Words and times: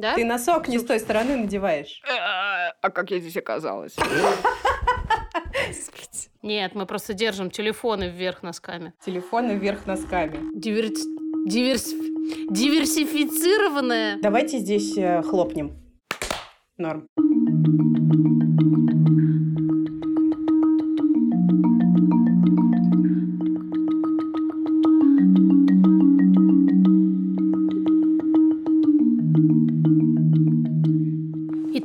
Да? 0.00 0.14
Ты 0.14 0.24
носок 0.24 0.68
не 0.68 0.78
с 0.78 0.84
той 0.84 1.00
стороны 1.00 1.36
надеваешь. 1.36 2.00
А 2.06 2.90
как 2.90 3.10
я 3.10 3.18
здесь 3.18 3.36
оказалась? 3.36 3.96
Нет, 6.42 6.76
мы 6.76 6.86
просто 6.86 7.14
держим 7.14 7.50
телефоны 7.50 8.08
вверх 8.08 8.44
носками. 8.44 8.92
Телефоны 9.04 9.52
вверх 9.52 9.86
носками. 9.86 10.38
Диверс... 10.54 11.04
Диверс... 11.46 11.92
Диверсифицированная. 12.50 14.18
Давайте 14.22 14.58
здесь 14.58 14.96
э, 14.96 15.22
хлопнем. 15.22 15.76
Норм. 16.76 17.08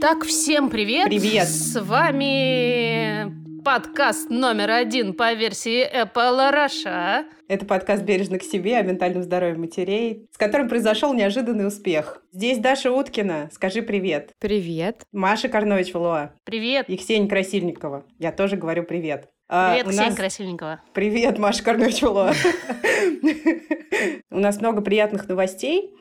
Итак, 0.06 0.26
всем 0.26 0.70
привет! 0.70 1.06
Привет. 1.06 1.48
С 1.48 1.80
вами 1.80 3.34
подкаст 3.64 4.30
номер 4.30 4.72
один 4.72 5.14
по 5.14 5.32
версии 5.32 5.82
Apple 5.82 6.52
Russia. 6.54 7.24
Это 7.48 7.66
подкаст 7.66 8.04
«Бережно 8.04 8.38
к 8.38 8.44
себе» 8.44 8.76
о 8.80 8.82
ментальном 8.82 9.24
здоровье 9.24 9.56
матерей, 9.56 10.28
с 10.34 10.38
которым 10.38 10.68
произошел 10.68 11.14
неожиданный 11.14 11.66
успех. 11.66 12.22
Здесь 12.34 12.58
Даша 12.58 12.92
Уткина. 12.92 13.50
Скажи 13.54 13.82
привет. 13.82 14.32
Привет. 14.40 15.04
Маша 15.14 15.48
Карнович-Валуа. 15.48 16.32
Привет! 16.44 16.90
И 16.90 16.98
Ксения 16.98 17.30
Красильникова. 17.30 18.04
Я 18.20 18.34
тоже 18.34 18.58
говорю 18.58 18.84
привет. 18.84 19.30
А, 19.48 19.72
Привет, 19.72 19.88
у 19.88 19.90
Ксения 19.92 20.08
нас- 20.08 20.18
Красильникова. 20.18 20.82
Привет, 20.94 21.38
Маша 21.38 21.64
Карнович-Валуа. 21.64 22.34
У 24.32 24.40
нас 24.40 24.60
много 24.60 24.82
приятных 24.82 25.30
новостей, 25.30 25.94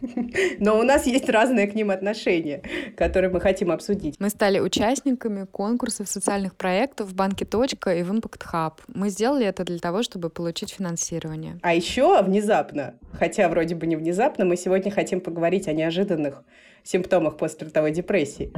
но 0.58 0.78
у 0.78 0.82
нас 0.82 1.06
есть 1.06 1.28
разные 1.28 1.66
к 1.66 1.74
ним 1.74 1.90
отношения, 1.90 2.62
которые 2.96 3.30
мы 3.30 3.40
хотим 3.40 3.70
обсудить. 3.70 4.16
Мы 4.18 4.30
стали 4.30 4.58
участниками 4.60 5.44
конкурсов 5.46 6.08
социальных 6.08 6.54
проектов 6.56 7.08
в 7.08 7.14
банке 7.14 7.44
«Точка» 7.44 7.94
и 7.94 8.02
в 8.02 8.12
Impact 8.12 8.42
Hub. 8.52 8.72
Мы 8.88 9.08
сделали 9.10 9.46
это 9.46 9.64
для 9.64 9.78
того, 9.78 10.02
чтобы 10.02 10.30
получить 10.30 10.70
финансирование. 10.72 11.58
А 11.62 11.74
еще 11.74 12.22
внезапно, 12.22 12.94
хотя 13.12 13.48
вроде 13.48 13.74
бы 13.74 13.86
не 13.86 13.96
внезапно, 13.96 14.44
мы 14.44 14.56
сегодня 14.56 14.90
хотим 14.90 15.20
поговорить 15.20 15.68
о 15.68 15.72
неожиданных 15.72 16.42
симптомах 16.84 17.36
постстартовой 17.36 17.90
депрессии. 17.90 18.52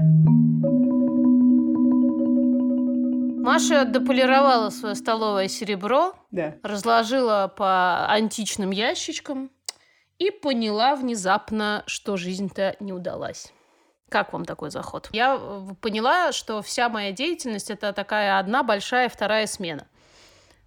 Маша 3.41 3.84
дополировала 3.86 4.69
свое 4.69 4.94
столовое 4.94 5.48
серебро, 5.48 6.12
Да. 6.31 6.56
разложила 6.62 7.50
по 7.56 8.06
античным 8.11 8.70
ящичкам 8.70 9.50
и 10.19 10.30
поняла 10.30 10.97
внезапно, 10.97 11.84
что 11.86 12.16
жизнь-то 12.16 12.77
не 12.80 12.92
удалась. 12.92 13.52
Как 14.08 14.33
вам 14.33 14.44
такой 14.44 14.70
заход? 14.70 15.08
Я 15.12 15.38
э, 15.38 15.75
поняла, 15.80 16.33
что 16.33 16.62
вся 16.62 16.88
моя 16.88 17.12
деятельность 17.12 17.70
это 17.70 17.92
такая 17.92 18.38
одна 18.38 18.62
большая 18.62 19.08
вторая 19.08 19.47
смена. 19.47 19.86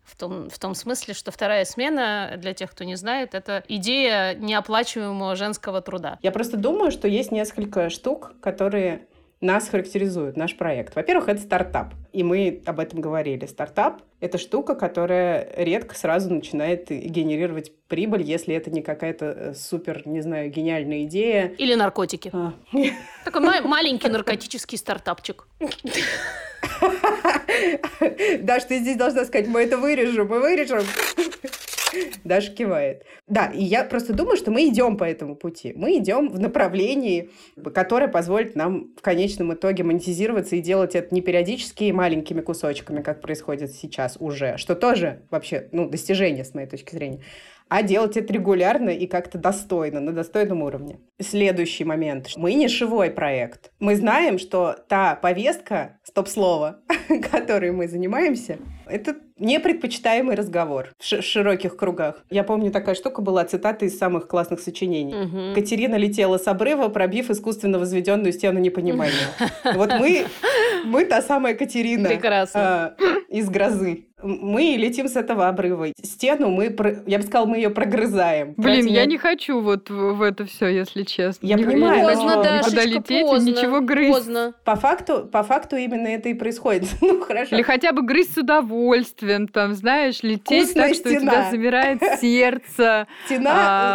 В 0.03 0.15
том, 0.15 0.49
в 0.49 0.59
том 0.59 0.75
смысле, 0.75 1.13
что 1.13 1.31
вторая 1.31 1.63
смена, 1.65 2.33
для 2.37 2.53
тех, 2.53 2.71
кто 2.71 2.83
не 2.83 2.95
знает, 2.95 3.33
это 3.33 3.63
идея 3.67 4.35
неоплачиваемого 4.35 5.35
женского 5.35 5.81
труда. 5.81 6.19
Я 6.21 6.31
просто 6.31 6.57
думаю, 6.57 6.91
что 6.91 7.07
есть 7.07 7.31
несколько 7.31 7.89
штук, 7.89 8.33
которые 8.41 9.07
нас 9.41 9.67
характеризуют, 9.67 10.37
наш 10.37 10.55
проект. 10.55 10.95
Во-первых, 10.95 11.27
это 11.27 11.41
стартап. 11.41 11.95
И 12.13 12.23
мы 12.23 12.61
об 12.65 12.79
этом 12.79 13.01
говорили. 13.01 13.47
Стартап— 13.47 14.01
это 14.19 14.37
штука, 14.37 14.75
которая 14.75 15.51
редко 15.57 15.95
сразу 15.95 16.31
начинает 16.31 16.89
генерировать 16.89 17.71
прибыль, 17.87 18.21
если 18.21 18.53
это 18.53 18.69
не 18.69 18.81
какая-то 18.83 19.25
э, 19.25 19.53
супер, 19.55 20.03
не 20.07 20.21
знаю, 20.21 20.51
гениальная 20.51 21.03
идея. 21.03 21.47
Или 21.57 21.73
наркотики. 21.73 22.29
А, 22.31 22.53
Такой 23.25 23.41
ма- 23.41 23.61
маленький 23.61 24.09
наркотический 24.09 24.77
стартапчик. 24.77 25.47
Даш, 28.39 28.65
ты 28.65 28.79
здесь 28.79 28.97
должна 28.97 29.25
сказать, 29.25 29.47
мы 29.47 29.61
это 29.61 29.77
вырежем, 29.77 30.27
мы 30.27 30.39
вырежем. 30.39 30.83
Даша 32.23 32.51
кивает. 32.51 33.03
Да, 33.27 33.47
и 33.47 33.63
я 33.63 33.83
просто 33.83 34.13
думаю, 34.13 34.37
что 34.37 34.51
мы 34.51 34.67
идем 34.67 34.97
по 34.97 35.03
этому 35.03 35.35
пути. 35.35 35.73
Мы 35.75 35.97
идем 35.97 36.29
в 36.29 36.39
направлении, 36.39 37.29
которое 37.73 38.07
позволит 38.07 38.55
нам 38.55 38.93
в 38.97 39.01
конечном 39.01 39.53
итоге 39.53 39.83
монетизироваться 39.83 40.55
и 40.55 40.61
делать 40.61 40.95
это 40.95 41.13
не 41.13 41.21
периодически 41.21 41.85
и 41.85 41.91
маленькими 41.91 42.41
кусочками, 42.41 43.01
как 43.01 43.21
происходит 43.21 43.71
сейчас 43.71 44.17
уже, 44.19 44.57
что 44.57 44.75
тоже 44.75 45.21
вообще, 45.29 45.69
ну, 45.71 45.89
достижение 45.89 46.43
с 46.43 46.53
моей 46.53 46.67
точки 46.67 46.93
зрения, 46.93 47.21
а 47.71 47.83
делать 47.83 48.17
это 48.17 48.33
регулярно 48.33 48.89
и 48.89 49.07
как-то 49.07 49.37
достойно, 49.37 50.01
на 50.01 50.11
достойном 50.11 50.61
уровне. 50.61 50.99
Следующий 51.21 51.85
момент. 51.85 52.27
Мы 52.35 52.53
нишевой 52.53 53.11
проект. 53.11 53.71
Мы 53.79 53.95
знаем, 53.95 54.39
что 54.39 54.75
та 54.89 55.15
повестка, 55.15 55.97
стоп-слово, 56.03 56.81
которой 57.31 57.71
мы 57.71 57.87
занимаемся, 57.87 58.57
это 58.87 59.15
непредпочитаемый 59.37 60.35
разговор 60.35 60.89
в 60.99 61.05
ши- 61.05 61.21
широких 61.21 61.77
кругах. 61.77 62.25
Я 62.29 62.43
помню, 62.43 62.71
такая 62.71 62.93
штука 62.93 63.21
была, 63.21 63.45
цитата 63.45 63.85
из 63.85 63.97
самых 63.97 64.27
классных 64.27 64.59
сочинений. 64.59 65.13
Мгм. 65.13 65.55
Катерина 65.55 65.95
летела 65.95 66.37
с 66.37 66.47
обрыва, 66.49 66.89
пробив 66.89 67.29
искусственно 67.29 67.79
возведенную 67.79 68.33
стену 68.33 68.59
непонимания. 68.59 69.29
Вот 69.75 69.93
мы, 69.97 70.25
мы 70.83 71.05
та 71.05 71.21
самая 71.21 71.53
Катерина 71.53 72.09
Прекрасно. 72.09 72.61
а, 72.61 72.95
из 73.29 73.49
грозы. 73.49 74.07
Мы 74.23 74.75
летим 74.77 75.07
с 75.07 75.15
этого 75.15 75.47
обрыва. 75.47 75.87
Стену 76.03 76.49
мы, 76.49 76.75
я 77.07 77.17
бы 77.17 77.23
сказала, 77.23 77.45
мы 77.47 77.57
ее 77.57 77.69
прогрызаем. 77.69 78.53
Блин, 78.57 78.85
я 78.87 79.05
не 79.05 79.17
хочу 79.17 79.59
вот 79.61 79.89
в 79.89 80.21
это 80.21 80.45
все, 80.45 80.67
если 80.67 81.03
честно. 81.03 81.45
Я 81.45 81.55
Не- 81.55 81.63
понимаю, 81.65 82.03
но- 82.03 82.09
Поздно, 82.09 82.23
никуда 82.29 82.43
Дашечка, 82.61 82.85
лететь 82.87 83.25
поздно. 83.27 83.49
и 83.49 83.51
ничего 83.53 83.81
грызть. 83.81 84.13
Поздно. 84.13 84.53
По 84.63 84.75
факту, 84.75 85.29
по 85.31 85.43
факту 85.43 85.75
именно 85.75 86.07
это 86.07 86.29
и 86.29 86.33
происходит. 86.33 86.83
Ну, 87.01 87.21
хорошо. 87.21 87.55
Или 87.55 87.63
хотя 87.63 87.91
бы 87.93 88.03
грызть 88.03 88.35
с 88.35 88.37
удовольствием, 88.37 89.47
там, 89.47 89.73
знаешь, 89.73 90.21
лететь 90.23 90.65
Вкусная 90.67 90.87
так, 90.87 90.95
что 90.95 91.09
у 91.09 91.11
стена. 91.13 91.31
тебя 91.31 91.51
замирает 91.51 91.99
сердце. 92.21 93.07
Стена 93.25 93.51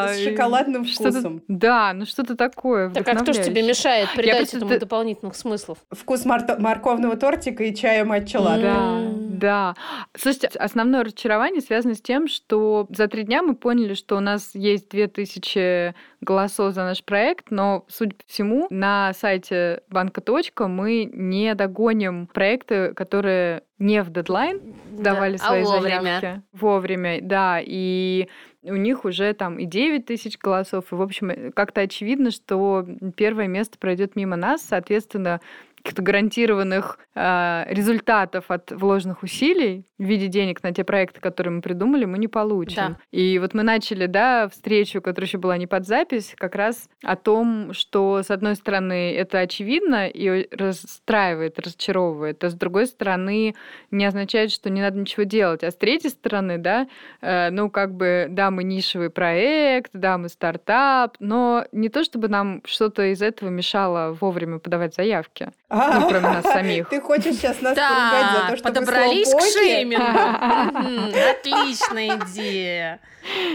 а, 0.07 0.09
с 0.13 0.23
шоколадным 0.25 0.85
вкусом. 0.85 1.43
Да, 1.49 1.93
ну 1.95 2.05
что-то 2.07 2.37
такое 2.37 2.91
Так 2.91 3.09
а 3.09 3.15
кто 3.17 3.33
ж 3.33 3.39
тебе 3.39 3.63
мешает 3.63 4.09
придать 4.15 4.53
этому 4.53 4.79
дополнительных 4.79 5.35
смыслов? 5.37 5.79
Вкус 5.91 6.25
марто- 6.25 6.59
морковного 6.61 7.17
тортика 7.17 7.65
и 7.65 7.75
чая 7.75 8.05
матча 8.05 8.39
латте. 8.41 8.63
Да, 8.63 9.01
да. 9.37 9.75
Слушайте, 10.19 10.49
основное 10.59 11.05
разочарование 11.05 11.61
связано 11.61 11.95
с 11.95 12.01
тем, 12.01 12.27
что 12.29 12.87
за 12.91 13.07
три 13.09 13.23
дня 13.25 13.43
мы 13.43 13.55
поняли, 13.55 13.95
что 13.95 14.17
у 14.17 14.21
нас 14.21 14.55
есть 14.55 14.89
2000 14.91 15.95
голосов 16.23 16.75
за 16.75 16.85
наш 16.85 17.05
проект, 17.05 17.51
но, 17.51 17.85
судя 17.89 18.15
по 18.15 18.25
всему, 18.27 18.67
на 18.71 19.13
сайте 19.15 19.83
банка 19.89 20.21
«Точка» 20.21 20.69
мы 20.69 21.05
не 21.13 21.55
догоним 21.55 22.27
проекты, 22.29 22.95
которые 22.95 23.63
не 23.79 24.03
в 24.03 24.11
дедлайн 24.11 24.75
сдавали 24.93 25.37
Да, 25.37 25.45
свои 25.45 25.63
а 25.63 25.65
вовремя. 25.67 26.03
заявки. 26.03 26.43
Вовремя, 26.53 27.19
да. 27.21 27.61
И 27.63 28.29
у 28.63 28.77
них 28.77 29.05
уже 29.05 29.33
там 29.35 29.59
и 29.59 29.67
9 29.67 30.07
тысяч 30.07 30.39
голосов. 30.39 30.93
И, 30.93 30.95
в 30.95 31.03
общем, 31.03 31.53
как-то 31.53 31.83
очевидно, 31.83 32.31
что 32.31 32.87
первое 33.17 33.49
место 33.49 33.79
пройдет 33.79 34.17
мимо 34.17 34.37
нас. 34.37 34.63
Соответственно, 34.63 35.41
каких-то 35.87 36.03
гарантированных 36.03 36.99
э, 37.15 37.65
результатов 37.69 38.47
от 38.49 38.73
вложенных 38.73 39.23
усилий 39.23 39.87
в 39.99 40.03
виде 40.03 40.27
денег 40.27 40.63
на 40.63 40.73
те 40.73 40.83
проекты, 40.83 41.21
которые 41.21 41.55
мы 41.55 41.63
придумали, 41.63 42.05
мы 42.05 42.19
не 42.19 42.27
получим. 42.27 42.75
Да. 42.75 42.97
И 43.13 43.39
вот 43.39 43.55
мы 43.55 43.63
начали, 43.63 44.07
да, 44.07 44.49
встречу, 44.49 45.01
которая 45.01 45.29
еще 45.29 45.39
была 45.39 45.57
не 45.57 45.69
под 45.69 45.87
запись, 45.87 46.35
как 46.37 46.57
раз 46.57 46.89
о 47.05 47.15
том, 47.15 47.73
что, 47.73 48.23
с 48.23 48.31
одной 48.31 48.57
стороны, 48.57 49.15
это 49.15 49.39
очевидно 49.39 50.09
и 50.09 50.49
расстраивает, 50.55 51.59
разочаровывает, 51.59 52.43
а 52.43 52.51
с 52.51 52.55
другой 52.55 52.87
стороны, 52.87 53.55
не 53.93 54.05
означает, 54.05 54.51
что 54.51 54.69
не 54.69 54.83
надо 54.83 54.99
ничего 54.99 55.23
делать. 55.23 55.63
А 55.63 55.71
с 55.71 55.77
третьей 55.77 56.11
стороны, 56.11 56.59
да, 56.59 56.89
э, 57.23 57.51
ну, 57.51 57.71
как 57.71 57.95
бы, 57.95 58.27
да, 58.29 58.51
мы 58.51 58.65
нишевый 58.65 59.11
проект, 59.11 59.93
да, 59.95 60.19
мы 60.19 60.29
стартап, 60.29 61.17
но 61.21 61.65
не 61.71 61.89
то, 61.89 62.03
чтобы 62.03 62.29
нам 62.29 62.61
что-то 62.65 63.13
из 63.13 63.23
этого 63.23 63.51
мешало 63.51 64.17
вовремя 64.21 64.59
подавать 64.59 64.95
заявки. 64.95 65.53
Ну, 66.01 66.09
кроме 66.09 66.29
нас 66.29 66.45
самих. 66.53 66.89
Ты 66.89 67.01
хочешь 67.01 67.37
сейчас 67.37 67.61
нас 67.61 67.75
поругать 67.77 68.33
за 68.33 68.41
то, 68.41 68.51
Да, 68.51 68.57
что 68.57 68.69
мы 68.69 68.75
подобрались 68.75 69.35
к 69.35 69.41
шеймингу. 69.41 71.19
Отличная 71.31 72.19
идея. 72.19 73.01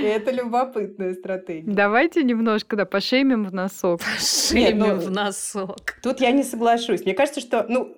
Это 0.04 0.32
любопытная 0.32 1.14
стратегия. 1.14 1.64
Давайте 1.72 2.24
немножко, 2.24 2.76
да, 2.76 2.86
пошеймим 2.86 3.46
в 3.46 3.54
носок. 3.54 4.02
Шеймим 4.20 4.80
ну- 4.80 4.96
в 4.96 5.12
носок. 5.12 5.96
Тут 6.04 6.20
я 6.22 6.32
не 6.32 6.44
соглашусь. 6.44 7.04
Мне 7.06 7.14
кажется, 7.14 7.40
что, 7.42 7.66
ну, 7.70 7.96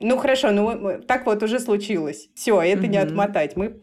ну 0.00 0.16
хорошо, 0.18 0.50
ну 0.50 1.00
так 1.06 1.26
вот 1.26 1.42
уже 1.42 1.60
случилось. 1.60 2.28
Все, 2.34 2.60
это 2.60 2.86
не 2.86 2.98
Мгм. 2.98 3.06
отмотать. 3.08 3.56
Мы 3.56 3.78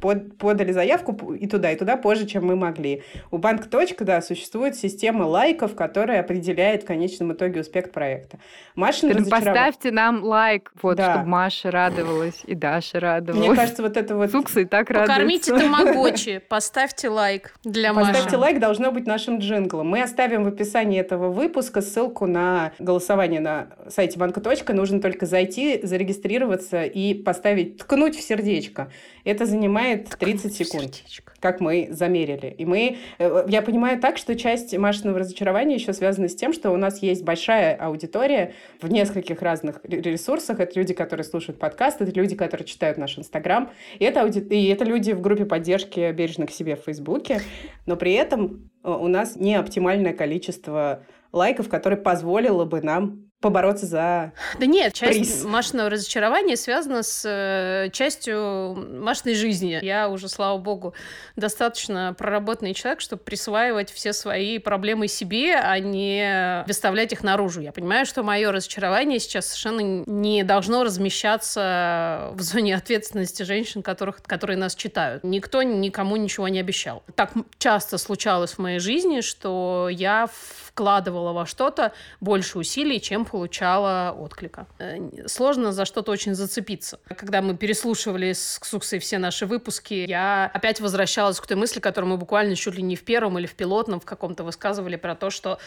под, 0.00 0.36
подали 0.38 0.72
заявку 0.72 1.34
и 1.34 1.46
туда, 1.46 1.72
и 1.72 1.76
туда 1.76 1.96
позже, 1.96 2.26
чем 2.26 2.46
мы 2.46 2.56
могли. 2.56 3.02
У 3.30 3.38
банк. 3.38 3.68
да, 4.00 4.20
существует 4.22 4.76
система 4.76 5.24
лайков, 5.24 5.74
которая 5.74 6.20
определяет 6.20 6.82
в 6.82 6.86
конечном 6.86 7.32
итоге 7.32 7.60
успех 7.60 7.90
проекта. 7.90 8.38
Маша 8.74 9.08
разочаров... 9.08 9.44
Поставьте 9.44 9.90
нам 9.90 10.22
лайк, 10.22 10.72
вот, 10.82 10.96
да. 10.96 11.12
чтобы 11.12 11.28
Маша 11.28 11.70
радовалась 11.70 12.42
и 12.46 12.54
Даша 12.54 13.00
радовалась. 13.00 13.46
Мне 13.46 13.56
кажется, 13.56 13.82
вот 13.82 13.96
это 13.96 14.16
вот... 14.16 14.30
Сукса 14.30 14.60
и 14.60 14.64
так 14.64 14.90
радуется. 14.90 15.12
Покормите 15.12 15.58
тамагочи, 15.58 16.40
поставьте 16.48 17.08
лайк 17.08 17.54
для 17.64 17.92
Маши. 17.92 18.12
Поставьте 18.12 18.36
лайк, 18.36 18.58
должно 18.60 18.92
быть 18.92 19.06
нашим 19.06 19.38
джинглом. 19.38 19.88
Мы 19.88 20.02
оставим 20.02 20.44
в 20.44 20.48
описании 20.48 21.00
этого 21.00 21.30
выпуска 21.30 21.80
ссылку 21.80 22.26
на 22.26 22.72
голосование 22.78 23.40
на 23.40 23.68
сайте 23.88 24.18
банка. 24.18 24.40
Нужно 24.72 25.00
только 25.00 25.26
зайти, 25.26 25.80
зарегистрироваться 25.82 26.84
и 26.84 27.14
поставить, 27.14 27.78
ткнуть 27.78 28.16
в 28.16 28.22
сердечко. 28.22 28.90
Это 29.24 29.46
занимает 29.46 30.08
30 30.18 30.54
секунд, 30.54 31.02
как 31.40 31.60
мы 31.60 31.88
замерили. 31.90 32.54
И 32.58 32.64
мы, 32.64 32.98
э, 33.18 33.44
я 33.48 33.62
понимаю 33.62 34.00
так, 34.00 34.16
что 34.16 34.36
часть 34.36 34.76
Машиного 34.76 35.20
разочарования 35.20 35.74
еще 35.76 35.92
связана 35.92 36.28
с 36.28 36.34
тем, 36.34 36.52
что 36.52 36.70
у 36.70 36.76
нас 36.76 37.02
есть 37.02 37.24
большая 37.24 37.74
аудитория 37.76 38.54
в 38.80 38.90
нескольких 38.90 39.42
разных 39.42 39.80
ресурсах. 39.84 40.60
Это 40.60 40.78
люди, 40.78 40.94
которые 40.94 41.24
слушают 41.24 41.58
подкасты, 41.58 42.04
это 42.04 42.12
люди, 42.12 42.34
которые 42.36 42.66
читают 42.66 42.98
наш 42.98 43.18
Инстаграм. 43.18 43.70
И 43.98 44.04
это, 44.04 44.22
ауди... 44.22 44.40
и 44.40 44.66
это 44.68 44.84
люди 44.84 45.12
в 45.12 45.20
группе 45.20 45.44
поддержки 45.44 46.12
«Бережно 46.12 46.46
к 46.46 46.50
себе» 46.50 46.76
в 46.76 46.80
Фейсбуке. 46.80 47.40
Но 47.86 47.96
при 47.96 48.12
этом 48.12 48.70
э, 48.82 48.90
у 48.90 49.08
нас 49.08 49.36
не 49.36 49.54
оптимальное 49.54 50.12
количество 50.12 51.02
лайков, 51.32 51.68
которое 51.68 51.96
позволило 51.96 52.64
бы 52.64 52.80
нам 52.80 53.27
побороться 53.40 53.86
за 53.86 54.32
Да 54.58 54.66
нет, 54.66 54.94
часть 54.94 55.18
приз. 55.18 55.44
Машиного 55.44 55.90
разочарования 55.90 56.56
связана 56.56 57.02
с 57.02 57.22
э, 57.24 57.90
частью 57.92 58.74
Машиной 59.00 59.34
жизни. 59.34 59.78
Я 59.82 60.08
уже, 60.08 60.28
слава 60.28 60.58
богу, 60.58 60.94
достаточно 61.36 62.14
проработанный 62.18 62.74
человек, 62.74 63.00
чтобы 63.00 63.22
присваивать 63.22 63.90
все 63.90 64.12
свои 64.12 64.58
проблемы 64.58 65.06
себе, 65.06 65.54
а 65.54 65.78
не 65.78 66.64
выставлять 66.66 67.12
их 67.12 67.22
наружу. 67.22 67.60
Я 67.60 67.70
понимаю, 67.70 68.06
что 68.06 68.24
мое 68.24 68.50
разочарование 68.50 69.20
сейчас 69.20 69.46
совершенно 69.46 70.02
не 70.06 70.42
должно 70.42 70.82
размещаться 70.82 72.30
в 72.34 72.40
зоне 72.42 72.74
ответственности 72.74 73.44
женщин, 73.44 73.82
которых, 73.82 74.20
которые 74.22 74.56
нас 74.56 74.74
читают. 74.74 75.22
Никто 75.22 75.62
никому 75.62 76.16
ничего 76.16 76.48
не 76.48 76.58
обещал. 76.58 77.04
Так 77.14 77.32
часто 77.58 77.98
случалось 77.98 78.52
в 78.52 78.58
моей 78.58 78.80
жизни, 78.80 79.20
что 79.20 79.88
я 79.90 80.28
вкладывала 80.78 81.32
во 81.32 81.44
что-то 81.44 81.92
больше 82.20 82.56
усилий, 82.56 83.00
чем 83.00 83.24
получала 83.24 84.14
отклика. 84.16 84.68
Э, 84.78 85.26
сложно 85.26 85.72
за 85.72 85.84
что-то 85.84 86.12
очень 86.12 86.36
зацепиться. 86.36 87.00
Когда 87.08 87.42
мы 87.42 87.56
переслушивали 87.56 88.32
с 88.32 88.60
Ксуксой 88.60 89.00
все 89.00 89.18
наши 89.18 89.44
выпуски, 89.44 90.06
я 90.08 90.48
опять 90.54 90.80
возвращалась 90.80 91.40
к 91.40 91.46
той 91.48 91.56
мысли, 91.56 91.80
которую 91.80 92.12
мы 92.12 92.16
буквально 92.16 92.54
чуть 92.54 92.76
ли 92.76 92.82
не 92.82 92.94
в 92.94 93.02
первом 93.02 93.40
или 93.40 93.46
в 93.46 93.56
пилотном 93.56 93.98
в 93.98 94.04
каком-то 94.04 94.44
высказывали 94.44 94.94
про 94.94 95.16
то, 95.16 95.30
что 95.30 95.58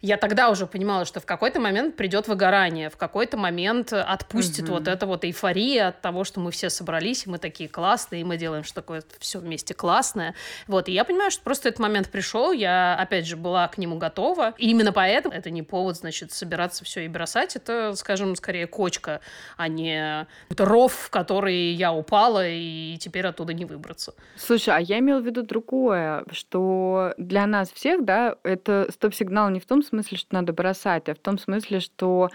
я 0.00 0.16
тогда 0.16 0.50
уже 0.50 0.66
понимала, 0.66 1.04
что 1.04 1.20
в 1.20 1.26
какой-то 1.26 1.60
момент 1.60 1.96
придет 1.96 2.28
выгорание, 2.28 2.90
в 2.90 2.96
какой-то 2.96 3.36
момент 3.36 3.92
отпустит 3.92 4.66
mm-hmm. 4.66 4.72
вот 4.72 4.88
эта 4.88 5.06
вот 5.06 5.24
эйфория 5.24 5.88
от 5.88 6.00
того, 6.00 6.24
что 6.24 6.40
мы 6.40 6.50
все 6.50 6.70
собрались, 6.70 7.26
и 7.26 7.30
мы 7.30 7.38
такие 7.38 7.68
классные, 7.68 8.22
и 8.22 8.24
мы 8.24 8.36
делаем 8.36 8.64
что 8.64 8.76
такое 8.76 9.02
все 9.18 9.38
вместе 9.38 9.74
классное. 9.74 10.34
Вот, 10.66 10.88
и 10.88 10.92
я 10.92 11.04
понимаю, 11.04 11.30
что 11.30 11.42
просто 11.42 11.68
этот 11.68 11.80
момент 11.80 12.10
пришел, 12.10 12.52
я, 12.52 12.96
опять 12.96 13.26
же, 13.26 13.36
была 13.36 13.66
к 13.68 13.78
нему 13.78 13.98
готова, 13.98 14.54
и 14.58 14.70
именно 14.70 14.92
поэтому 14.92 15.34
это 15.34 15.50
не 15.50 15.62
повод, 15.62 15.96
значит, 15.96 16.32
собираться 16.32 16.84
все 16.84 17.04
и 17.04 17.08
бросать, 17.08 17.56
это, 17.56 17.94
скажем, 17.94 18.36
скорее 18.36 18.66
кочка, 18.66 19.20
а 19.56 19.68
не 19.68 20.26
ров, 20.56 20.92
в 20.92 21.10
который 21.10 21.72
я 21.72 21.92
упала, 21.92 22.46
и 22.46 22.96
теперь 22.98 23.26
оттуда 23.26 23.52
не 23.52 23.64
выбраться. 23.64 24.14
Слушай, 24.36 24.76
а 24.76 24.80
я 24.80 24.98
имела 24.98 25.20
в 25.20 25.26
виду 25.26 25.42
другое, 25.42 26.24
что 26.30 27.14
для 27.16 27.46
нас 27.46 27.70
всех, 27.70 28.04
да, 28.04 28.36
это 28.42 28.88
стоп-сигнал 28.90 29.50
не 29.50 29.60
в 29.60 29.66
том 29.66 29.82
смысле, 29.88 30.16
что 30.18 30.34
надо 30.34 30.52
бросать, 30.52 31.08
а 31.08 31.14
в 31.14 31.18
том 31.18 31.38
смысле, 31.38 31.80
что 31.80 32.30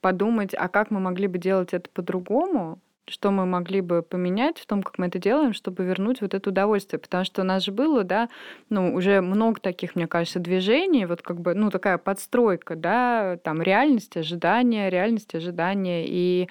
подумать, 0.00 0.54
а 0.54 0.68
как 0.68 0.90
мы 0.90 1.00
могли 1.00 1.26
бы 1.26 1.38
делать 1.38 1.74
это 1.74 1.90
по-другому, 1.90 2.80
что 3.08 3.30
мы 3.30 3.46
могли 3.46 3.80
бы 3.80 4.02
поменять 4.02 4.58
в 4.58 4.66
том, 4.66 4.82
как 4.82 4.98
мы 4.98 5.06
это 5.06 5.18
делаем, 5.18 5.52
чтобы 5.52 5.84
вернуть 5.84 6.20
вот 6.20 6.34
это 6.34 6.50
удовольствие. 6.50 6.98
Потому 6.98 7.24
что 7.24 7.42
у 7.42 7.44
нас 7.44 7.64
же 7.64 7.70
было, 7.70 8.02
да, 8.02 8.28
ну, 8.68 8.94
уже 8.94 9.20
много 9.20 9.60
таких, 9.60 9.94
мне 9.94 10.08
кажется, 10.08 10.40
движений, 10.40 11.06
вот 11.06 11.22
как 11.22 11.40
бы, 11.40 11.54
ну, 11.54 11.70
такая 11.70 11.98
подстройка, 11.98 12.74
да, 12.74 13.38
там, 13.44 13.62
реальность, 13.62 14.16
ожидания, 14.16 14.90
реальность, 14.90 15.34
ожидания. 15.34 16.04
И, 16.06 16.48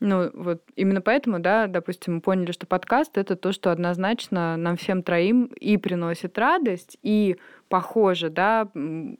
ну, 0.00 0.30
вот 0.34 0.62
именно 0.76 1.00
поэтому, 1.00 1.38
да, 1.38 1.66
допустим, 1.66 2.16
мы 2.16 2.20
поняли, 2.20 2.52
что 2.52 2.66
подкаст— 2.66 3.12
это 3.16 3.34
то, 3.34 3.52
что 3.52 3.72
однозначно 3.72 4.58
нам 4.58 4.76
всем 4.76 5.02
троим 5.02 5.44
и 5.58 5.78
приносит 5.78 6.36
радость, 6.38 6.98
и 7.02 7.38
похоже, 7.74 8.30
да, 8.30 8.68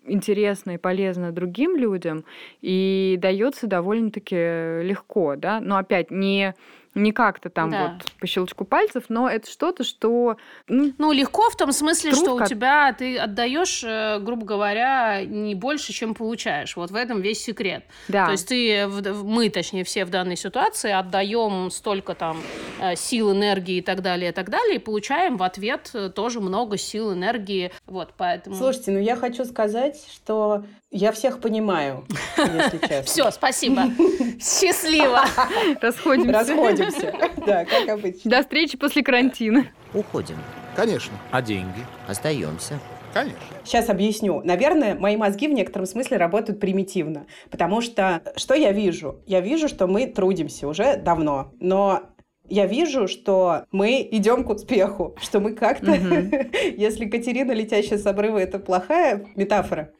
интересно 0.07 0.75
и 0.75 0.79
полезно 0.79 1.33
другим 1.33 1.77
людям, 1.77 2.25
и 2.63 3.19
дается 3.21 3.67
довольно-таки 3.67 4.37
легко, 4.37 5.35
да, 5.35 5.59
но 5.59 5.77
опять 5.77 6.13
не 6.13 6.55
не 6.95 7.13
как-то 7.13 7.51
там 7.51 7.71
да. 7.71 7.89
вот 7.89 8.13
по 8.21 8.27
щелчку 8.27 8.65
пальцев, 8.65 9.05
но 9.09 9.29
это 9.29 9.51
что-то, 9.51 9.85
что... 9.85 10.37
Ну, 10.69 10.93
ну 10.99 11.13
легко 11.13 11.51
в 11.51 11.57
том 11.57 11.73
смысле, 11.73 12.13
труд, 12.13 12.23
что 12.23 12.35
у 12.37 12.47
тебя 12.47 12.93
ты 12.93 13.19
отдаешь, 13.19 13.83
э, 13.85 14.19
грубо 14.21 14.45
говоря, 14.45 15.25
не 15.25 15.55
больше, 15.55 15.93
чем 15.93 16.15
получаешь. 16.15 16.77
Вот 16.77 16.91
в 16.91 16.95
этом 16.95 17.21
весь 17.21 17.43
секрет. 17.43 17.85
Да. 18.09 18.27
То 18.27 18.33
есть 18.33 18.49
ты, 18.49 18.87
мы, 18.87 19.51
точнее, 19.51 19.85
все 19.85 20.05
в 20.05 20.11
данной 20.11 20.37
ситуации 20.37 20.93
отдаем 20.93 21.71
столько 21.71 22.15
там 22.15 22.41
э, 22.81 22.97
сил, 22.97 23.33
энергии 23.33 23.77
и 23.77 23.83
так 23.83 24.03
далее, 24.03 24.31
и 24.31 24.33
так 24.33 24.51
далее, 24.51 24.77
и 24.77 24.79
получаем 24.79 25.37
в 25.37 25.43
ответ 25.43 25.91
э, 25.95 26.11
тоже 26.11 26.41
много 26.41 26.77
сил, 26.77 27.13
энергии. 27.13 27.73
Вот, 27.87 28.15
поэтому... 28.17 28.57
Слушайте, 28.57 28.93
ну 28.93 28.99
я 28.99 29.17
хочу 29.17 29.45
сказать, 29.45 30.01
что 30.13 30.65
я 30.95 31.11
всех 31.13 31.41
понимаю, 31.41 32.07
если 32.37 32.79
честно. 32.79 33.03
Все, 33.03 33.31
спасибо. 33.33 33.83
Счастливо. 34.41 35.25
Расходимся. 35.81 36.33
Расходимся. 36.33 37.13
Да, 37.45 37.65
как 37.65 37.89
обычно. 37.89 38.31
До 38.31 38.43
встречи 38.43 38.79
после 38.79 39.03
карантина. 39.03 39.67
Уходим. 39.93 40.37
Конечно. 40.77 41.13
А 41.31 41.43
деньги? 41.43 41.85
Остаемся. 42.07 42.79
Конечно. 43.13 43.39
Сейчас 43.65 43.89
объясню. 43.89 44.41
Наверное, 44.45 44.95
мои 44.95 45.17
мозги 45.17 45.49
в 45.49 45.53
некотором 45.53 45.87
смысле 45.87 46.17
работают 46.17 46.61
примитивно. 46.61 47.27
Потому 47.51 47.81
что 47.81 48.23
что 48.37 48.55
я 48.55 48.73
вижу? 48.73 49.21
Я 49.27 49.41
вижу, 49.41 49.69
что 49.69 49.87
мы 49.87 50.07
трудимся 50.07 50.67
уже 50.69 50.97
давно. 50.97 51.53
Но 51.61 52.03
я 52.49 52.67
вижу, 52.67 53.09
что 53.09 53.65
мы 53.73 54.07
идем 54.11 54.45
к 54.45 54.51
успеху, 54.51 55.17
что 55.21 55.41
мы 55.41 55.53
как-то, 55.53 55.93
угу. 55.93 56.49
если 56.77 57.07
Катерина, 57.07 57.53
летящая 57.53 57.99
с 57.99 58.07
обрыва, 58.07 58.39
это 58.39 58.59
плохая 58.59 59.27
метафора, 59.35 59.93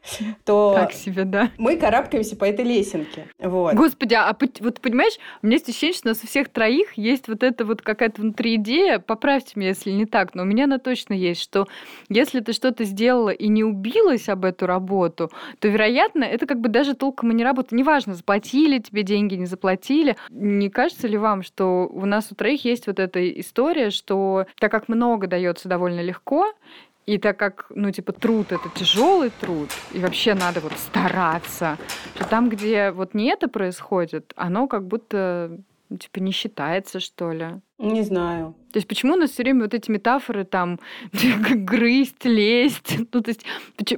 то 0.43 0.73
так 0.75 0.93
себе, 0.93 1.25
да. 1.25 1.51
мы 1.57 1.77
карабкаемся 1.77 2.35
по 2.35 2.45
этой 2.45 2.65
лесенке. 2.65 3.27
Вот. 3.39 3.73
Господи, 3.75 4.13
а 4.13 4.35
вот 4.59 4.81
понимаешь, 4.81 5.17
у 5.41 5.47
меня 5.47 5.55
есть 5.55 5.69
ощущение, 5.69 5.95
что 5.95 6.09
у 6.09 6.11
нас 6.11 6.23
у 6.23 6.27
всех 6.27 6.49
троих 6.49 6.93
есть 6.97 7.27
вот 7.27 7.43
эта 7.43 7.65
вот 7.65 7.81
какая-то 7.81 8.21
внутри 8.21 8.55
идея, 8.55 8.99
поправьте 8.99 9.53
меня, 9.55 9.69
если 9.69 9.91
не 9.91 10.05
так, 10.05 10.35
но 10.35 10.43
у 10.43 10.45
меня 10.45 10.65
она 10.65 10.77
точно 10.77 11.13
есть, 11.13 11.41
что 11.41 11.67
если 12.09 12.39
ты 12.39 12.53
что-то 12.53 12.83
сделала 12.83 13.29
и 13.29 13.47
не 13.47 13.63
убилась 13.63 14.29
об 14.29 14.45
эту 14.45 14.67
работу, 14.67 15.31
то, 15.59 15.67
вероятно, 15.67 16.23
это 16.23 16.45
как 16.45 16.59
бы 16.59 16.69
даже 16.69 16.93
толком 16.93 17.31
и 17.31 17.35
не 17.35 17.43
работает. 17.43 17.73
Неважно, 17.73 18.13
заплатили 18.13 18.79
тебе 18.79 19.03
деньги, 19.03 19.35
не 19.35 19.45
заплатили. 19.45 20.15
Не 20.29 20.69
кажется 20.69 21.07
ли 21.07 21.17
вам, 21.17 21.43
что 21.43 21.87
у 21.87 22.05
нас 22.05 22.31
у 22.35 22.37
троих 22.37 22.65
есть 22.65 22.87
вот 22.87 22.99
эта 22.99 23.39
история, 23.39 23.89
что 23.89 24.45
так 24.59 24.69
как 24.71 24.89
много 24.89 25.27
дается 25.27 25.69
довольно 25.69 26.01
легко, 26.01 26.53
и 27.05 27.17
так 27.17 27.37
как, 27.37 27.67
ну, 27.69 27.91
типа, 27.91 28.11
труд— 28.13 28.47
это 28.51 28.67
тяжелый 28.75 29.29
труд, 29.29 29.69
и 29.93 29.99
вообще 29.99 30.33
надо 30.33 30.59
вот 30.59 30.73
стараться, 30.73 31.77
то 32.17 32.27
там, 32.27 32.49
где 32.49 32.91
вот 32.91 33.13
не 33.13 33.29
это 33.29 33.47
происходит, 33.47 34.33
оно 34.35 34.67
как 34.67 34.85
будто, 34.87 35.57
типа, 35.97 36.19
не 36.19 36.31
считается, 36.31 36.99
что 36.99 37.31
ли. 37.31 37.61
Не 37.77 38.03
знаю. 38.03 38.55
То 38.75 38.77
есть 38.79 38.89
почему 38.89 39.13
у 39.13 39.15
нас 39.15 39.31
все 39.31 39.43
время 39.43 39.61
вот 39.61 39.73
эти 39.73 39.89
метафоры 39.89 40.43
там 40.43 40.81
грызть, 41.49 42.25
лезть? 42.25 42.97
Ну, 43.13 43.21
то 43.21 43.29
есть 43.29 43.45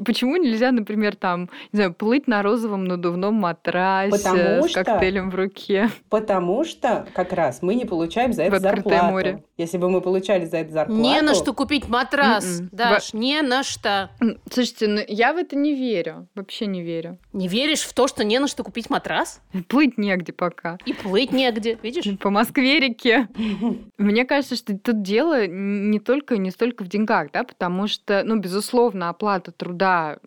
почему 0.06 0.36
нельзя, 0.36 0.72
например, 0.72 1.16
там, 1.16 1.50
не 1.72 1.78
знаю, 1.78 1.94
плыть 1.96 2.28
на 2.28 2.44
розовом 2.44 2.86
надувном 2.86 3.34
матрасе 3.34 4.12
Потому 4.12 4.68
с 4.68 4.70
что... 4.70 4.84
коктейлем 4.84 5.32
в 5.32 5.36
руке? 5.36 5.90
Потому 6.10 6.64
что 6.64 7.08
как 7.16 7.34
раз 7.34 7.64
мы 7.64 7.74
не 7.74 7.86
получаем 7.86 8.34
за 8.34 8.44
это 8.44 8.60
зарплату. 8.60 9.06
море. 9.06 9.44
Если 9.58 9.80
бы 9.80 9.90
мы 9.90 10.02
получали 10.02 10.46
за 10.46 10.58
это 10.58 10.72
зарплату... 10.72 11.02
Не 11.02 11.22
на 11.22 11.34
что 11.34 11.54
купить 11.54 11.90
матрас, 11.90 12.46
Mm-mm. 12.46 12.60
М-м. 12.60 12.70
Даш, 12.72 13.14
Во... 13.14 13.20
не 13.20 13.42
на 13.42 13.64
что. 13.64 14.12
Слушайте, 14.52 14.88
ну 14.88 15.02
я 15.08 15.34
в 15.34 15.38
это 15.38 15.56
не 15.56 15.74
верю. 15.74 16.28
Вообще 16.36 16.68
не 16.68 16.84
верю. 16.84 17.18
Не 17.34 17.48
веришь 17.48 17.82
в 17.82 17.94
то, 17.94 18.08
что 18.08 18.24
не 18.24 18.38
на 18.38 18.48
что 18.48 18.64
купить 18.64 18.92
матрас? 18.92 19.42
Плыть 19.68 19.98
негде 19.98 20.34
пока. 20.34 20.78
И 20.86 20.94
плыть 20.94 21.32
негде, 21.32 21.80
видишь? 21.82 22.06
По 22.20 22.30
Москве-реке. 22.30 23.28
Мне 23.98 24.26
кажется, 24.26 24.56
что 24.56 24.78
тут 24.78 25.02
дело 25.02 25.48
не 25.48 26.00
только 26.00 26.38
не 26.38 26.52
столько 26.52 26.84
в 26.84 26.88
деньгах, 26.88 27.32
да, 27.32 27.44
потому 27.44 27.88
что, 27.88 28.24
ну, 28.24 28.38
безусловно, 28.40 29.10
оплата 29.10 29.52
труда 29.52 30.20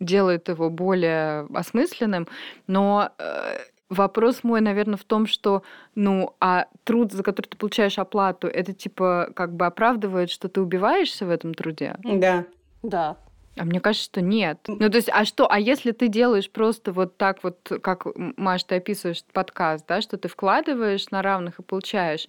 делает 0.00 0.48
его 0.48 0.70
более 0.70 1.46
осмысленным, 1.52 2.28
но 2.66 3.10
э, 3.18 3.58
Вопрос 3.88 4.44
мой, 4.44 4.60
наверное, 4.60 4.98
в 4.98 5.04
том, 5.04 5.26
что, 5.26 5.62
ну, 5.94 6.34
а 6.40 6.66
труд, 6.84 7.12
за 7.12 7.22
который 7.22 7.46
ты 7.46 7.56
получаешь 7.56 7.98
оплату, 7.98 8.46
это 8.46 8.74
типа 8.74 9.30
как 9.34 9.54
бы 9.54 9.64
оправдывает, 9.64 10.30
что 10.30 10.50
ты 10.50 10.60
убиваешься 10.60 11.24
в 11.24 11.30
этом 11.30 11.54
труде? 11.54 11.96
Да. 12.04 12.44
Да. 12.82 13.16
А 13.56 13.64
мне 13.64 13.80
кажется, 13.80 14.04
что 14.04 14.20
нет. 14.20 14.58
Ну, 14.68 14.90
то 14.90 14.96
есть, 14.96 15.08
а 15.10 15.24
что, 15.24 15.50
а 15.50 15.58
если 15.58 15.92
ты 15.92 16.08
делаешь 16.08 16.50
просто 16.50 16.92
вот 16.92 17.16
так 17.16 17.42
вот, 17.42 17.72
как, 17.82 18.06
Маш, 18.14 18.64
ты 18.64 18.76
описываешь 18.76 19.24
подкаст, 19.32 19.86
да, 19.88 20.02
что 20.02 20.18
ты 20.18 20.28
вкладываешь 20.28 21.10
на 21.10 21.22
равных 21.22 21.58
и 21.58 21.62
получаешь, 21.62 22.28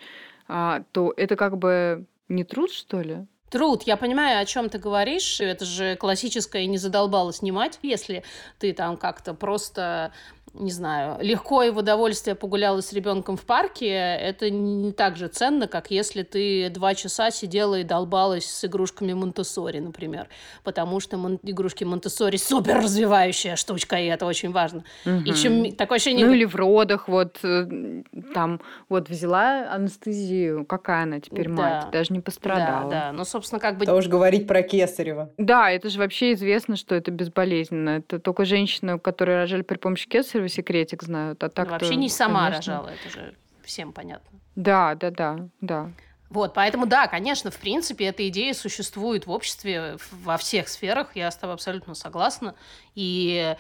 то 0.92 1.14
это 1.16 1.36
как 1.36 1.58
бы 1.58 2.06
не 2.28 2.44
труд, 2.44 2.72
что 2.72 3.02
ли? 3.02 3.26
Труд, 3.50 3.84
я 3.84 3.98
понимаю, 3.98 4.40
о 4.40 4.46
чем 4.46 4.70
ты 4.70 4.78
говоришь. 4.78 5.42
Это 5.42 5.66
же 5.66 5.96
классическое 5.96 6.68
не 6.68 6.78
задолбало 6.78 7.34
снимать, 7.34 7.80
если 7.82 8.24
ты 8.60 8.74
там 8.74 8.96
как-то 8.96 9.34
просто 9.34 10.12
не 10.54 10.72
знаю, 10.72 11.18
легко 11.22 11.64
и 11.64 11.70
в 11.70 11.78
удовольствие 11.78 12.36
погуляла 12.36 12.82
с 12.82 12.94
ребенком 12.94 13.38
в 13.38 13.42
парке, 13.42 13.88
это 13.88 14.50
не 14.50 14.92
так 14.92 15.18
же 15.18 15.28
ценно, 15.28 15.68
как 15.68 15.92
если 15.92 16.24
ты 16.24 16.70
два 16.70 16.96
часа 16.96 17.32
сидела 17.32 17.80
и 17.80 17.84
долбалась 17.84 18.46
с 18.46 18.66
игрушками 18.66 19.14
Монтессори, 19.14 19.80
например. 19.80 20.28
Потому 20.64 21.00
что 21.00 21.18
мон- 21.18 21.40
игрушки 21.44 21.84
Монтессори 21.84 22.38
супер 22.38 22.78
развивающая 22.78 23.56
штучка, 23.56 23.98
и 23.98 24.06
это 24.06 24.26
очень 24.26 24.52
важно. 24.52 24.84
Угу. 25.06 25.16
И 25.26 25.34
чем 25.34 25.72
такое 25.76 25.98
ощущение... 25.98 26.26
Ну 26.26 26.34
или 26.34 26.46
в 26.46 26.56
родах, 26.56 27.08
вот 27.08 27.38
э, 27.44 28.04
там, 28.34 28.62
вот 28.90 29.10
взяла 29.10 29.72
анестезию, 29.72 30.66
какая 30.66 31.04
она 31.04 31.20
теперь 31.20 31.48
Да. 31.48 31.54
мать, 31.54 31.92
даже 31.92 32.14
не 32.14 32.20
пострадала. 32.20 32.90
Да, 32.90 33.12
да. 33.12 33.12
Ну, 33.12 33.26
собственно, 33.26 33.60
как 33.60 33.78
бы... 33.78 33.86
То 33.86 33.96
уж 33.96 34.08
говорить 34.08 34.48
про 34.48 34.62
Кесарева. 34.62 35.32
Да, 35.38 35.72
это 35.72 35.90
же 35.90 36.00
вообще 36.00 36.34
известно, 36.34 36.76
что 36.76 36.96
это 36.96 37.12
безболезненно. 37.12 37.90
Это 38.00 38.20
только 38.20 38.46
женщины, 38.46 39.00
которые 39.00 39.38
рожали 39.40 39.62
при 39.62 39.78
помощи 39.78 40.08
кесарева, 40.08 40.39
секретик 40.48 41.04
знают. 41.04 41.44
А 41.44 41.50
так 41.50 41.70
вообще 41.70 41.96
не 41.96 42.10
сама 42.10 42.50
рожала, 42.50 42.88
это 42.90 43.10
же 43.10 43.36
всем 43.64 43.92
понятно. 43.92 44.40
Да, 44.56 44.96
да, 44.96 45.12
да, 45.12 45.50
да. 45.62 45.92
Вот, 46.30 46.54
поэтому 46.54 46.86
да, 46.86 47.08
конечно, 47.08 47.50
в 47.50 47.58
принципе, 47.58 48.06
эта 48.06 48.28
идея 48.30 48.54
существует 48.54 49.26
в 49.26 49.32
обществе 49.32 49.98
во 50.12 50.38
всех 50.38 50.70
сферах, 50.70 51.16
я 51.16 51.32
с 51.32 51.36
тобой 51.36 51.56
абсолютно 51.56 51.96
согласна. 51.96 52.56
И 52.94 53.56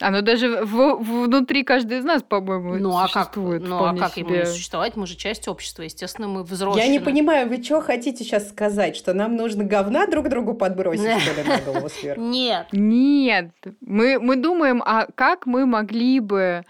оно 0.00 0.22
даже 0.22 0.64
в, 0.64 0.96
внутри 1.02 1.64
каждой 1.64 1.98
из 1.98 2.04
нас, 2.04 2.22
по-моему, 2.22 2.76
ну, 2.76 2.96
а 2.96 3.08
как, 3.08 3.24
существует. 3.24 3.62
ну, 3.62 3.84
а 3.84 3.96
как 3.96 4.16
ему 4.16 4.30
не 4.30 4.46
существовать? 4.46 4.96
Мы 4.96 5.06
же 5.06 5.16
часть 5.16 5.48
общества, 5.48 5.82
естественно, 5.82 6.28
мы 6.28 6.44
взрослые. 6.44 6.86
Я 6.86 6.92
не 6.92 7.00
понимаю, 7.00 7.48
вы 7.48 7.62
что 7.62 7.80
хотите 7.80 8.24
сейчас 8.24 8.48
сказать? 8.48 8.96
Что 8.96 9.12
нам 9.14 9.36
нужно 9.36 9.64
говна 9.64 10.06
друг 10.06 10.28
другу 10.28 10.54
подбросить, 10.54 11.20
что 11.22 11.42
ли, 11.42 11.48
на 11.48 11.58
голову 11.58 11.88
сверху? 11.88 12.20
Нет. 12.20 12.68
Нет. 12.72 13.50
Мы, 13.80 14.18
мы 14.20 14.36
думаем, 14.36 14.82
а 14.84 15.06
как 15.14 15.46
мы 15.46 15.66
могли 15.66 16.20
бы 16.20 16.64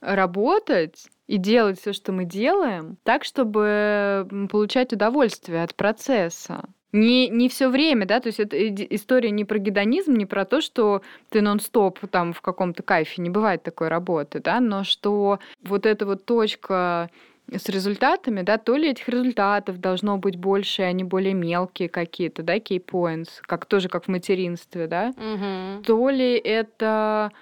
работать 0.00 1.06
и 1.28 1.38
делать 1.38 1.80
все, 1.80 1.92
что 1.92 2.12
мы 2.12 2.24
делаем, 2.24 2.98
так, 3.04 3.24
чтобы 3.24 4.28
получать 4.50 4.92
удовольствие 4.92 5.62
от 5.62 5.74
процесса. 5.74 6.64
Не, 6.92 7.28
не 7.28 7.48
все 7.48 7.68
время, 7.68 8.06
да, 8.06 8.20
то 8.20 8.26
есть 8.26 8.38
это 8.38 8.56
история 8.94 9.30
не 9.30 9.44
про 9.44 9.58
гедонизм, 9.58 10.14
не 10.14 10.26
про 10.26 10.44
то, 10.44 10.60
что 10.60 11.00
ты 11.30 11.40
нон-стоп 11.40 11.98
там 12.10 12.34
в 12.34 12.42
каком-то 12.42 12.82
кайфе, 12.82 13.22
не 13.22 13.30
бывает 13.30 13.62
такой 13.62 13.88
работы, 13.88 14.40
да, 14.40 14.60
но 14.60 14.84
что 14.84 15.38
вот 15.62 15.86
эта 15.86 16.04
вот 16.04 16.26
точка 16.26 17.10
с 17.50 17.68
результатами, 17.68 18.42
да, 18.42 18.58
то 18.58 18.76
ли 18.76 18.90
этих 18.90 19.08
результатов 19.08 19.80
должно 19.80 20.18
быть 20.18 20.36
больше, 20.36 20.82
они 20.82 21.04
более 21.04 21.34
мелкие 21.34 21.88
какие-то, 21.88 22.42
да, 22.42 22.56
key 22.56 22.82
points, 22.84 23.28
как 23.42 23.66
тоже 23.66 23.88
как 23.88 24.04
в 24.04 24.08
материнстве, 24.08 24.86
да, 24.86 25.12
угу. 25.16 25.82
то 25.84 26.10
ли 26.10 26.36
это 26.36 27.32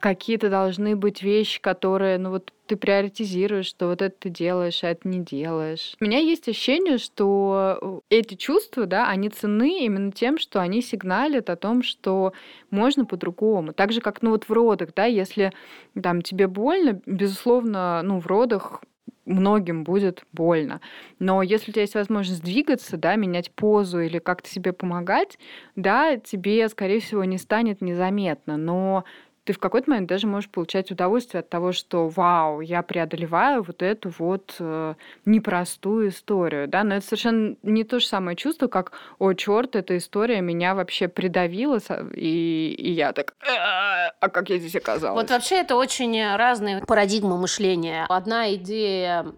какие-то 0.00 0.50
должны 0.50 0.96
быть 0.96 1.22
вещи, 1.22 1.60
которые, 1.60 2.18
ну 2.18 2.30
вот 2.30 2.52
ты 2.66 2.76
приоритизируешь, 2.76 3.66
что 3.66 3.86
вот 3.86 4.02
это 4.02 4.14
ты 4.18 4.28
делаешь, 4.28 4.82
а 4.82 4.90
это 4.90 5.08
не 5.08 5.20
делаешь. 5.20 5.94
У 6.00 6.04
меня 6.04 6.18
есть 6.18 6.48
ощущение, 6.48 6.98
что 6.98 8.02
эти 8.10 8.34
чувства, 8.34 8.86
да, 8.86 9.08
они 9.08 9.28
ценны 9.28 9.84
именно 9.84 10.12
тем, 10.12 10.38
что 10.38 10.60
они 10.60 10.82
сигналят 10.82 11.48
о 11.48 11.56
том, 11.56 11.82
что 11.82 12.32
можно 12.70 13.04
по-другому. 13.04 13.72
Так 13.72 13.92
же, 13.92 14.00
как, 14.00 14.22
ну 14.22 14.30
вот 14.30 14.44
в 14.44 14.52
родах, 14.52 14.90
да, 14.94 15.04
если 15.04 15.52
там 16.00 16.22
тебе 16.22 16.46
больно, 16.46 17.00
безусловно, 17.06 18.02
ну 18.02 18.20
в 18.20 18.26
родах 18.26 18.82
многим 19.28 19.84
будет 19.84 20.24
больно. 20.32 20.80
Но 21.18 21.42
если 21.42 21.70
у 21.70 21.72
тебя 21.72 21.82
есть 21.82 21.94
возможность 21.94 22.42
двигаться, 22.42 22.96
да, 22.96 23.16
менять 23.16 23.50
позу 23.52 24.00
или 24.00 24.18
как-то 24.18 24.48
себе 24.48 24.72
помогать, 24.72 25.38
да, 25.76 26.16
тебе, 26.16 26.68
скорее 26.68 27.00
всего, 27.00 27.24
не 27.24 27.38
станет 27.38 27.80
незаметно. 27.80 28.56
Но 28.56 29.04
ты 29.48 29.54
в 29.54 29.58
какой-то 29.58 29.88
момент 29.88 30.10
даже 30.10 30.26
можешь 30.26 30.50
получать 30.50 30.90
удовольствие 30.90 31.38
от 31.40 31.48
того, 31.48 31.72
что 31.72 32.06
вау, 32.08 32.60
я 32.60 32.82
преодолеваю 32.82 33.62
вот 33.62 33.82
эту 33.82 34.12
вот 34.18 34.56
э, 34.58 34.94
непростую 35.24 36.10
историю, 36.10 36.68
да, 36.68 36.84
но 36.84 36.96
это 36.96 37.06
совершенно 37.06 37.56
не 37.62 37.82
то 37.82 37.98
же 37.98 38.06
самое 38.06 38.36
чувство, 38.36 38.66
как, 38.66 38.92
о, 39.18 39.32
черт, 39.32 39.74
эта 39.74 39.96
история 39.96 40.42
меня 40.42 40.74
вообще 40.74 41.08
придавила, 41.08 41.78
и, 42.12 42.74
и 42.76 42.90
я 42.90 43.14
так, 43.14 43.36
а 43.40 44.28
как 44.28 44.50
я 44.50 44.58
здесь 44.58 44.76
оказалась? 44.76 45.18
Вот 45.18 45.30
вообще 45.30 45.60
это 45.60 45.76
очень 45.76 46.36
разные 46.36 46.84
парадигмы 46.84 47.38
мышления. 47.38 48.04
Одна 48.10 48.52
идея 48.52 49.28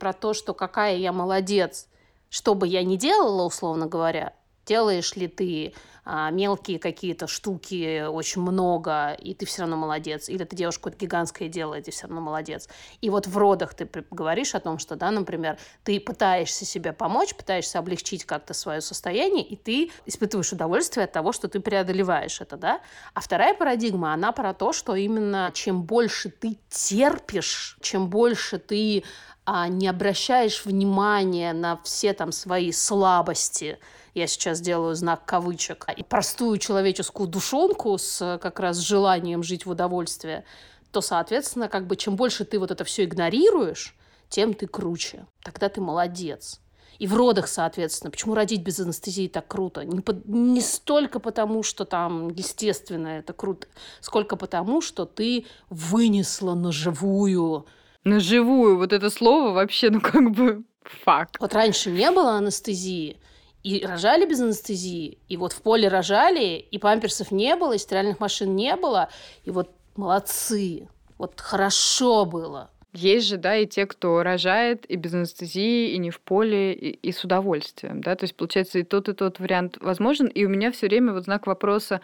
про 0.00 0.14
то, 0.14 0.32
что 0.32 0.54
какая 0.54 0.96
я 0.96 1.12
молодец, 1.12 1.88
что 2.30 2.54
бы 2.54 2.66
я 2.66 2.82
ни 2.84 2.96
делала, 2.96 3.44
условно 3.44 3.86
говоря, 3.86 4.32
делаешь 4.68 5.16
ли 5.16 5.28
ты 5.28 5.72
а, 6.04 6.30
мелкие 6.30 6.78
какие-то 6.78 7.26
штуки 7.26 8.06
очень 8.06 8.42
много, 8.42 9.12
и 9.12 9.34
ты 9.34 9.46
все 9.46 9.62
равно 9.62 9.76
молодец, 9.76 10.28
или 10.28 10.44
ты 10.44 10.56
делаешь 10.56 10.78
какое-то 10.78 10.98
гигантское 10.98 11.48
дело, 11.48 11.74
и 11.74 11.82
ты 11.82 11.90
все 11.90 12.06
равно 12.06 12.20
молодец. 12.20 12.68
И 13.00 13.10
вот 13.10 13.26
в 13.26 13.36
родах 13.36 13.74
ты 13.74 13.88
говоришь 14.10 14.54
о 14.54 14.60
том, 14.60 14.78
что, 14.78 14.96
да, 14.96 15.10
например, 15.10 15.58
ты 15.84 15.98
пытаешься 16.00 16.64
себе 16.64 16.92
помочь, 16.92 17.34
пытаешься 17.34 17.78
облегчить 17.78 18.24
как-то 18.24 18.54
свое 18.54 18.80
состояние, 18.80 19.44
и 19.44 19.56
ты 19.56 19.90
испытываешь 20.06 20.52
удовольствие 20.52 21.04
от 21.04 21.12
того, 21.12 21.32
что 21.32 21.48
ты 21.48 21.60
преодолеваешь 21.60 22.40
это, 22.40 22.56
да. 22.56 22.80
А 23.14 23.20
вторая 23.20 23.54
парадигма, 23.54 24.12
она 24.12 24.32
про 24.32 24.54
то, 24.54 24.72
что 24.72 24.94
именно 24.94 25.50
чем 25.54 25.82
больше 25.82 26.30
ты 26.30 26.58
терпишь, 26.68 27.76
чем 27.80 28.08
больше 28.08 28.58
ты 28.58 29.04
а, 29.44 29.68
не 29.68 29.88
обращаешь 29.88 30.64
внимания 30.66 31.54
на 31.54 31.80
все 31.82 32.12
там 32.12 32.32
свои 32.32 32.70
слабости, 32.70 33.78
я 34.14 34.26
сейчас 34.26 34.60
делаю 34.60 34.94
знак 34.94 35.24
кавычек, 35.24 35.86
и 35.96 36.02
простую 36.02 36.58
человеческую 36.58 37.28
душонку 37.28 37.96
с 37.98 38.38
как 38.42 38.60
раз 38.60 38.78
желанием 38.78 39.42
жить 39.42 39.66
в 39.66 39.70
удовольствии, 39.70 40.44
то, 40.90 41.00
соответственно, 41.00 41.68
как 41.68 41.86
бы 41.86 41.96
чем 41.96 42.16
больше 42.16 42.44
ты 42.44 42.58
вот 42.58 42.70
это 42.70 42.84
все 42.84 43.04
игнорируешь, 43.04 43.94
тем 44.28 44.54
ты 44.54 44.66
круче. 44.66 45.26
Тогда 45.42 45.68
ты 45.68 45.80
молодец. 45.80 46.60
И 46.98 47.06
в 47.06 47.14
родах, 47.14 47.46
соответственно. 47.46 48.10
Почему 48.10 48.34
родить 48.34 48.62
без 48.62 48.80
анестезии 48.80 49.28
так 49.28 49.46
круто? 49.46 49.84
Не, 49.84 50.00
по, 50.00 50.12
не 50.26 50.60
столько 50.60 51.20
потому, 51.20 51.62
что 51.62 51.84
там, 51.84 52.28
естественно, 52.30 53.08
это 53.08 53.32
круто, 53.32 53.68
сколько 54.00 54.36
потому, 54.36 54.80
что 54.80 55.04
ты 55.04 55.46
вынесла 55.70 56.54
на 56.54 56.72
живую. 56.72 57.66
На 58.02 58.18
живую. 58.18 58.78
Вот 58.78 58.92
это 58.92 59.10
слово 59.10 59.52
вообще, 59.52 59.90
ну 59.90 60.00
как 60.00 60.30
бы 60.32 60.64
факт. 61.04 61.36
Вот 61.38 61.54
раньше 61.54 61.90
не 61.90 62.10
было 62.10 62.32
анестезии, 62.32 63.20
и 63.62 63.84
рожали 63.84 64.26
без 64.26 64.40
анестезии, 64.40 65.18
и 65.28 65.36
вот 65.36 65.52
в 65.52 65.62
поле 65.62 65.88
рожали, 65.88 66.56
и 66.58 66.78
памперсов 66.78 67.30
не 67.32 67.56
было, 67.56 67.74
и 67.74 67.78
стиральных 67.78 68.20
машин 68.20 68.54
не 68.54 68.76
было, 68.76 69.08
и 69.44 69.50
вот 69.50 69.70
молодцы, 69.96 70.88
вот 71.18 71.40
хорошо 71.40 72.24
было. 72.24 72.70
Есть 72.94 73.26
же, 73.28 73.36
да, 73.36 73.56
и 73.56 73.66
те, 73.66 73.84
кто 73.86 74.22
рожает 74.22 74.86
и 74.90 74.96
без 74.96 75.12
анестезии, 75.12 75.90
и 75.90 75.98
не 75.98 76.10
в 76.10 76.20
поле, 76.20 76.72
и, 76.72 76.90
и 76.90 77.12
с 77.12 77.22
удовольствием, 77.22 78.00
да, 78.00 78.16
то 78.16 78.24
есть 78.24 78.34
получается 78.34 78.78
и 78.78 78.82
тот, 78.82 79.08
и 79.08 79.12
тот 79.12 79.40
вариант 79.40 79.76
возможен, 79.80 80.26
и 80.26 80.44
у 80.44 80.48
меня 80.48 80.72
все 80.72 80.86
время 80.86 81.12
вот 81.12 81.24
знак 81.24 81.46
вопроса, 81.46 82.00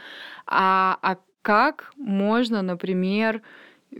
а, 0.46 0.98
а 1.00 1.16
как 1.40 1.92
можно, 1.96 2.62
например, 2.62 3.42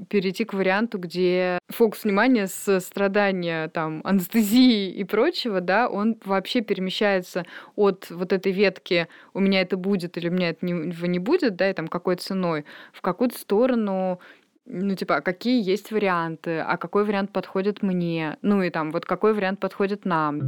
перейти 0.08 0.44
к 0.44 0.54
варианту, 0.54 0.98
где 0.98 1.58
фокус 1.68 2.04
внимания 2.04 2.46
с 2.46 2.80
страдания 2.80 3.68
там, 3.68 4.00
анестезии 4.04 4.90
и 4.90 5.04
прочего, 5.04 5.60
да, 5.60 5.88
он 5.88 6.16
вообще 6.24 6.60
перемещается 6.60 7.44
от 7.76 8.10
вот 8.10 8.32
этой 8.32 8.52
ветки 8.52 9.08
«у 9.32 9.40
меня 9.40 9.60
это 9.60 9.76
будет» 9.76 10.16
или 10.16 10.28
«у 10.28 10.32
меня 10.32 10.50
этого 10.50 11.06
не 11.06 11.18
будет», 11.18 11.56
да, 11.56 11.70
и 11.70 11.74
там 11.74 11.88
какой 11.88 12.16
ценой, 12.16 12.64
в 12.92 13.00
какую-то 13.00 13.38
сторону 13.38 14.20
ну, 14.66 14.94
типа, 14.94 15.16
а 15.16 15.20
какие 15.20 15.62
есть 15.62 15.90
варианты, 15.92 16.60
а 16.60 16.78
какой 16.78 17.04
вариант 17.04 17.32
подходит 17.32 17.82
мне, 17.82 18.38
ну 18.40 18.62
и 18.62 18.70
там, 18.70 18.92
вот 18.92 19.04
какой 19.04 19.34
вариант 19.34 19.60
подходит 19.60 20.06
нам. 20.06 20.40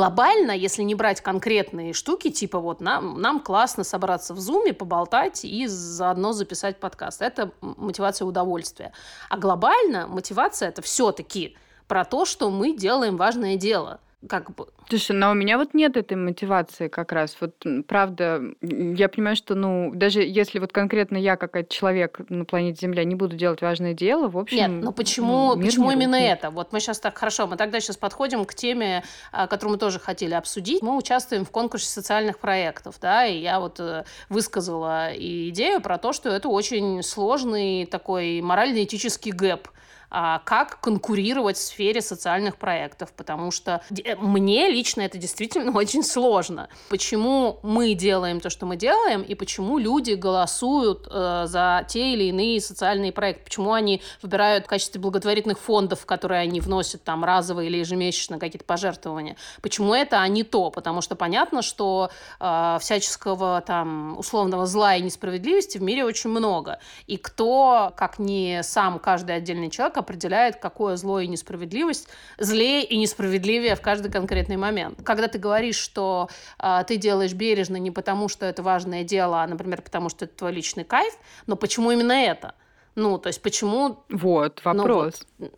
Глобально, 0.00 0.52
если 0.52 0.82
не 0.82 0.94
брать 0.94 1.20
конкретные 1.20 1.92
штуки, 1.92 2.30
типа 2.30 2.58
вот 2.58 2.80
нам, 2.80 3.20
нам 3.20 3.38
классно 3.38 3.84
собраться 3.84 4.32
в 4.32 4.40
зуме, 4.40 4.72
поболтать 4.72 5.44
и 5.44 5.66
заодно 5.66 6.32
записать 6.32 6.80
подкаст. 6.80 7.20
Это 7.20 7.52
мотивация 7.60 8.24
удовольствия. 8.24 8.92
А 9.28 9.36
глобально 9.36 10.06
мотивация 10.06 10.70
это 10.70 10.80
все-таки 10.80 11.54
про 11.86 12.06
то, 12.06 12.24
что 12.24 12.50
мы 12.50 12.74
делаем 12.74 13.18
важное 13.18 13.56
дело. 13.56 14.00
Как 14.28 14.54
бы... 14.54 14.66
Слушай, 14.88 15.16
но 15.16 15.30
у 15.30 15.34
меня 15.34 15.56
вот 15.56 15.72
нет 15.72 15.96
этой 15.96 16.16
мотивации 16.16 16.88
как 16.88 17.12
раз. 17.12 17.36
Вот 17.40 17.54
правда, 17.86 18.42
я 18.60 19.08
понимаю, 19.08 19.36
что, 19.36 19.54
ну, 19.54 19.92
даже 19.94 20.20
если 20.22 20.58
вот 20.58 20.72
конкретно 20.72 21.16
я, 21.16 21.36
как 21.36 21.68
человек 21.68 22.20
на 22.28 22.44
планете 22.44 22.80
Земля, 22.82 23.04
не 23.04 23.14
буду 23.14 23.36
делать 23.36 23.62
важное 23.62 23.94
дело, 23.94 24.28
в 24.28 24.36
общем... 24.36 24.56
Нет, 24.56 24.84
но 24.84 24.92
почему, 24.92 25.56
почему 25.56 25.90
именно 25.90 26.16
это? 26.16 26.50
Вот 26.50 26.72
мы 26.72 26.80
сейчас 26.80 27.00
так, 27.00 27.16
хорошо, 27.16 27.46
мы 27.46 27.56
тогда 27.56 27.80
сейчас 27.80 27.96
подходим 27.96 28.44
к 28.44 28.54
теме, 28.54 29.02
а, 29.32 29.46
которую 29.46 29.74
мы 29.74 29.78
тоже 29.78 29.98
хотели 29.98 30.34
обсудить. 30.34 30.82
Мы 30.82 30.96
участвуем 30.96 31.44
в 31.44 31.50
конкурсе 31.50 31.88
социальных 31.88 32.38
проектов, 32.38 32.96
да, 33.00 33.26
и 33.26 33.38
я 33.38 33.58
вот 33.58 33.80
э, 33.80 34.04
высказала 34.28 35.10
идею 35.14 35.80
про 35.80 35.98
то, 35.98 36.12
что 36.12 36.28
это 36.28 36.48
очень 36.48 37.02
сложный 37.02 37.86
такой 37.86 38.40
морально-этический 38.42 39.32
гэп 39.32 39.68
как 40.10 40.80
конкурировать 40.80 41.56
в 41.56 41.62
сфере 41.62 42.00
социальных 42.00 42.56
проектов, 42.56 43.12
потому 43.12 43.50
что 43.50 43.80
э, 44.04 44.16
мне 44.16 44.68
лично 44.68 45.02
это 45.02 45.18
действительно 45.18 45.70
очень 45.76 46.02
сложно. 46.02 46.68
Почему 46.88 47.60
мы 47.62 47.94
делаем 47.94 48.40
то, 48.40 48.50
что 48.50 48.66
мы 48.66 48.76
делаем, 48.76 49.22
и 49.22 49.34
почему 49.34 49.78
люди 49.78 50.12
голосуют 50.12 51.06
э, 51.10 51.44
за 51.46 51.84
те 51.88 52.12
или 52.14 52.24
иные 52.24 52.60
социальные 52.60 53.12
проекты, 53.12 53.44
почему 53.44 53.72
они 53.72 54.02
выбирают 54.22 54.64
в 54.64 54.68
качестве 54.68 55.00
благотворительных 55.00 55.58
фондов, 55.58 56.04
которые 56.06 56.40
они 56.40 56.60
вносят 56.60 57.04
там 57.04 57.24
разово 57.24 57.60
или 57.60 57.78
ежемесячно 57.78 58.38
какие-то 58.38 58.64
пожертвования, 58.64 59.36
почему 59.62 59.94
это, 59.94 60.20
а 60.20 60.28
не 60.28 60.42
то, 60.42 60.70
потому 60.70 61.02
что 61.02 61.14
понятно, 61.14 61.62
что 61.62 62.10
э, 62.40 62.78
всяческого 62.80 63.62
там 63.64 64.18
условного 64.18 64.66
зла 64.66 64.96
и 64.96 65.02
несправедливости 65.02 65.78
в 65.78 65.82
мире 65.82 66.04
очень 66.04 66.30
много, 66.30 66.80
и 67.06 67.16
кто, 67.16 67.92
как 67.96 68.18
не 68.18 68.62
сам 68.64 68.98
каждый 68.98 69.36
отдельный 69.36 69.70
человек, 69.70 69.99
определяет, 70.00 70.56
какое 70.56 70.96
зло 70.96 71.20
и 71.20 71.26
несправедливость 71.26 72.08
злее 72.38 72.84
и 72.84 72.96
несправедливее 72.96 73.76
в 73.76 73.80
каждый 73.80 74.10
конкретный 74.10 74.56
момент. 74.56 75.00
Когда 75.04 75.28
ты 75.28 75.38
говоришь, 75.38 75.76
что 75.76 76.28
э, 76.58 76.84
ты 76.86 76.96
делаешь 76.96 77.32
бережно 77.32 77.76
не 77.76 77.90
потому, 77.90 78.28
что 78.28 78.46
это 78.46 78.62
важное 78.62 79.04
дело, 79.04 79.42
а, 79.42 79.46
например, 79.46 79.82
потому 79.82 80.08
что 80.08 80.24
это 80.24 80.34
твой 80.34 80.52
личный 80.52 80.84
кайф, 80.84 81.14
но 81.46 81.56
почему 81.56 81.90
именно 81.90 82.12
это? 82.12 82.54
Ну, 82.94 83.18
то 83.18 83.28
есть 83.28 83.40
почему... 83.40 84.04
Вот, 84.10 84.64
вопрос. 84.64 85.22
Ну, 85.38 85.50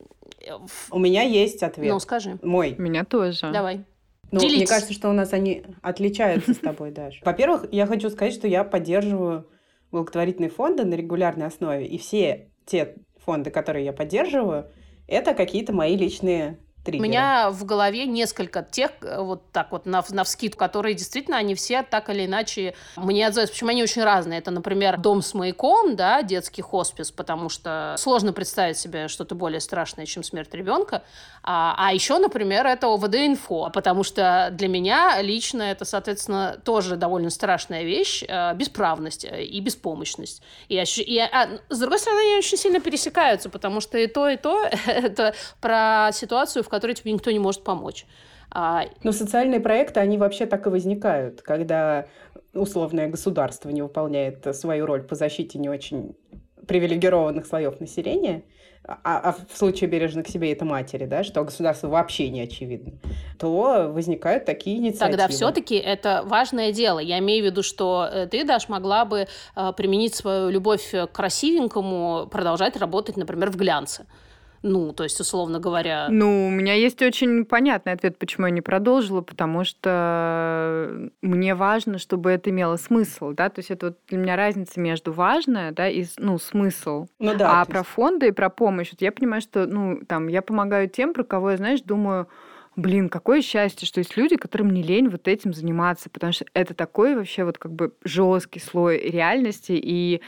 вот. 0.50 0.70
У 0.90 0.98
меня 0.98 1.22
есть 1.22 1.62
ответ. 1.62 1.90
Ну, 1.90 1.98
скажи. 2.00 2.38
Мой. 2.42 2.74
У 2.78 2.82
меня 2.82 3.04
тоже. 3.04 3.50
Давай. 3.52 3.84
Ну, 4.30 4.40
мне 4.42 4.66
кажется, 4.66 4.94
что 4.94 5.10
у 5.10 5.12
нас 5.12 5.32
они 5.32 5.64
отличаются 5.82 6.54
с 6.54 6.58
тобой 6.58 6.90
даже. 6.90 7.20
Во-первых, 7.24 7.66
я 7.70 7.86
хочу 7.86 8.10
сказать, 8.10 8.34
что 8.34 8.48
я 8.48 8.64
поддерживаю 8.64 9.46
благотворительные 9.90 10.50
фонды 10.50 10.84
на 10.84 10.94
регулярной 10.94 11.46
основе. 11.46 11.86
И 11.86 11.98
все 11.98 12.48
те 12.64 12.96
фонды, 13.24 13.50
которые 13.50 13.84
я 13.84 13.92
поддерживаю, 13.92 14.70
это 15.06 15.34
какие-то 15.34 15.72
мои 15.72 15.96
личные 15.96 16.58
триггеры. 16.84 17.06
У 17.06 17.10
меня 17.10 17.50
в 17.50 17.64
голове 17.64 18.06
несколько 18.06 18.62
тех, 18.62 18.90
э, 19.02 19.20
вот 19.20 19.50
так 19.52 19.72
вот 19.72 19.86
на, 19.86 20.02
на 20.10 20.24
вскид, 20.24 20.56
которые 20.56 20.94
действительно, 20.94 21.36
они 21.36 21.54
все 21.54 21.82
так 21.82 22.10
или 22.10 22.26
иначе 22.26 22.74
мне 22.96 23.26
отзываются. 23.26 23.54
Почему 23.54 23.70
они 23.70 23.82
очень 23.82 24.02
разные? 24.02 24.38
Это, 24.38 24.50
например, 24.50 24.98
дом 24.98 25.22
с 25.22 25.34
маяком, 25.34 25.96
да, 25.96 26.22
детский 26.22 26.62
хоспис, 26.62 27.10
потому 27.10 27.48
что 27.48 27.94
сложно 27.98 28.32
представить 28.32 28.78
себе 28.78 29.08
что-то 29.08 29.34
более 29.34 29.60
страшное, 29.60 30.06
чем 30.06 30.22
смерть 30.22 30.52
ребенка. 30.54 31.02
А, 31.42 31.74
а 31.76 31.92
еще, 31.92 32.18
например, 32.18 32.66
это 32.66 32.86
ОВД-инфо, 32.88 33.70
потому 33.72 34.02
что 34.02 34.48
для 34.52 34.68
меня 34.68 35.20
лично 35.22 35.62
это, 35.62 35.84
соответственно, 35.84 36.60
тоже 36.64 36.96
довольно 36.96 37.30
страшная 37.30 37.82
вещь, 37.82 38.22
э, 38.26 38.54
бесправность 38.54 39.24
э, 39.24 39.44
и 39.44 39.60
беспомощность. 39.60 40.42
И, 40.68 40.76
и 40.76 41.18
а, 41.18 41.48
с 41.68 41.78
другой 41.78 41.98
стороны, 41.98 42.20
они 42.20 42.36
очень 42.38 42.58
сильно 42.58 42.80
пересекаются, 42.80 43.48
потому 43.48 43.80
что 43.80 43.98
и 43.98 44.06
то, 44.06 44.28
и 44.28 44.36
то 44.36 44.64
это 44.86 45.34
про 45.60 46.10
ситуацию, 46.12 46.62
в 46.62 46.68
которой 46.72 46.94
тебе 46.94 47.12
никто 47.12 47.30
не 47.30 47.38
может 47.38 47.62
помочь. 47.62 48.06
А... 48.50 48.84
Но 49.02 49.12
социальные 49.12 49.60
проекты, 49.60 50.00
они 50.00 50.18
вообще 50.18 50.46
так 50.46 50.66
и 50.66 50.70
возникают, 50.70 51.42
когда 51.42 52.06
условное 52.54 53.08
государство 53.08 53.70
не 53.70 53.82
выполняет 53.82 54.54
свою 54.56 54.86
роль 54.86 55.02
по 55.02 55.14
защите 55.14 55.58
не 55.58 55.68
очень 55.68 56.16
привилегированных 56.66 57.46
слоев 57.46 57.80
населения, 57.80 58.44
а, 58.84 58.96
а 59.04 59.32
в 59.32 59.56
случае 59.56 59.88
бережно 59.88 60.22
к 60.22 60.28
себе 60.28 60.52
это 60.52 60.64
матери, 60.64 61.06
да, 61.06 61.22
что 61.22 61.44
государство 61.44 61.88
вообще 61.88 62.30
не 62.30 62.40
очевидно, 62.40 62.92
то 63.38 63.90
возникают 63.92 64.44
такие 64.44 64.78
инициативы. 64.78 65.18
Тогда 65.18 65.28
все-таки 65.28 65.76
это 65.76 66.22
важное 66.24 66.72
дело. 66.72 66.98
Я 66.98 67.18
имею 67.20 67.44
в 67.44 67.46
виду, 67.46 67.62
что 67.62 68.08
э, 68.10 68.26
ты, 68.26 68.44
Даш, 68.44 68.68
могла 68.68 69.04
бы 69.04 69.26
э, 69.56 69.72
применить 69.76 70.14
свою 70.14 70.50
любовь 70.50 70.90
к 70.90 71.06
красивенькому, 71.06 72.28
продолжать 72.30 72.76
работать, 72.76 73.16
например, 73.16 73.50
в 73.50 73.56
глянце. 73.56 74.06
Ну, 74.62 74.92
то 74.92 75.04
есть, 75.04 75.18
условно 75.20 75.58
говоря... 75.58 76.08
Ну, 76.08 76.46
у 76.46 76.50
меня 76.50 76.74
есть 76.74 77.02
очень 77.02 77.44
понятный 77.44 77.92
ответ, 77.92 78.16
почему 78.18 78.46
я 78.46 78.52
не 78.52 78.60
продолжила, 78.60 79.20
потому 79.20 79.64
что 79.64 81.10
мне 81.20 81.54
важно, 81.54 81.98
чтобы 81.98 82.30
это 82.30 82.50
имело 82.50 82.76
смысл, 82.76 83.32
да, 83.32 83.48
то 83.48 83.58
есть 83.58 83.70
это 83.70 83.86
вот 83.86 83.98
для 84.08 84.18
меня 84.18 84.36
разница 84.36 84.78
между 84.80 85.12
важное, 85.12 85.72
да, 85.72 85.88
и, 85.88 86.04
ну, 86.18 86.38
смысл. 86.38 87.06
Ну 87.18 87.34
да. 87.34 87.60
А 87.60 87.64
про 87.64 87.80
есть... 87.80 87.90
фонды 87.90 88.28
и 88.28 88.32
про 88.32 88.50
помощь, 88.50 88.90
вот 88.92 89.02
я 89.02 89.10
понимаю, 89.10 89.42
что, 89.42 89.66
ну, 89.66 90.00
там, 90.06 90.28
я 90.28 90.42
помогаю 90.42 90.88
тем, 90.88 91.12
про 91.12 91.24
кого 91.24 91.50
я, 91.52 91.56
знаешь, 91.56 91.80
думаю, 91.82 92.28
блин, 92.76 93.08
какое 93.08 93.42
счастье, 93.42 93.86
что 93.86 93.98
есть 93.98 94.16
люди, 94.16 94.36
которым 94.36 94.70
не 94.70 94.82
лень 94.82 95.08
вот 95.08 95.28
этим 95.28 95.52
заниматься, 95.52 96.08
потому 96.08 96.32
что 96.32 96.44
это 96.54 96.74
такой 96.74 97.16
вообще 97.16 97.44
вот 97.44 97.58
как 97.58 97.72
бы 97.72 97.92
жесткий 98.04 98.60
слой 98.60 98.98
реальности, 98.98 99.72
и 99.72 100.22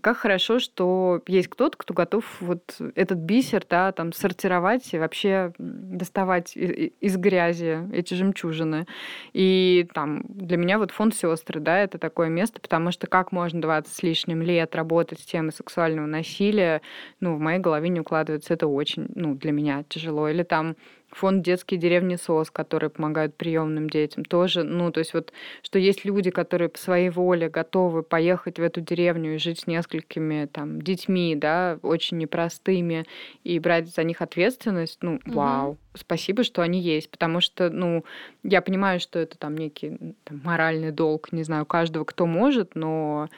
как 0.00 0.18
хорошо, 0.18 0.58
что 0.58 1.22
есть 1.26 1.48
кто-то, 1.48 1.76
кто 1.76 1.94
готов 1.94 2.24
вот 2.40 2.76
этот 2.94 3.18
бисер, 3.18 3.64
да, 3.68 3.92
там, 3.92 4.12
сортировать 4.12 4.92
и 4.92 4.98
вообще 4.98 5.52
доставать 5.58 6.56
из 6.56 7.16
грязи 7.16 7.88
эти 7.92 8.14
жемчужины. 8.14 8.86
И 9.32 9.88
там 9.94 10.22
для 10.28 10.56
меня 10.56 10.78
вот 10.78 10.90
фонд 10.90 11.14
сестры, 11.14 11.60
да, 11.60 11.78
это 11.78 11.98
такое 11.98 12.28
место, 12.28 12.60
потому 12.60 12.90
что 12.90 13.06
как 13.06 13.32
можно 13.32 13.60
20 13.60 13.92
с 13.92 14.02
лишним 14.02 14.42
лет 14.42 14.74
работать 14.74 15.20
с 15.20 15.24
темой 15.24 15.52
сексуального 15.52 16.06
насилия, 16.06 16.82
ну, 17.20 17.36
в 17.36 17.40
моей 17.40 17.58
голове 17.58 17.88
не 17.88 18.00
укладывается, 18.00 18.54
это 18.54 18.66
очень, 18.66 19.08
ну, 19.14 19.34
для 19.34 19.52
меня 19.52 19.84
тяжело. 19.88 20.28
Или 20.28 20.42
там 20.42 20.76
фонд 21.10 21.42
детские 21.42 21.80
деревни 21.80 22.16
СОС, 22.16 22.50
которые 22.50 22.90
помогают 22.90 23.34
приемным 23.36 23.88
детям, 23.88 24.24
тоже, 24.24 24.62
ну, 24.62 24.90
то 24.92 24.98
есть 24.98 25.14
вот, 25.14 25.32
что 25.62 25.78
есть 25.78 26.04
люди, 26.04 26.30
которые 26.30 26.68
по 26.68 26.78
своей 26.78 27.10
воле 27.10 27.48
готовы 27.48 28.02
поехать 28.02 28.58
в 28.58 28.62
эту 28.62 28.80
деревню 28.80 29.34
и 29.34 29.38
жить 29.38 29.60
с 29.60 29.66
несколькими 29.66 30.46
там 30.46 30.82
детьми, 30.82 31.34
да, 31.34 31.78
очень 31.82 32.18
непростыми, 32.18 33.06
и 33.44 33.58
брать 33.58 33.88
за 33.88 34.04
них 34.04 34.20
ответственность, 34.22 34.98
ну, 35.02 35.20
угу. 35.24 35.32
вау, 35.32 35.78
спасибо, 35.94 36.44
что 36.44 36.62
они 36.62 36.80
есть, 36.80 37.10
потому 37.10 37.40
что, 37.40 37.70
ну, 37.70 38.04
я 38.42 38.60
понимаю, 38.60 39.00
что 39.00 39.18
это 39.18 39.38
там 39.38 39.56
некий 39.56 40.14
там, 40.24 40.40
моральный 40.44 40.92
долг, 40.92 41.32
не 41.32 41.42
знаю, 41.42 41.66
каждого, 41.66 42.04
кто 42.04 42.26
может, 42.26 42.74
но 42.74 43.28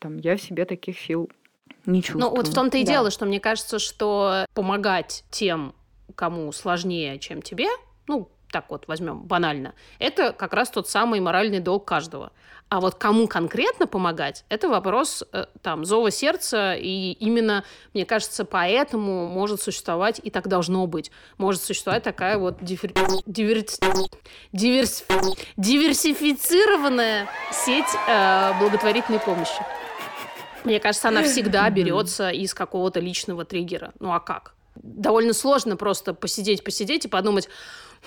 там 0.00 0.18
я 0.18 0.36
в 0.36 0.42
себе 0.42 0.64
таких 0.64 0.98
сил 0.98 1.30
не 1.84 2.02
чувствую. 2.02 2.30
Ну, 2.30 2.36
вот 2.36 2.48
в 2.48 2.54
том-то 2.54 2.78
и 2.78 2.84
да. 2.84 2.92
дело, 2.92 3.10
что 3.10 3.26
мне 3.26 3.40
кажется, 3.40 3.78
что 3.78 4.46
помогать 4.54 5.24
тем, 5.30 5.74
кому 6.16 6.50
сложнее, 6.50 7.18
чем 7.20 7.42
тебе, 7.42 7.68
ну, 8.08 8.28
так 8.50 8.70
вот 8.70 8.88
возьмем 8.88 9.22
банально, 9.22 9.74
это 9.98 10.32
как 10.32 10.54
раз 10.54 10.70
тот 10.70 10.88
самый 10.88 11.20
моральный 11.20 11.60
долг 11.60 11.84
каждого. 11.84 12.32
А 12.68 12.80
вот 12.80 12.96
кому 12.96 13.28
конкретно 13.28 13.86
помогать, 13.86 14.44
это 14.48 14.68
вопрос 14.68 15.22
э, 15.32 15.46
там 15.62 15.84
зова 15.84 16.10
сердца, 16.10 16.74
и 16.74 17.12
именно, 17.12 17.64
мне 17.94 18.04
кажется, 18.04 18.44
поэтому 18.44 19.28
может 19.28 19.62
существовать, 19.62 20.20
и 20.22 20.30
так 20.30 20.48
должно 20.48 20.86
быть, 20.88 21.12
может 21.38 21.62
существовать 21.62 22.02
такая 22.02 22.38
вот 22.38 22.56
дифер... 22.62 22.92
диверс... 23.26 23.78
Диверс... 24.52 25.04
диверсифицированная 25.56 27.28
сеть 27.52 27.94
э, 28.08 28.58
благотворительной 28.58 29.20
помощи. 29.20 29.62
Мне 30.64 30.80
кажется, 30.80 31.08
она 31.08 31.22
всегда 31.22 31.70
берется 31.70 32.30
из 32.30 32.52
какого-то 32.52 32.98
личного 32.98 33.44
триггера. 33.44 33.92
Ну 34.00 34.12
а 34.12 34.18
как? 34.18 34.55
Довольно 34.82 35.32
сложно 35.32 35.76
просто 35.76 36.14
посидеть, 36.14 36.64
посидеть 36.64 37.04
и 37.04 37.08
подумать, 37.08 37.48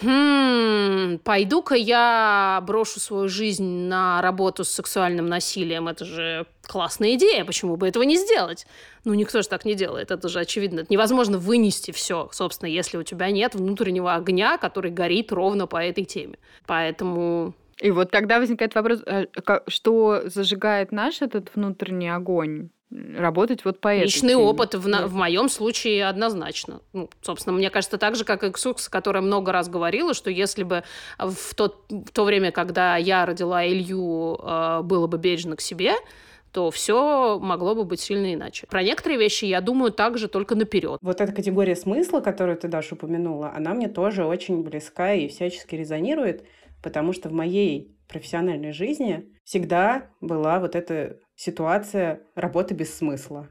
хм, 0.02 1.20
пойду-ка 1.20 1.76
я 1.76 2.64
брошу 2.66 3.00
свою 3.00 3.28
жизнь 3.28 3.88
на 3.88 4.22
работу 4.22 4.64
с 4.64 4.70
сексуальным 4.70 5.28
насилием. 5.28 5.88
Это 5.88 6.06
же 6.06 6.46
классная 6.68 7.16
идея, 7.16 7.46
почему 7.46 7.76
бы 7.76 7.88
этого 7.88 8.04
не 8.04 8.18
сделать? 8.18 8.66
Ну, 9.04 9.14
никто 9.14 9.42
же 9.42 9.48
так 9.48 9.66
не 9.66 9.76
делает, 9.76 10.12
это 10.12 10.30
же 10.30 10.40
очевидно. 10.40 10.82
Это 10.82 10.94
невозможно 10.94 11.38
вынести 11.38 11.92
все, 11.92 12.30
собственно, 12.32 12.70
если 12.70 12.98
у 12.98 13.04
тебя 13.04 13.30
нет 13.32 13.56
внутреннего 13.56 14.16
огня, 14.16 14.58
который 14.58 14.92
горит 14.92 15.32
ровно 15.32 15.68
по 15.68 15.78
этой 15.78 16.06
теме. 16.06 16.38
Поэтому 16.66 17.54
и 17.82 17.92
вот 17.92 18.12
тогда 18.12 18.40
возникает 18.40 18.76
вопрос, 18.76 19.02
э, 19.06 19.28
что 19.68 20.24
зажигает 20.26 20.92
наш 20.92 21.22
этот 21.22 21.56
внутренний 21.56 22.10
огонь? 22.10 22.70
Работать 22.92 23.66
вот 23.66 23.80
по 23.80 23.96
Личный 23.96 24.34
теме. 24.34 24.44
опыт 24.44 24.76
в, 24.76 24.90
да. 24.90 25.08
в 25.08 25.14
моем 25.14 25.50
случае 25.50 26.08
однозначно. 26.08 26.82
Ну, 26.94 27.10
собственно, 27.22 27.56
мне 27.56 27.70
кажется, 27.70 27.98
так 27.98 28.16
же, 28.16 28.24
как 28.24 28.44
и 28.44 28.52
Ксукс, 28.52 28.90
которая 28.90 29.22
много 29.22 29.52
раз 29.52 29.70
говорила, 29.70 30.14
что 30.14 30.30
если 30.30 30.64
бы 30.64 30.84
в, 31.18 31.54
тот, 31.56 31.86
в 31.90 32.12
то 32.12 32.24
время, 32.24 32.52
когда 32.52 32.98
я 32.98 33.26
родила 33.26 33.66
Илью, 33.66 34.40
э, 34.42 34.82
было 34.84 35.08
бы 35.08 35.18
бережно 35.18 35.56
к 35.56 35.62
себе, 35.62 35.94
то 36.52 36.72
все 36.72 37.38
могло 37.40 37.76
бы 37.76 37.84
быть 37.84 38.00
сильно 38.00 38.34
иначе. 38.34 38.66
Про 38.68 38.82
некоторые 38.82 39.20
вещи 39.20 39.46
я 39.46 39.62
думаю 39.62 39.92
также 39.92 40.28
только 40.28 40.56
наперед. 40.56 40.98
Вот 41.02 41.22
эта 41.22 41.32
категория 41.32 41.76
смысла, 41.76 42.22
которую 42.22 42.58
ты, 42.58 42.68
Даша, 42.68 42.96
упомянула, 42.96 43.54
она 43.56 43.74
мне 43.76 43.88
тоже 43.88 44.26
очень 44.26 44.64
близка 44.64 45.14
и 45.14 45.28
всячески 45.28 45.76
резонирует, 45.76 46.44
потому 46.82 47.14
что 47.14 47.30
в 47.30 47.34
моей 47.34 47.96
профессиональной 48.10 48.74
жизни 48.74 49.30
всегда 49.44 50.10
была 50.20 50.60
вот 50.60 50.76
эта 50.76 51.20
ситуация 51.36 52.22
работы 52.36 52.74
без 52.74 52.94
смысла, 52.94 53.48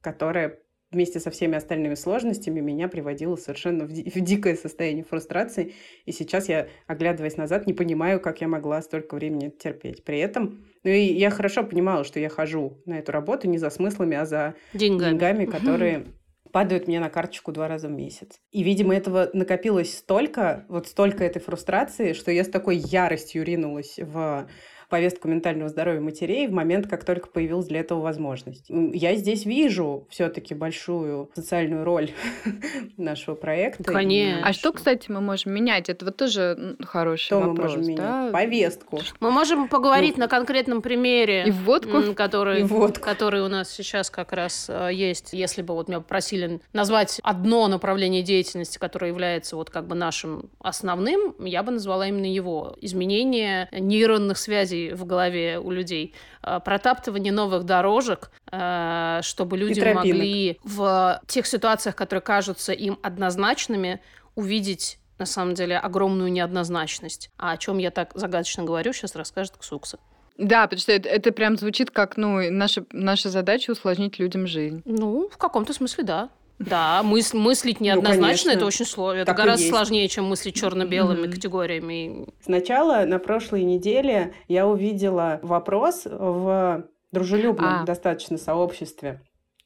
которая 0.00 0.58
вместе 0.92 1.18
со 1.18 1.30
всеми 1.30 1.56
остальными 1.56 1.94
сложностями 1.94 2.60
меня 2.60 2.86
приводила 2.86 3.36
совершенно 3.36 3.86
в, 3.86 3.92
ди- 3.92 4.10
в 4.10 4.20
дикое 4.20 4.54
состояние 4.54 5.04
фрустрации. 5.04 5.72
И 6.04 6.12
сейчас 6.12 6.48
я, 6.50 6.68
оглядываясь 6.86 7.38
назад, 7.38 7.66
не 7.66 7.72
понимаю, 7.72 8.20
как 8.20 8.42
я 8.42 8.48
могла 8.48 8.82
столько 8.82 9.14
времени 9.14 9.48
терпеть. 9.48 10.04
При 10.04 10.18
этом, 10.18 10.66
ну 10.84 10.90
и 10.90 11.00
я 11.00 11.30
хорошо 11.30 11.64
понимала, 11.64 12.04
что 12.04 12.20
я 12.20 12.28
хожу 12.28 12.82
на 12.84 12.98
эту 12.98 13.10
работу 13.10 13.48
не 13.48 13.56
за 13.56 13.70
смыслами, 13.70 14.16
а 14.16 14.26
за 14.26 14.54
деньгами, 14.74 15.12
деньгами 15.12 15.44
которые 15.46 16.04
падают 16.52 16.86
мне 16.86 17.00
на 17.00 17.10
карточку 17.10 17.50
два 17.50 17.66
раза 17.66 17.88
в 17.88 17.92
месяц. 17.92 18.40
И, 18.50 18.62
видимо, 18.62 18.94
этого 18.94 19.30
накопилось 19.32 19.98
столько, 19.98 20.64
вот 20.68 20.86
столько 20.86 21.24
этой 21.24 21.40
фрустрации, 21.40 22.12
что 22.12 22.30
я 22.30 22.44
с 22.44 22.48
такой 22.48 22.76
яростью 22.76 23.44
ринулась 23.44 23.98
в 23.98 24.46
повестку 24.92 25.26
ментального 25.26 25.70
здоровья 25.70 26.02
матерей 26.02 26.46
в 26.46 26.52
момент, 26.52 26.86
как 26.86 27.06
только 27.06 27.26
появилась 27.26 27.64
для 27.64 27.80
этого 27.80 28.02
возможность. 28.02 28.66
Я 28.68 29.14
здесь 29.14 29.46
вижу 29.46 30.06
все-таки 30.10 30.52
большую 30.54 31.30
социальную 31.34 31.82
роль 31.82 32.10
нашего 32.98 33.34
проекта. 33.34 33.84
Конечно. 33.84 34.46
А 34.46 34.52
что, 34.52 34.70
кстати, 34.70 35.10
мы 35.10 35.22
можем 35.22 35.54
менять? 35.54 35.88
Это 35.88 36.04
вот 36.04 36.18
тоже 36.18 36.76
хороший 36.84 37.24
что 37.24 37.40
вопрос. 37.40 37.56
мы 37.56 37.62
можем 37.62 37.80
менять? 37.80 37.96
Да? 37.96 38.30
Повестку. 38.32 39.00
Мы 39.20 39.30
можем 39.30 39.68
поговорить 39.68 40.18
ну, 40.18 40.24
на 40.24 40.28
конкретном 40.28 40.82
примере. 40.82 41.44
И 41.46 41.50
водку. 41.50 42.12
Который, 42.14 42.60
и 42.60 42.64
водку. 42.64 43.02
который 43.02 43.40
у 43.40 43.48
нас 43.48 43.70
сейчас 43.70 44.10
как 44.10 44.34
раз 44.34 44.66
э, 44.68 44.90
есть. 44.92 45.32
Если 45.32 45.62
бы 45.62 45.72
вот 45.72 45.88
меня 45.88 46.00
попросили 46.00 46.60
назвать 46.74 47.18
одно 47.22 47.66
направление 47.66 48.22
деятельности, 48.22 48.76
которое 48.76 49.08
является 49.08 49.56
вот 49.56 49.70
как 49.70 49.86
бы 49.86 49.94
нашим 49.94 50.50
основным, 50.60 51.34
я 51.38 51.62
бы 51.62 51.72
назвала 51.72 52.06
именно 52.06 52.30
его. 52.30 52.76
Изменение 52.82 53.70
нейронных 53.72 54.36
связей 54.36 54.81
в 54.90 55.04
голове 55.04 55.58
у 55.58 55.70
людей, 55.70 56.14
э, 56.42 56.60
протаптывание 56.64 57.32
новых 57.32 57.64
дорожек, 57.64 58.30
э, 58.50 59.20
чтобы 59.22 59.56
люди 59.56 59.80
могли 59.92 60.58
в 60.64 61.20
тех 61.26 61.46
ситуациях, 61.46 61.94
которые 61.96 62.22
кажутся 62.22 62.72
им 62.72 62.98
однозначными, 63.02 64.00
увидеть 64.34 64.98
на 65.18 65.26
самом 65.26 65.54
деле 65.54 65.78
огромную 65.78 66.32
неоднозначность. 66.32 67.30
А 67.36 67.52
о 67.52 67.56
чем 67.56 67.78
я 67.78 67.90
так 67.90 68.10
загадочно 68.14 68.64
говорю, 68.64 68.92
сейчас 68.92 69.14
расскажет 69.14 69.56
Ксукса. 69.56 69.98
Да, 70.38 70.64
потому 70.64 70.80
что 70.80 70.92
это, 70.92 71.08
это 71.08 71.30
прям 71.30 71.56
звучит 71.56 71.90
как, 71.90 72.16
ну, 72.16 72.50
наша, 72.50 72.84
наша 72.90 73.28
задача 73.28 73.70
усложнить 73.70 74.18
людям 74.18 74.46
жизнь. 74.46 74.82
Ну, 74.84 75.28
в 75.30 75.36
каком-то 75.36 75.72
смысле, 75.72 76.04
да. 76.04 76.28
Да, 76.68 77.02
мысль, 77.02 77.36
мыслить 77.36 77.80
ну, 77.80 77.86
неоднозначно 77.86 78.52
ну, 78.52 78.56
это 78.56 78.66
очень 78.66 78.86
сложно. 78.86 79.20
Это 79.20 79.34
гораздо 79.34 79.68
сложнее, 79.68 80.08
чем 80.08 80.26
мыслить 80.26 80.54
черно-белыми 80.54 81.26
mm-hmm. 81.26 81.32
категориями. 81.32 82.26
Сначала 82.40 83.04
на 83.04 83.18
прошлой 83.18 83.64
неделе 83.64 84.34
я 84.48 84.66
увидела 84.66 85.40
вопрос 85.42 86.02
в 86.04 86.86
дружелюбном 87.12 87.82
а. 87.82 87.84
достаточно 87.84 88.38
сообществе. 88.38 89.20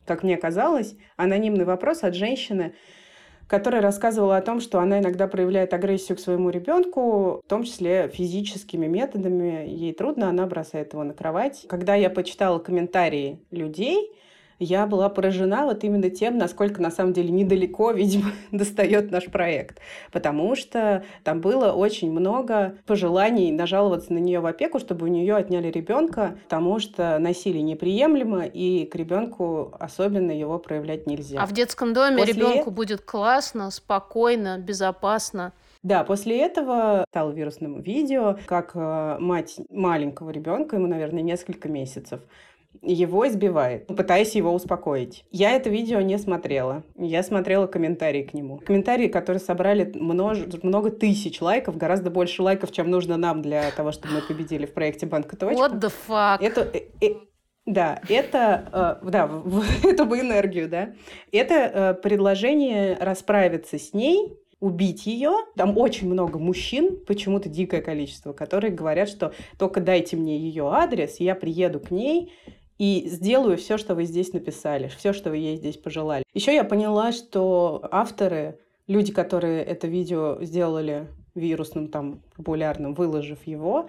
Как 0.04 0.22
мне 0.22 0.36
казалось, 0.36 0.94
анонимный 1.16 1.64
вопрос 1.64 2.02
от 2.04 2.14
женщины, 2.14 2.74
которая 3.48 3.80
рассказывала 3.80 4.36
о 4.36 4.42
том, 4.42 4.60
что 4.60 4.80
она 4.80 4.98
иногда 5.00 5.28
проявляет 5.28 5.72
агрессию 5.74 6.16
к 6.16 6.20
своему 6.20 6.50
ребенку, 6.50 7.42
в 7.44 7.48
том 7.48 7.64
числе 7.64 8.08
физическими 8.08 8.86
методами. 8.86 9.66
Ей 9.68 9.92
трудно, 9.92 10.28
она 10.28 10.46
бросает 10.46 10.92
его 10.92 11.04
на 11.04 11.14
кровать. 11.14 11.64
Когда 11.68 11.94
я 11.94 12.10
почитала 12.10 12.58
комментарии 12.58 13.44
людей, 13.50 14.12
я 14.58 14.86
была 14.86 15.08
поражена 15.08 15.64
вот 15.64 15.84
именно 15.84 16.10
тем, 16.10 16.38
насколько 16.38 16.80
на 16.80 16.90
самом 16.90 17.12
деле 17.12 17.30
недалеко, 17.30 17.90
видимо, 17.92 18.32
достает 18.52 19.10
наш 19.10 19.26
проект. 19.26 19.78
Потому 20.12 20.56
что 20.56 21.04
там 21.24 21.40
было 21.40 21.72
очень 21.72 22.10
много 22.10 22.76
пожеланий 22.86 23.50
нажаловаться 23.52 24.12
на 24.12 24.18
нее 24.18 24.40
в 24.40 24.46
опеку, 24.46 24.78
чтобы 24.78 25.06
у 25.06 25.08
нее 25.08 25.36
отняли 25.36 25.68
ребенка, 25.68 26.38
потому 26.44 26.78
что 26.78 27.18
насилие 27.18 27.62
неприемлемо, 27.62 28.44
и 28.44 28.86
к 28.86 28.94
ребенку 28.94 29.74
особенно 29.78 30.30
его 30.30 30.58
проявлять 30.58 31.06
нельзя. 31.06 31.40
А 31.40 31.46
в 31.46 31.52
детском 31.52 31.92
доме 31.92 32.18
После... 32.18 32.34
ребенку 32.34 32.70
будет 32.70 33.00
классно, 33.02 33.70
спокойно, 33.70 34.58
безопасно. 34.58 35.52
Да, 35.82 36.02
после 36.02 36.40
этого 36.40 37.04
стало 37.10 37.30
вирусным 37.30 37.80
видео, 37.80 38.38
как 38.46 38.72
э, 38.74 39.18
мать 39.20 39.60
маленького 39.70 40.30
ребенка, 40.30 40.76
ему, 40.76 40.88
наверное, 40.88 41.22
несколько 41.22 41.68
месяцев, 41.68 42.20
его 42.82 43.26
избивает, 43.28 43.86
пытаясь 43.86 44.34
его 44.34 44.52
успокоить. 44.52 45.24
Я 45.30 45.52
это 45.52 45.70
видео 45.70 46.00
не 46.00 46.18
смотрела. 46.18 46.84
Я 46.96 47.22
смотрела 47.22 47.66
комментарии 47.66 48.22
к 48.22 48.34
нему. 48.34 48.58
Комментарии, 48.58 49.08
которые 49.08 49.40
собрали 49.40 49.92
множ... 49.94 50.38
много 50.62 50.90
тысяч 50.90 51.40
лайков, 51.40 51.76
гораздо 51.76 52.10
больше 52.10 52.42
лайков, 52.42 52.72
чем 52.72 52.90
нужно 52.90 53.16
нам 53.16 53.42
для 53.42 53.70
того, 53.70 53.92
чтобы 53.92 54.14
мы 54.14 54.20
победили 54.22 54.66
в 54.66 54.72
проекте 54.72 55.06
Банка 55.06 55.36
Точка. 55.36 55.60
What 55.60 55.80
the 55.80 55.92
fuck? 56.08 56.38
Это, 56.40 56.62
э, 56.72 56.82
э, 57.00 57.14
да, 57.66 58.00
это, 58.08 59.00
э, 59.02 59.08
да, 59.10 59.30
эту 59.82 60.06
бы 60.06 60.20
энергию, 60.20 60.68
да. 60.68 60.94
Это 61.32 61.54
э, 61.54 61.94
предложение 61.94 62.96
расправиться 63.00 63.78
с 63.78 63.92
ней, 63.92 64.38
убить 64.60 65.06
ее. 65.06 65.32
Там 65.56 65.76
очень 65.76 66.08
много 66.08 66.38
мужчин, 66.38 66.98
почему-то 67.06 67.48
дикое 67.48 67.82
количество, 67.82 68.32
которые 68.32 68.72
говорят, 68.72 69.08
что 69.08 69.32
только 69.58 69.80
дайте 69.80 70.16
мне 70.16 70.38
ее 70.38 70.68
адрес, 70.72 71.20
я 71.20 71.34
приеду 71.34 71.80
к 71.80 71.90
ней, 71.90 72.32
и 72.78 73.04
сделаю 73.08 73.56
все, 73.56 73.78
что 73.78 73.94
вы 73.94 74.04
здесь 74.04 74.32
написали, 74.32 74.88
все, 74.88 75.12
что 75.12 75.30
вы 75.30 75.38
ей 75.38 75.56
здесь 75.56 75.76
пожелали. 75.76 76.24
Еще 76.34 76.54
я 76.54 76.64
поняла, 76.64 77.12
что 77.12 77.86
авторы, 77.90 78.58
люди, 78.86 79.12
которые 79.12 79.62
это 79.64 79.86
видео 79.86 80.38
сделали 80.42 81.08
вирусным, 81.34 81.88
там, 81.88 82.22
популярным, 82.36 82.94
выложив 82.94 83.46
его, 83.46 83.88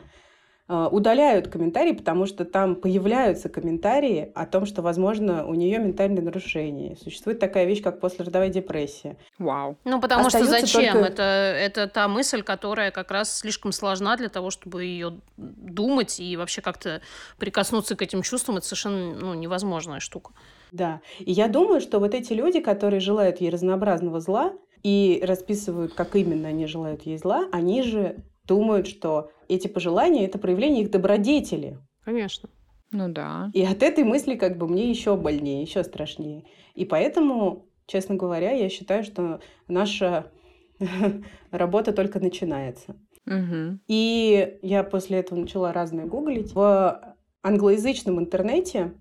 удаляют 0.67 1.47
комментарии, 1.47 1.93
потому 1.93 2.25
что 2.25 2.43
там 2.43 2.75
появляются 2.75 3.47
комментарии 3.47 4.31
о 4.35 4.45
том, 4.45 4.65
что, 4.65 4.81
возможно, 4.81 5.45
у 5.45 5.53
нее 5.53 5.79
ментальное 5.79 6.21
нарушение. 6.21 6.97
Существует 6.97 7.39
такая 7.39 7.65
вещь, 7.65 7.81
как 7.81 8.01
послеродовая 8.01 8.49
депрессия. 8.49 9.17
Вау. 9.39 9.77
Ну, 9.85 10.01
потому 10.01 10.27
Остается 10.27 10.67
что 10.67 10.77
зачем? 10.77 10.93
Только... 10.93 11.07
Это, 11.07 11.23
это 11.23 11.87
та 11.87 12.07
мысль, 12.07 12.43
которая 12.43 12.91
как 12.91 13.11
раз 13.11 13.39
слишком 13.39 13.71
сложна 13.71 14.17
для 14.17 14.29
того, 14.29 14.49
чтобы 14.49 14.83
ее 14.83 15.19
думать 15.37 16.19
и 16.19 16.35
вообще 16.35 16.61
как-то 16.61 17.01
прикоснуться 17.37 17.95
к 17.95 18.01
этим 18.01 18.21
чувствам. 18.21 18.57
Это 18.57 18.65
совершенно 18.65 19.15
ну, 19.15 19.33
невозможная 19.33 20.01
штука. 20.01 20.33
Да. 20.71 21.01
И 21.19 21.31
я 21.31 21.47
думаю, 21.47 21.79
что 21.79 21.99
вот 21.99 22.13
эти 22.13 22.33
люди, 22.33 22.59
которые 22.59 22.99
желают 22.99 23.39
ей 23.39 23.49
разнообразного 23.49 24.19
зла 24.19 24.53
и 24.83 25.23
расписывают, 25.25 25.93
как 25.93 26.15
именно 26.15 26.49
они 26.49 26.67
желают 26.67 27.03
ей 27.03 27.17
зла, 27.17 27.45
они 27.51 27.83
же 27.83 28.17
думают, 28.47 28.87
что 28.87 29.31
эти 29.47 29.67
пожелания— 29.67 30.25
это 30.27 30.39
проявление 30.39 30.83
их 30.83 30.91
добродетели. 30.91 31.77
Конечно. 32.03 32.49
Ну 32.91 33.09
да. 33.09 33.51
И 33.53 33.63
от 33.63 33.83
этой 33.83 34.03
мысли 34.03 34.35
как 34.35 34.57
бы 34.57 34.67
мне 34.67 34.89
еще 34.89 35.15
больнее, 35.17 35.61
еще 35.61 35.83
страшнее. 35.83 36.45
И 36.73 36.85
поэтому, 36.85 37.67
честно 37.85 38.15
говоря, 38.15 38.51
я 38.51 38.69
считаю, 38.69 39.03
что 39.03 39.41
наша 39.67 40.31
работа 41.51 41.91
только 41.91 42.19
начинается. 42.19 42.95
Угу. 43.25 43.79
И 43.87 44.57
я 44.61 44.83
после 44.83 45.19
этого 45.19 45.39
начала 45.39 45.73
разное 45.73 46.05
гуглить. 46.05 46.53
В 46.53 47.15
англоязычном 47.43 48.19
интернете 48.19 48.93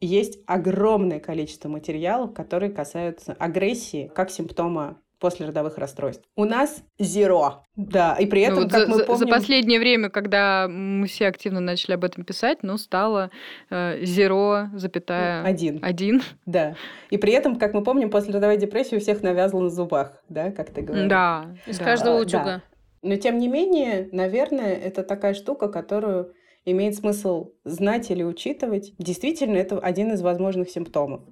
есть 0.00 0.38
огромное 0.46 1.20
количество 1.20 1.68
материалов, 1.68 2.32
которые 2.32 2.70
касаются 2.70 3.32
агрессии 3.34 4.10
как 4.14 4.30
симптома 4.30 5.00
после 5.22 5.46
родовых 5.46 5.78
расстройств. 5.78 6.24
У 6.34 6.44
нас 6.44 6.82
зеро. 6.98 7.62
Да, 7.76 8.16
и 8.18 8.26
при 8.26 8.42
этом, 8.42 8.56
ну, 8.56 8.62
вот 8.64 8.72
как 8.72 8.80
за, 8.80 8.88
мы 8.88 9.04
помним... 9.04 9.18
За 9.18 9.26
последнее 9.28 9.78
время, 9.78 10.10
когда 10.10 10.66
мы 10.68 11.06
все 11.06 11.28
активно 11.28 11.60
начали 11.60 11.92
об 11.92 12.02
этом 12.04 12.24
писать, 12.24 12.58
ну, 12.62 12.76
стало 12.76 13.30
э, 13.70 14.04
зеро, 14.04 14.66
запятая... 14.74 15.44
Один. 15.44 15.78
Один. 15.80 16.22
Да. 16.44 16.74
И 17.10 17.18
при 17.18 17.32
этом, 17.32 17.56
как 17.56 17.72
мы 17.72 17.84
помним, 17.84 18.10
после 18.10 18.34
родовой 18.34 18.56
депрессии 18.56 18.96
у 18.96 19.00
всех 19.00 19.22
навязло 19.22 19.60
на 19.60 19.70
зубах, 19.70 20.20
да, 20.28 20.50
как 20.50 20.70
ты 20.70 20.82
говоришь. 20.82 21.08
Да. 21.08 21.46
Из 21.66 21.78
да. 21.78 21.84
каждого 21.84 22.20
утюга. 22.20 22.44
Да. 22.44 22.62
Но, 23.02 23.16
тем 23.16 23.38
не 23.38 23.46
менее, 23.46 24.08
наверное, 24.10 24.74
это 24.74 25.04
такая 25.04 25.34
штука, 25.34 25.68
которую 25.68 26.34
имеет 26.64 26.94
смысл 26.94 27.50
знать 27.64 28.10
или 28.10 28.22
учитывать, 28.22 28.94
действительно 28.98 29.56
это 29.56 29.78
один 29.78 30.12
из 30.12 30.22
возможных 30.22 30.70
симптомов. 30.70 31.22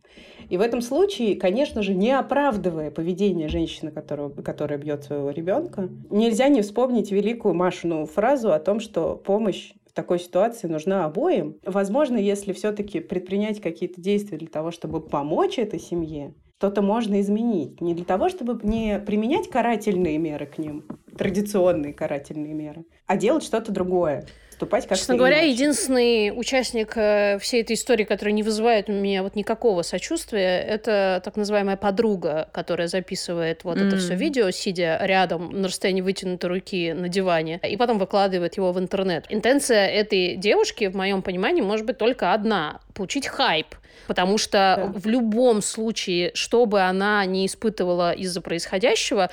И 0.49 0.57
в 0.57 0.61
этом 0.61 0.81
случае, 0.81 1.37
конечно 1.37 1.83
же, 1.83 1.95
не 1.95 2.11
оправдывая 2.11 2.91
поведение 2.91 3.49
женщины, 3.49 3.91
которая, 3.91 4.31
которая 4.31 4.79
бьет 4.79 5.05
своего 5.05 5.31
ребенка, 5.31 5.89
нельзя 6.11 6.49
не 6.49 6.63
вспомнить 6.63 7.13
великую 7.13 7.55
Машину 7.55 8.07
фразу 8.07 8.53
о 8.53 8.59
том, 8.59 8.81
что 8.81 9.17
помощь 9.17 9.73
в 9.87 9.93
такой 9.93 10.19
ситуации 10.19 10.69
нужна 10.69 11.05
обоим. 11.05 11.59
Возможно, 11.65 12.17
если 12.17 12.53
все-таки 12.53 13.01
предпринять 13.01 13.61
какие-то 13.61 14.01
действия 14.01 14.39
для 14.39 14.49
того, 14.49 14.71
чтобы 14.71 15.01
помочь 15.01 15.59
этой 15.59 15.81
семье, 15.81 16.35
что-то 16.59 16.83
можно 16.83 17.21
изменить. 17.23 17.81
Не 17.81 17.95
для 17.95 18.05
того, 18.05 18.29
чтобы 18.29 18.61
не 18.63 18.99
применять 18.99 19.49
карательные 19.49 20.19
меры 20.19 20.45
к 20.45 20.59
ним, 20.59 20.85
традиционные 21.17 21.95
карательные 21.95 22.53
меры, 22.53 22.85
а 23.07 23.17
делать 23.17 23.45
что-то 23.45 23.73
другое 23.73 24.27
поступать 24.61 24.87
как 24.87 24.99
Честно 24.99 25.17
говоря, 25.17 25.39
иначе. 25.39 25.53
единственный 25.53 26.33
участник 26.39 26.93
э, 26.97 27.39
всей 27.41 27.63
этой 27.63 27.75
истории, 27.75 28.05
который 28.05 28.33
не 28.33 28.43
вызывает 28.43 28.89
у 28.89 28.93
меня 28.93 29.23
вот 29.23 29.35
никакого 29.35 29.83
сочувствия, 29.83 30.61
это 30.61 31.21
так 31.25 31.37
называемая 31.37 31.77
подруга, 31.77 32.49
которая 32.53 32.89
записывает 32.89 33.65
вот 33.65 33.79
mm. 33.79 33.89
это 33.89 33.97
все 33.97 34.15
видео, 34.15 34.51
сидя 34.51 34.99
рядом 35.03 35.51
на 35.51 35.69
расстоянии 35.69 36.03
вытянутой 36.03 36.51
руки 36.51 36.93
на 36.93 37.09
диване, 37.09 37.61
и 37.63 37.77
потом 37.77 37.99
выкладывает 37.99 38.57
его 38.57 38.73
в 38.73 38.79
интернет. 38.79 39.25
Интенция 39.31 39.89
этой 39.89 40.37
девушки, 40.37 40.89
в 40.89 40.97
моем 40.97 41.23
понимании, 41.23 41.63
может 41.63 41.87
быть 41.87 41.99
только 41.99 42.33
одна— 42.33 42.81
получить 42.95 43.27
хайп. 43.27 43.67
Потому 44.07 44.39
что 44.39 44.91
да. 44.93 44.93
в 44.95 45.07
любом 45.07 45.63
случае, 45.63 46.33
что 46.35 46.67
бы 46.67 46.81
она 46.81 47.25
не 47.27 47.47
испытывала 47.47 48.13
из-за 48.13 48.41
происходящего, 48.41 49.31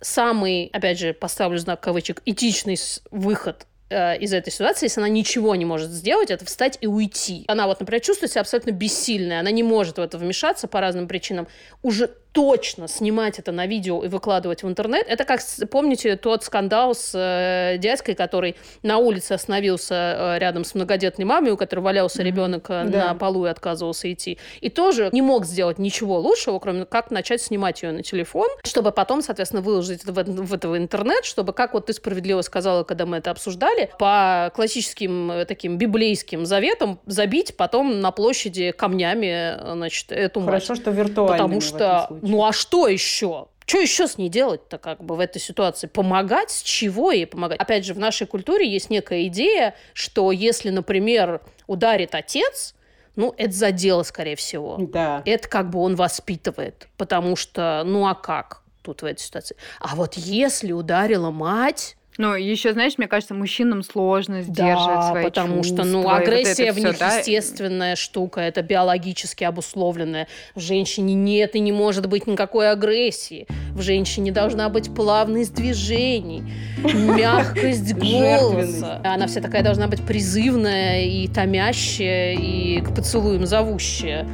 самый, 0.00 0.70
опять 0.72 0.98
же, 0.98 1.14
поставлю 1.14 1.58
знак 1.58 1.80
кавычек, 1.80 2.22
этичный 2.24 2.76
выход 3.10 3.66
э, 3.90 4.18
из 4.18 4.32
этой 4.32 4.50
ситуации, 4.50 4.86
если 4.86 5.00
она 5.00 5.08
ничего 5.08 5.54
не 5.54 5.64
может 5.64 5.90
сделать, 5.90 6.30
это 6.30 6.44
встать 6.44 6.78
и 6.80 6.86
уйти. 6.86 7.44
Она 7.48 7.66
вот, 7.66 7.80
например, 7.80 8.00
чувствует 8.00 8.32
себя 8.32 8.40
абсолютно 8.40 8.70
бессильной, 8.70 9.40
она 9.40 9.50
не 9.50 9.62
может 9.62 9.98
в 9.98 10.00
это 10.00 10.16
вмешаться 10.16 10.68
по 10.68 10.80
разным 10.80 11.08
причинам. 11.08 11.48
Уже 11.82 12.10
точно 12.32 12.88
снимать 12.88 13.38
это 13.38 13.52
на 13.52 13.66
видео 13.66 14.04
и 14.04 14.08
выкладывать 14.08 14.62
в 14.62 14.68
интернет. 14.68 15.06
Это 15.08 15.24
как, 15.24 15.40
помните, 15.70 16.16
тот 16.16 16.44
скандал 16.44 16.94
с 16.94 17.12
э, 17.14 17.78
дядькой, 17.78 18.14
который 18.14 18.56
на 18.82 18.98
улице 18.98 19.32
остановился 19.32 19.94
э, 19.94 20.38
рядом 20.38 20.64
с 20.64 20.74
многодетной 20.74 21.24
мамой, 21.24 21.52
у 21.52 21.56
которой 21.56 21.80
валялся 21.80 22.22
ребенок 22.22 22.66
э, 22.70 22.84
да. 22.86 23.08
на 23.08 23.14
полу 23.14 23.46
и 23.46 23.48
отказывался 23.48 24.12
идти. 24.12 24.38
И 24.60 24.70
тоже 24.70 25.08
не 25.12 25.22
мог 25.22 25.44
сделать 25.44 25.78
ничего 25.78 26.18
лучшего, 26.18 26.58
кроме 26.58 26.84
как 26.84 27.10
начать 27.10 27.42
снимать 27.42 27.82
ее 27.82 27.92
на 27.92 28.02
телефон, 28.02 28.48
чтобы 28.64 28.92
потом, 28.92 29.22
соответственно, 29.22 29.62
выложить 29.62 30.04
это 30.04 30.12
в, 30.12 30.22
в 30.24 30.54
это 30.54 30.68
в 30.68 30.76
интернет, 30.76 31.24
чтобы, 31.24 31.52
как 31.52 31.74
вот 31.74 31.86
ты 31.86 31.92
справедливо 31.92 32.42
сказала, 32.42 32.84
когда 32.84 33.06
мы 33.06 33.16
это 33.16 33.30
обсуждали, 33.30 33.90
по 33.98 34.52
классическим 34.54 35.32
э, 35.32 35.44
таким 35.46 35.78
библейским 35.78 36.46
заветам 36.46 37.00
забить 37.06 37.56
потом 37.56 38.00
на 38.00 38.12
площади 38.12 38.70
камнями, 38.70 39.56
значит, 39.74 40.12
эту 40.12 40.40
Хорошо, 40.40 40.74
мать. 40.74 40.82
что 40.82 40.90
виртуально. 40.90 41.32
Потому 41.32 41.60
что 41.60 42.19
ну 42.22 42.44
а 42.44 42.52
что 42.52 42.86
еще? 42.88 43.48
Что 43.66 43.78
еще 43.78 44.08
с 44.08 44.18
ней 44.18 44.28
делать-то 44.28 44.78
как 44.78 45.04
бы 45.04 45.14
в 45.14 45.20
этой 45.20 45.40
ситуации? 45.40 45.86
Помогать? 45.86 46.50
С 46.50 46.62
чего 46.62 47.12
ей 47.12 47.26
помогать? 47.26 47.60
Опять 47.60 47.84
же, 47.84 47.94
в 47.94 48.00
нашей 48.00 48.26
культуре 48.26 48.68
есть 48.68 48.90
некая 48.90 49.26
идея, 49.28 49.76
что 49.92 50.32
если, 50.32 50.70
например, 50.70 51.40
ударит 51.68 52.16
отец, 52.16 52.74
ну, 53.14 53.32
это 53.36 53.52
за 53.52 53.70
дело, 53.70 54.02
скорее 54.02 54.34
всего. 54.34 54.76
Да. 54.78 55.22
Это 55.24 55.48
как 55.48 55.70
бы 55.70 55.78
он 55.80 55.94
воспитывает. 55.94 56.88
Потому 56.96 57.36
что, 57.36 57.82
ну 57.84 58.08
а 58.08 58.14
как 58.14 58.62
тут 58.82 59.02
в 59.02 59.04
этой 59.04 59.20
ситуации? 59.20 59.56
А 59.78 59.94
вот 59.94 60.14
если 60.14 60.72
ударила 60.72 61.30
мать, 61.30 61.96
ну, 62.20 62.34
еще, 62.34 62.74
знаешь, 62.74 62.98
мне 62.98 63.08
кажется, 63.08 63.32
мужчинам 63.32 63.82
сложно 63.82 64.42
сдерживать 64.42 65.00
да, 65.00 65.10
свои 65.10 65.24
потому 65.24 65.62
чувства. 65.62 65.84
что, 65.84 65.84
ну, 65.84 66.10
агрессия 66.10 66.72
вот 66.72 66.82
в 66.82 66.84
них 66.84 66.98
да? 66.98 67.16
естественная 67.16 67.96
штука, 67.96 68.42
это 68.42 68.60
биологически 68.60 69.44
обусловленная. 69.44 70.28
В 70.54 70.60
женщине 70.60 71.14
нет 71.14 71.56
и 71.56 71.60
не 71.60 71.72
может 71.72 72.04
быть 72.10 72.26
никакой 72.26 72.70
агрессии. 72.70 73.46
В 73.72 73.80
женщине 73.80 74.32
должна 74.32 74.68
быть 74.68 74.94
плавность 74.94 75.54
движений, 75.54 76.42
мягкость 76.82 77.94
голоса. 77.94 79.00
Она 79.02 79.26
вся 79.26 79.40
такая 79.40 79.62
должна 79.62 79.88
быть 79.88 80.04
призывная 80.04 81.04
и 81.04 81.26
томящая, 81.26 82.34
и 82.34 82.82
к 82.82 82.94
поцелуям 82.94 83.46
зовущая. 83.46 84.28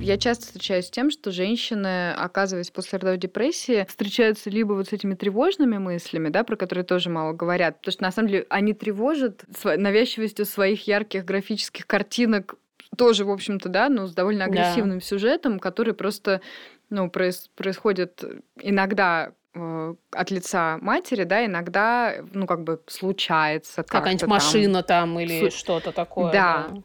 Я 0.00 0.16
часто 0.16 0.46
встречаюсь 0.46 0.86
с 0.86 0.90
тем, 0.90 1.10
что 1.10 1.30
женщины, 1.30 2.12
оказываясь 2.12 2.70
после 2.70 2.98
родовой 2.98 3.18
депрессии, 3.18 3.86
встречаются 3.88 4.48
либо 4.48 4.72
вот 4.72 4.88
с 4.88 4.92
этими 4.92 5.14
тревожными 5.14 5.76
мыслями, 5.78 6.30
да, 6.30 6.42
про 6.42 6.56
которые 6.56 6.84
тоже 6.84 7.10
мало 7.10 7.32
говорят, 7.32 7.78
потому 7.78 7.92
что 7.92 8.02
на 8.02 8.10
самом 8.10 8.28
деле 8.28 8.46
они 8.48 8.72
тревожат 8.72 9.44
навязчивостью 9.62 10.46
своих 10.46 10.86
ярких 10.86 11.24
графических 11.24 11.86
картинок 11.86 12.54
тоже, 12.96 13.24
в 13.24 13.30
общем-то, 13.30 13.68
да, 13.68 13.88
но 13.88 14.06
с 14.06 14.14
довольно 14.14 14.46
агрессивным 14.46 14.98
да. 14.98 15.04
сюжетом, 15.04 15.58
который 15.58 15.94
просто, 15.94 16.40
ну, 16.88 17.06
проис- 17.06 17.48
происходит 17.54 18.24
иногда 18.60 19.32
э, 19.54 19.94
от 20.12 20.30
лица 20.30 20.78
матери, 20.80 21.24
да, 21.24 21.44
иногда, 21.44 22.16
ну, 22.32 22.46
как 22.46 22.64
бы 22.64 22.80
случается. 22.86 23.82
Какая-нибудь 23.84 24.26
машина 24.26 24.82
там 24.82 25.20
или 25.20 25.50
Су... 25.50 25.56
что-то 25.56 25.92
такое. 25.92 26.32
Да. 26.32 26.68
да 26.70 26.82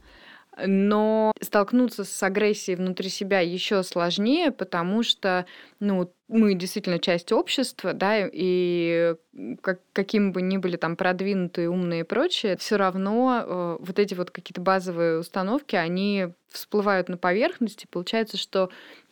но 0.58 1.34
столкнуться 1.42 2.04
с 2.04 2.24
агрессией 2.24 2.78
внутри 2.78 3.10
себя 3.10 3.40
еще 3.40 3.84
сложнее, 3.84 4.52
потому 4.52 5.04
что 5.04 5.46
ну, 5.80 6.12
мы 6.28 6.56
действительно 6.56 6.98
часть 7.00 7.32
общества, 7.32 7.94
да, 7.94 8.28
и 8.32 9.16
как, 9.62 9.80
каким 9.94 10.32
бы 10.32 10.42
ни 10.42 10.58
были 10.58 10.78
там 10.78 10.96
продвинутые, 10.96 11.70
умные 11.70 12.02
и 12.02 12.04
прочее, 12.04 12.58
все 12.58 12.78
равно 12.78 13.44
э, 13.46 13.78
вот 13.80 14.00
эти 14.00 14.14
вот 14.14 14.32
какие-то 14.32 14.62
базовые 14.62 15.20
установки, 15.20 15.76
они 15.76 16.30
всплывают 16.50 17.10
на 17.10 17.18
поверхности. 17.18 17.86
Получается, 17.92 18.38
что 18.38 18.70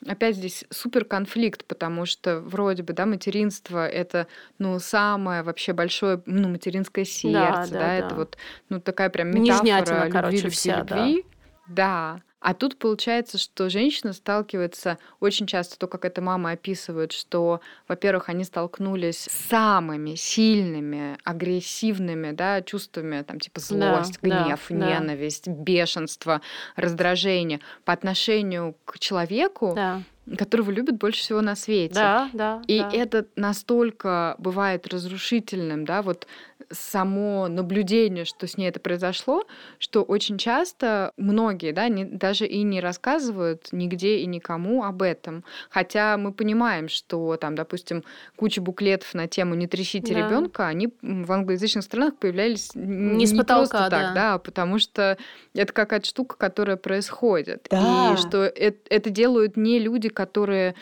опять 0.08 0.38
здесь 0.38 0.66
супер 0.70 1.06
конфликт, 1.06 1.66
потому 1.66 2.06
что 2.06 2.40
вроде 2.40 2.84
бы, 2.84 2.94
да, 2.94 3.06
материнство 3.06 3.86
это, 3.86 4.28
ну, 4.58 4.80
самое 4.80 5.44
вообще 5.44 5.74
большое, 5.74 6.22
ну, 6.26 6.48
материнское 6.48 7.06
сердце, 7.06 7.34
да, 7.34 7.66
да, 7.68 7.68
да, 7.68 7.80
да. 7.80 7.94
это 7.96 8.16
вот, 8.16 8.38
ну, 8.70 8.80
такая 8.80 9.10
прям 9.10 9.32
метафора 9.32 9.98
любви, 10.00 10.12
короче, 10.12 10.38
любви, 10.38 10.50
вся, 10.50 10.80
любви. 10.80 11.24
Да. 11.24 11.33
Да. 11.68 12.22
А 12.44 12.54
тут 12.54 12.78
получается, 12.78 13.38
что 13.38 13.70
женщина 13.70 14.12
сталкивается 14.12 14.98
очень 15.22 15.48
часто, 15.48 15.80
то, 15.80 15.88
как 15.88 16.04
эта 16.04 16.22
мама 16.22 16.52
описывает, 16.52 17.14
что, 17.14 17.62
во-первых, 17.88 18.28
они 18.28 18.44
столкнулись 18.44 19.30
с 19.30 19.48
самыми 19.50 20.16
сильными, 20.16 21.18
агрессивными 21.24 22.32
да, 22.32 22.62
чувствами, 22.62 23.22
там, 23.22 23.40
типа 23.40 23.62
злость, 23.62 24.20
да, 24.22 24.46
гнев, 24.46 24.60
да, 24.68 24.76
ненависть, 24.76 25.46
да. 25.46 25.54
бешенство, 25.54 26.42
раздражение 26.76 27.62
по 27.86 27.94
отношению 27.94 28.76
к 28.84 29.00
человеку, 29.00 29.72
да 29.74 30.04
которого 30.38 30.72
любят 30.72 30.98
больше 30.98 31.20
всего 31.20 31.42
на 31.42 31.56
свете. 31.56 31.96
Да, 31.96 32.30
да. 32.34 32.62
И 32.68 32.80
да. 32.80 32.90
это 32.94 33.26
настолько 33.36 34.36
бывает 34.38 34.88
разрушительным, 34.88 35.86
да, 35.86 36.02
вот 36.02 36.28
само 36.74 37.48
наблюдение, 37.48 38.26
что 38.26 38.48
с 38.48 38.58
ней 38.58 38.68
это 38.68 38.80
произошло, 38.80 39.44
что 39.80 40.04
очень 40.04 40.38
часто 40.38 41.14
многие, 41.18 41.72
да, 41.72 41.88
не, 41.88 42.06
даже 42.06 42.46
и 42.46 42.64
не 42.64 42.82
рассказывают 42.82 43.70
нигде 43.72 44.18
и 44.18 44.26
никому 44.26 44.84
об 44.84 45.02
этом. 45.02 45.44
Хотя 45.70 46.18
мы 46.18 46.34
понимаем, 46.34 46.90
что 46.90 47.38
там, 47.38 47.56
допустим, 47.56 48.04
куча 48.36 48.62
буклетов 48.62 49.14
на 49.14 49.28
тему 49.28 49.56
«Не 49.56 49.68
трясите 49.68 50.14
да. 50.14 50.28
ребенка, 50.28 50.68
они 50.68 50.90
в 51.02 51.32
англоязычных 51.32 51.84
странах 51.84 52.18
появлялись 52.18 52.72
не, 52.76 53.16
не 53.16 53.28
с 53.28 53.32
потолка, 53.32 53.78
просто 53.78 53.90
так, 53.90 53.90
да. 53.90 54.14
да, 54.14 54.38
потому 54.40 54.80
что 54.80 55.18
это 55.54 55.72
какая-то 55.72 56.08
штука, 56.08 56.36
которая 56.38 56.78
происходит. 56.78 57.68
Да. 57.70 58.14
И 58.14 58.18
что 58.18 58.44
это, 58.44 58.80
это 58.90 59.10
делают 59.10 59.58
не 59.58 59.80
люди, 59.80 60.10
которые 60.10 60.76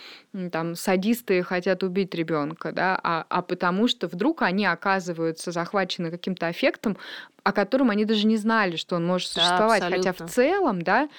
там 0.51 0.75
садисты 0.75 1.43
хотят 1.43 1.83
убить 1.83 2.15
ребенка, 2.15 2.71
да, 2.71 2.99
а, 3.03 3.25
а 3.29 3.41
потому 3.41 3.87
что 3.87 4.07
вдруг 4.07 4.41
они 4.41 4.65
оказываются 4.65 5.51
захвачены 5.51 5.80
каким-то 6.11 6.47
аффектом, 6.47 6.97
о 7.43 7.51
котором 7.51 7.89
они 7.89 8.05
даже 8.05 8.27
не 8.27 8.37
знали, 8.37 8.75
что 8.75 8.95
он 8.95 9.05
может 9.05 9.29
существовать. 9.29 9.81
Да, 9.81 9.89
Хотя 9.89 10.13
в 10.13 10.29
целом, 10.29 10.81
да, 10.81 11.09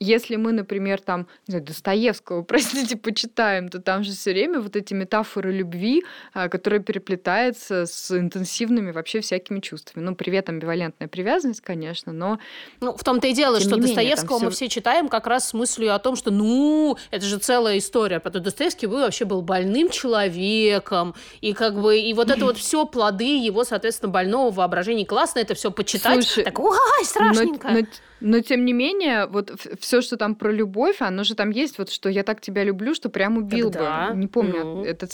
если 0.00 0.36
мы, 0.36 0.52
например, 0.52 1.00
там, 1.00 1.28
не 1.46 1.52
знаю, 1.52 1.64
Достоевского, 1.64 2.42
простите, 2.50 2.96
почитаем, 2.96 3.68
то 3.68 3.80
там 3.80 4.02
же 4.02 4.12
все 4.12 4.32
время 4.32 4.60
вот 4.60 4.74
эти 4.74 4.94
метафоры 4.94 5.52
любви, 5.52 6.02
а, 6.32 6.48
которые 6.48 6.82
переплетаются 6.82 7.84
с 7.84 8.10
интенсивными 8.10 8.90
вообще 8.90 9.20
всякими 9.20 9.60
чувствами. 9.60 10.02
Ну, 10.02 10.14
привет, 10.14 10.48
амбивалентная 10.48 11.06
привязанность, 11.06 11.60
конечно, 11.60 12.12
но... 12.12 12.38
Ну, 12.80 12.96
в 12.96 13.04
том-то 13.04 13.28
и 13.28 13.32
дело, 13.32 13.60
что 13.60 13.76
Достоевского 13.76 14.38
все... 14.38 14.44
мы 14.46 14.50
все 14.50 14.68
читаем 14.68 15.08
как 15.08 15.26
раз 15.26 15.48
с 15.48 15.54
мыслью 15.54 15.94
о 15.94 15.98
том, 15.98 16.16
что, 16.16 16.30
ну, 16.30 16.96
это 17.10 17.26
же 17.26 17.38
целая 17.38 17.78
история. 17.78 18.20
Потому 18.20 18.44
Достоевский 18.44 18.86
был, 18.86 19.00
вообще 19.00 19.26
был 19.26 19.42
больным 19.42 19.90
человеком, 19.90 21.14
и 21.42 21.52
как 21.52 21.78
бы, 21.78 21.98
и 21.98 22.14
вот 22.14 22.30
это 22.30 22.46
вот 22.46 22.56
все 22.56 22.86
плоды 22.86 23.38
его, 23.38 23.64
соответственно, 23.64 24.10
больного 24.10 24.50
воображения. 24.50 25.04
Классно 25.04 25.40
это 25.40 25.54
все 25.54 25.70
почитать. 25.70 26.24
Слушай, 26.24 26.44
так, 26.44 26.58
ой, 26.58 27.04
страшненько. 27.04 27.68
Но, 27.68 27.80
но, 27.80 27.86
но, 28.20 28.40
тем 28.40 28.64
не 28.64 28.72
менее, 28.72 29.26
вот 29.26 29.52
все, 29.80 30.00
что 30.00 30.16
там 30.16 30.34
про 30.34 30.52
любовь, 30.52 31.00
оно 31.00 31.24
же 31.24 31.34
там 31.34 31.50
есть, 31.50 31.78
вот 31.78 31.90
что 31.90 32.08
я 32.08 32.22
так 32.22 32.40
тебя 32.40 32.64
люблю, 32.64 32.94
что 32.94 33.08
прям 33.08 33.38
убил 33.38 33.70
Тогда, 33.70 34.10
бы. 34.10 34.18
Не 34.18 34.26
помню, 34.26 34.64
ну... 34.64 34.84
это 34.84 35.06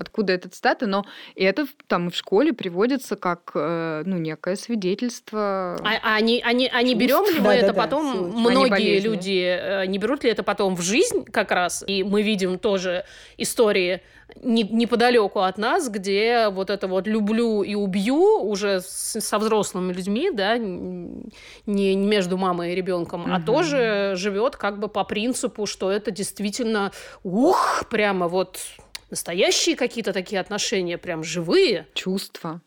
откуда 0.00 0.32
этот 0.32 0.54
цитата, 0.54 0.86
но 0.86 1.04
это 1.36 1.66
там 1.86 2.10
в 2.10 2.16
школе 2.16 2.52
приводится 2.52 3.16
как 3.16 3.52
ну, 3.54 4.18
некое 4.18 4.56
свидетельство. 4.56 5.76
А, 5.82 6.00
а 6.02 6.20
не, 6.20 6.40
а 6.40 6.52
не, 6.52 6.68
а 6.68 6.82
не 6.82 6.94
берем 6.94 7.24
ли 7.26 7.38
мы 7.38 7.44
да, 7.44 7.54
это 7.54 7.72
да, 7.72 7.82
потом, 7.82 8.30
да, 8.30 8.38
многие 8.38 9.00
люди, 9.00 9.58
э, 9.60 9.86
не 9.86 9.98
берут 9.98 10.24
ли 10.24 10.30
это 10.30 10.42
потом 10.42 10.76
в 10.76 10.82
жизнь 10.82 11.24
как 11.24 11.50
раз? 11.50 11.84
И 11.86 12.02
мы 12.02 12.22
видим 12.22 12.58
тоже 12.58 13.04
истории 13.36 14.00
не, 14.42 14.62
неподалеку 14.62 15.40
от 15.40 15.58
нас, 15.58 15.88
где 15.88 16.48
вот 16.50 16.70
это 16.70 16.86
вот 16.86 17.06
люблю 17.06 17.62
и 17.62 17.74
убью 17.74 18.42
уже 18.42 18.80
с, 18.80 19.20
со 19.20 19.38
взрослыми 19.38 19.92
людьми, 19.92 20.30
да, 20.32 20.56
не, 20.58 21.24
не 21.66 21.96
между 21.96 22.38
мамой 22.38 22.72
и 22.72 22.74
ребенком, 22.74 23.22
угу. 23.22 23.30
а 23.32 23.40
тоже 23.40 24.12
живет 24.16 24.56
как 24.56 24.78
бы 24.78 24.88
по 24.88 25.04
принципу, 25.04 25.66
что 25.66 25.90
это 25.90 26.10
действительно, 26.10 26.92
ух, 27.22 27.84
прямо 27.90 28.28
вот 28.28 28.58
настоящие 29.10 29.76
какие-то 29.76 30.12
такие 30.12 30.40
отношения, 30.40 30.98
прям 30.98 31.22
живые. 31.22 31.86
Чувства. 31.94 32.60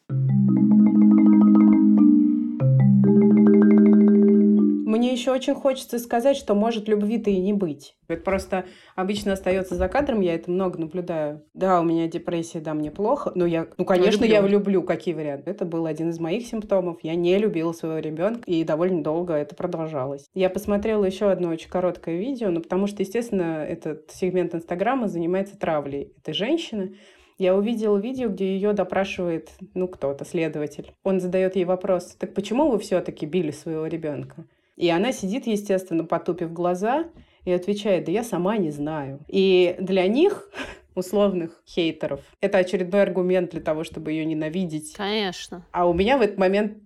Еще 5.14 5.32
очень 5.32 5.56
хочется 5.56 5.98
сказать, 6.00 6.38
что 6.38 6.54
может 6.54 6.88
любви-то 6.88 7.30
и 7.30 7.40
не 7.40 7.54
быть. 7.54 7.96
Это 8.08 8.22
просто 8.22 8.66
обычно 8.96 9.34
остается 9.34 9.76
за 9.76 9.88
кадром, 9.88 10.22
я 10.22 10.36
это 10.36 10.52
много 10.52 10.80
наблюдаю. 10.80 11.44
Да, 11.54 11.80
у 11.80 11.84
меня 11.84 12.08
депрессия, 12.08 12.60
да, 12.60 12.74
мне 12.74 12.92
плохо, 12.92 13.32
но 13.36 13.46
я, 13.46 13.68
ну, 13.78 13.86
конечно, 13.86 14.26
я, 14.26 14.42
люблю. 14.42 14.52
я 14.52 14.58
люблю, 14.58 14.84
какие 14.84 15.14
варианты. 15.14 15.50
Это 15.50 15.66
был 15.66 15.86
один 15.86 16.10
из 16.10 16.20
моих 16.20 16.46
симптомов. 16.46 16.98
Я 17.02 17.16
не 17.16 17.38
любила 17.38 17.72
своего 17.72 18.00
ребенка, 18.00 18.44
и 18.46 18.64
довольно 18.64 19.02
долго 19.04 19.34
это 19.34 19.56
продолжалось. 19.56 20.26
Я 20.34 20.50
посмотрела 20.50 21.06
еще 21.06 21.32
одно 21.32 21.50
очень 21.50 21.70
короткое 21.70 22.18
видео, 22.18 22.50
ну, 22.50 22.62
потому 22.62 22.88
что, 22.88 23.02
естественно, 23.02 23.66
этот 23.66 24.12
сегмент 24.12 24.54
Инстаграма 24.54 25.08
занимается 25.08 25.58
травлей 25.58 26.14
этой 26.18 26.34
женщины. 26.34 26.98
Я 27.38 27.56
увидела 27.56 27.98
видео, 27.98 28.30
где 28.30 28.54
ее 28.54 28.74
допрашивает, 28.74 29.50
ну, 29.74 29.88
кто-то, 29.88 30.24
следователь. 30.24 30.94
Он 31.04 31.20
задает 31.20 31.56
ей 31.56 31.66
вопрос, 31.66 32.16
так 32.20 32.34
почему 32.34 32.70
вы 32.70 32.80
все-таки 32.80 33.26
били 33.26 33.52
своего 33.52 33.88
ребенка? 33.88 34.46
И 34.76 34.90
она 34.90 35.12
сидит, 35.12 35.48
естественно, 35.48 36.04
потупив 36.04 36.52
глаза 36.52 37.06
и 37.46 37.52
отвечает, 37.52 38.06
да 38.06 38.12
я 38.12 38.24
сама 38.24 38.58
не 38.58 38.72
знаю. 38.72 39.20
И 39.28 39.76
для 39.80 40.08
них 40.08 40.50
условных 40.96 41.62
хейтеров. 41.68 42.22
Это 42.42 42.60
очередной 42.60 43.02
аргумент 43.02 43.52
для 43.52 43.62
того, 43.62 43.84
чтобы 43.84 44.12
ее 44.12 44.26
ненавидеть. 44.26 44.94
Конечно. 44.94 45.66
А 45.72 45.88
у 45.88 45.94
меня 45.94 46.18
в 46.18 46.22
этот 46.22 46.38
момент 46.38 46.78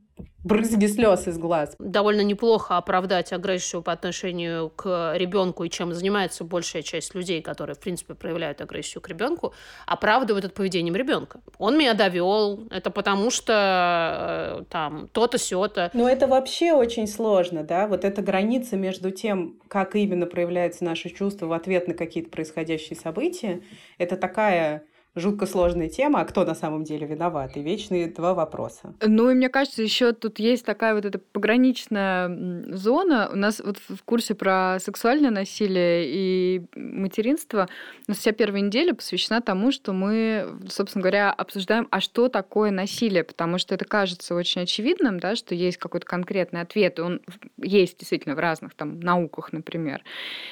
брызги 0.48 0.88
слез 0.88 1.28
из 1.28 1.38
глаз. 1.38 1.76
Довольно 1.80 2.22
неплохо 2.22 2.78
оправдать 2.78 3.34
агрессию 3.34 3.82
по 3.82 3.92
отношению 3.92 4.70
к 4.70 5.14
ребенку, 5.16 5.64
и 5.64 5.70
чем 5.70 5.94
занимается 5.94 6.44
большая 6.44 6.82
часть 6.82 7.14
людей, 7.14 7.42
которые, 7.42 7.76
в 7.76 7.80
принципе, 7.80 8.16
проявляют 8.16 8.62
агрессию 8.62 9.02
к 9.02 9.10
ребенку, 9.10 9.54
оправдывают 9.86 10.46
это 10.46 10.54
поведением 10.54 10.96
ребенка. 10.96 11.42
Он 11.60 11.78
меня 11.78 11.94
довел, 11.94 12.68
это 12.72 12.90
потому 12.90 13.30
что 13.30 14.62
э, 14.62 14.64
там 14.70 15.10
то-то, 15.12 15.38
сё-то. 15.38 15.92
Но 15.94 16.10
это 16.10 16.28
вообще 16.28 16.74
очень 16.74 17.08
сложно, 17.08 17.64
да, 17.64 17.88
вот 17.88 18.06
эта 18.06 18.22
граница 18.22 18.76
между 18.78 19.12
тем, 19.12 19.60
как 19.68 19.96
именно 19.96 20.26
проявляется 20.26 20.84
наше 20.84 21.10
чувство 21.10 21.48
в 21.48 21.54
ответ 21.54 21.88
на 21.88 21.94
какие-то 21.94 22.30
происходящие 22.30 22.98
события, 22.98 23.62
это 23.98 24.16
такая 24.16 24.84
жутко 25.18 25.46
сложная 25.46 25.90
тема, 25.90 26.22
а 26.22 26.26
кто 26.26 26.46
на 26.46 26.56
самом 26.56 26.84
деле 26.84 27.08
виноват? 27.08 27.58
И 27.58 27.62
вечные 27.62 28.08
два 28.08 28.34
вопроса. 28.34 28.94
Ну 29.02 29.30
и 29.30 29.34
мне 29.34 29.50
кажется, 29.50 29.82
еще 29.82 30.14
тут 30.14 30.40
есть 30.40 30.66
такая 30.66 30.96
вот 30.96 31.06
эта 31.06 31.20
пограничная 31.20 32.76
зона. 32.76 33.30
У 33.32 33.36
нас 33.36 33.62
вот 33.64 33.78
в 33.78 34.04
курсе 34.04 34.36
про 34.36 34.78
сексуальное 34.80 35.32
насилие 35.32 36.06
и 36.08 36.62
материнство 36.76 37.68
у 38.08 38.12
нас 38.12 38.20
вся 38.20 38.32
первая 38.32 38.62
неделя 38.62 38.94
посвящена 38.94 39.42
тому, 39.42 39.72
что 39.72 39.94
мы, 39.94 40.48
собственно 40.70 41.02
говоря, 41.02 41.32
обсуждаем, 41.32 41.88
а 41.92 42.00
что 42.00 42.30
такое 42.30 42.72
насилие, 42.72 43.24
потому 43.24 43.58
что 43.58 43.76
это 43.76 43.86
кажется 43.86 44.36
очень 44.36 44.62
очевидным, 44.62 45.20
да, 45.20 45.36
что 45.36 45.56
есть 45.56 45.78
какой-то 45.78 46.06
конкретный 46.06 46.62
ответ, 46.62 47.00
и 47.00 47.02
он 47.02 47.22
есть 47.62 48.00
действительно 48.00 48.36
в 48.36 48.40
разных 48.40 48.74
там 48.76 49.00
науках, 49.00 49.52
например. 49.52 50.04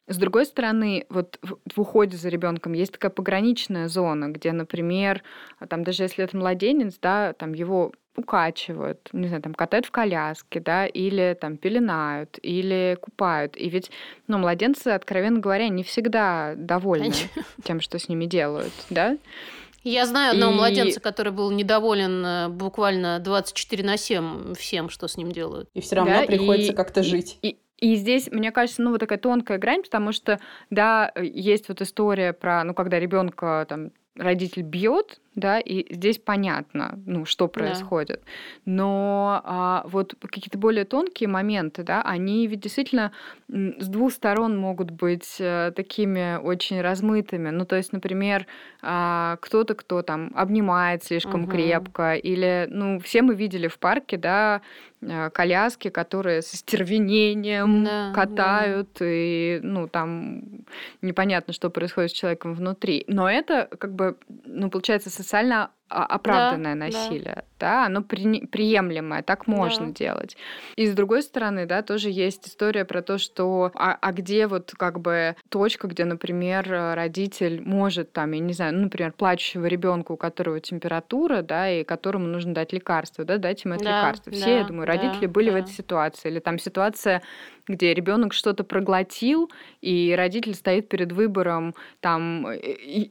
С 0.07 0.17
другой 0.17 0.45
стороны, 0.45 1.05
вот 1.09 1.39
в 1.41 1.79
уходе 1.79 2.17
за 2.17 2.29
ребенком 2.29 2.73
есть 2.73 2.93
такая 2.93 3.11
пограничная 3.11 3.87
зона, 3.87 4.29
где 4.29 4.51
например, 4.55 5.23
там 5.69 5.83
даже 5.83 6.03
если 6.03 6.23
это 6.23 6.35
младенец, 6.37 6.97
да, 7.01 7.33
там 7.33 7.53
его 7.53 7.91
укачивают, 8.17 9.09
не 9.13 9.27
знаю, 9.27 9.43
там 9.43 9.53
катают 9.53 9.85
в 9.85 9.91
коляске, 9.91 10.59
да, 10.59 10.85
или 10.85 11.37
там 11.39 11.57
пеленают, 11.57 12.39
или 12.41 12.97
купают. 13.01 13.57
И 13.57 13.69
ведь, 13.69 13.91
ну, 14.27 14.37
младенцы, 14.37 14.89
откровенно 14.89 15.39
говоря, 15.39 15.67
не 15.67 15.83
всегда 15.83 16.53
довольны 16.55 17.13
тем, 17.63 17.81
что 17.81 17.99
с 17.99 18.07
ними 18.07 18.25
делают, 18.25 18.73
да. 18.89 19.17
Я 19.83 20.07
знаю 20.07 20.31
одного 20.33 20.53
и... 20.53 20.55
младенца, 20.55 20.99
который 20.99 21.31
был 21.31 21.51
недоволен 21.51 22.25
э, 22.25 22.49
буквально 22.49 23.19
24 23.19 23.83
на 23.83 23.97
7 23.97 24.55
всем, 24.55 24.89
что 24.89 25.07
с 25.07 25.15
ним 25.15 25.31
делают. 25.31 25.69
И 25.75 25.81
все 25.81 25.97
равно 25.97 26.21
да, 26.21 26.25
приходится 26.25 26.71
и... 26.71 26.75
как-то 26.75 27.03
жить. 27.03 27.37
И, 27.43 27.59
и 27.77 27.95
здесь, 27.95 28.31
мне 28.31 28.51
кажется, 28.51 28.81
ну, 28.81 28.89
вот 28.91 28.99
такая 28.99 29.19
тонкая 29.19 29.59
грань, 29.59 29.83
потому 29.83 30.11
что, 30.11 30.39
да, 30.71 31.11
есть 31.15 31.69
вот 31.69 31.81
история 31.81 32.33
про, 32.33 32.63
ну, 32.63 32.73
когда 32.73 32.99
ребенка 32.99 33.63
там 33.69 33.91
родитель 34.15 34.63
бьет, 34.63 35.19
да, 35.35 35.59
и 35.59 35.93
здесь 35.93 36.17
понятно, 36.17 36.97
ну, 37.05 37.25
что 37.25 37.47
происходит. 37.47 38.21
Да. 38.23 38.31
Но 38.65 39.41
а, 39.43 39.83
вот 39.85 40.15
какие-то 40.21 40.57
более 40.57 40.85
тонкие 40.85 41.27
моменты, 41.27 41.83
да, 41.83 42.01
они 42.01 42.47
ведь 42.47 42.61
действительно 42.61 43.11
с 43.49 43.87
двух 43.87 44.13
сторон 44.13 44.57
могут 44.57 44.91
быть 44.91 45.37
а, 45.39 45.71
такими 45.71 46.37
очень 46.37 46.81
размытыми. 46.81 47.49
Ну, 47.49 47.65
то 47.65 47.75
есть, 47.75 47.91
например, 47.91 48.47
а, 48.81 49.37
кто-то, 49.41 49.75
кто 49.75 50.01
там 50.01 50.31
обнимает 50.35 51.03
слишком 51.03 51.43
угу. 51.43 51.51
крепко, 51.51 52.15
или, 52.15 52.67
ну, 52.69 52.99
все 52.99 53.21
мы 53.21 53.35
видели 53.35 53.67
в 53.67 53.77
парке, 53.77 54.17
да, 54.17 54.61
а, 55.01 55.29
коляски, 55.29 55.89
которые 55.89 56.41
с 56.41 56.53
остервенением 56.53 57.83
да, 57.83 58.11
катают, 58.13 58.89
да. 58.99 59.05
и, 59.07 59.59
ну, 59.61 59.87
там 59.87 60.43
непонятно, 61.01 61.53
что 61.53 61.69
происходит 61.69 62.11
с 62.11 62.13
человеком 62.13 62.53
внутри. 62.53 63.03
Но 63.07 63.29
это, 63.29 63.67
как 63.77 63.93
бы, 63.93 64.17
ну, 64.45 64.69
получается, 64.69 65.09
ça 65.25 65.71
оправданное 65.87 66.73
да, 66.73 66.85
насилие, 66.85 67.35
да, 67.35 67.43
да 67.59 67.85
оно 67.85 68.01
при, 68.01 68.45
приемлемое, 68.47 69.21
так 69.21 69.47
можно 69.47 69.87
да. 69.87 69.91
делать. 69.93 70.35
И 70.75 70.87
с 70.87 70.93
другой 70.93 71.21
стороны, 71.21 71.65
да, 71.65 71.83
тоже 71.83 72.09
есть 72.09 72.47
история 72.47 72.85
про 72.85 73.01
то, 73.01 73.17
что 73.17 73.71
а, 73.75 73.97
а 74.01 74.11
где 74.11 74.47
вот 74.47 74.73
как 74.77 74.99
бы 74.99 75.35
точка, 75.49 75.87
где, 75.87 76.05
например, 76.05 76.67
родитель 76.95 77.61
может 77.61 78.11
там, 78.11 78.31
я 78.31 78.39
не 78.39 78.53
знаю, 78.53 78.73
ну, 78.73 78.83
например, 78.83 79.13
плачущего 79.13 79.65
ребенка, 79.67 80.11
у 80.13 80.17
которого 80.17 80.59
температура, 80.59 81.41
да, 81.41 81.69
и 81.69 81.83
которому 81.83 82.27
нужно 82.27 82.53
дать 82.53 82.73
лекарство, 82.73 83.23
да, 83.23 83.37
дать 83.37 83.63
ему 83.63 83.75
это 83.75 83.83
да, 83.83 83.99
лекарство. 83.99 84.31
Все, 84.31 84.45
да, 84.45 84.57
я 84.57 84.63
думаю, 84.63 84.87
родители 84.87 85.27
да, 85.27 85.31
были 85.31 85.49
да. 85.49 85.53
в 85.53 85.59
этой 85.59 85.71
ситуации, 85.71 86.29
или 86.29 86.39
там 86.39 86.57
ситуация 86.57 87.21
где 87.67 87.93
ребенок 87.93 88.33
что-то 88.33 88.63
проглотил, 88.63 89.51
и 89.81 90.13
родитель 90.15 90.53
стоит 90.53 90.87
перед 90.87 91.11
выбором 91.11 91.73
там 91.99 92.47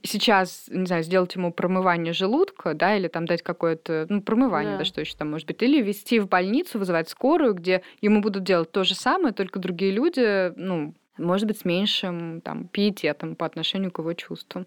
сейчас, 0.03 0.65
не 0.69 0.85
знаю, 0.85 1.03
сделать 1.03 1.35
ему 1.35 1.51
промывание 1.51 2.13
желудка, 2.13 2.64
да, 2.73 2.97
или 2.97 3.07
там 3.07 3.25
дать 3.25 3.41
какое-то, 3.41 4.05
ну, 4.09 4.21
промывание, 4.21 4.73
да. 4.73 4.79
да, 4.79 4.85
что 4.85 5.01
еще 5.01 5.15
там 5.15 5.31
может 5.31 5.47
быть, 5.47 5.61
или 5.61 5.81
везти 5.81 6.19
в 6.19 6.27
больницу, 6.27 6.79
вызывать 6.79 7.09
скорую, 7.09 7.53
где 7.53 7.81
ему 8.01 8.21
будут 8.21 8.43
делать 8.43 8.71
то 8.71 8.83
же 8.83 8.95
самое, 8.95 9.33
только 9.33 9.59
другие 9.59 9.91
люди, 9.91 10.51
ну, 10.55 10.93
может 11.17 11.47
быть, 11.47 11.59
с 11.59 11.65
меньшим 11.65 12.41
там, 12.41 12.67
пиететом 12.67 13.35
по 13.35 13.45
отношению 13.45 13.91
к 13.91 13.99
его 13.99 14.13
чувствам. 14.13 14.65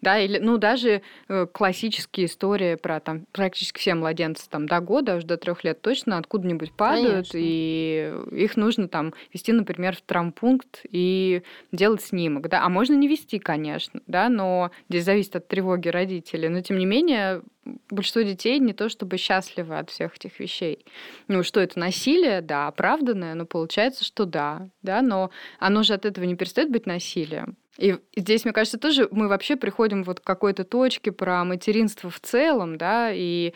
Да, 0.00 0.18
или, 0.18 0.38
ну, 0.38 0.58
даже 0.58 1.02
э, 1.28 1.46
классические 1.46 2.26
истории 2.26 2.74
про 2.74 3.00
там, 3.00 3.26
практически 3.32 3.78
все 3.78 3.94
младенцы 3.94 4.48
там, 4.48 4.66
до 4.66 4.80
года, 4.80 5.16
уже 5.16 5.26
до 5.26 5.36
трех 5.36 5.64
лет 5.64 5.80
точно 5.80 6.18
откуда-нибудь 6.18 6.72
падают, 6.72 7.30
Конечно. 7.30 7.38
и 7.38 8.14
их 8.32 8.56
нужно 8.56 8.88
там 8.88 9.14
вести, 9.32 9.52
например, 9.52 9.96
в 9.96 10.02
травмпункт 10.02 10.84
и 10.90 11.42
делать 11.72 12.02
снимок. 12.02 12.48
Да? 12.48 12.64
А 12.64 12.68
можно 12.68 12.94
не 12.94 13.08
вести, 13.08 13.38
конечно, 13.38 14.00
да, 14.06 14.28
но 14.28 14.70
здесь 14.88 15.04
зависит 15.04 15.36
от 15.36 15.48
тревоги 15.48 15.88
родителей. 15.88 16.48
Но, 16.48 16.60
тем 16.60 16.78
не 16.78 16.86
менее, 16.86 17.42
большинство 17.90 18.22
детей 18.22 18.58
не 18.58 18.72
то 18.72 18.88
чтобы 18.88 19.16
счастливы 19.16 19.78
от 19.78 19.90
всех 19.90 20.16
этих 20.16 20.38
вещей. 20.40 20.84
Ну, 21.28 21.42
что 21.42 21.60
это 21.60 21.78
насилие, 21.78 22.40
да, 22.40 22.68
оправданное, 22.68 23.34
но 23.34 23.46
получается, 23.46 24.04
что 24.04 24.24
да, 24.24 24.68
да, 24.82 25.02
но 25.02 25.30
оно 25.58 25.82
же 25.82 25.94
от 25.94 26.04
этого 26.04 26.24
не 26.24 26.36
перестает 26.36 26.70
быть 26.70 26.86
насилием. 26.86 27.56
И 27.78 27.98
здесь, 28.16 28.44
мне 28.44 28.54
кажется, 28.54 28.78
тоже 28.78 29.08
мы 29.10 29.28
вообще 29.28 29.56
приходим 29.56 30.02
вот 30.02 30.20
к 30.20 30.24
какой-то 30.24 30.64
точке 30.64 31.12
про 31.12 31.44
материнство 31.44 32.10
в 32.10 32.20
целом, 32.20 32.78
да, 32.78 33.10
и 33.12 33.52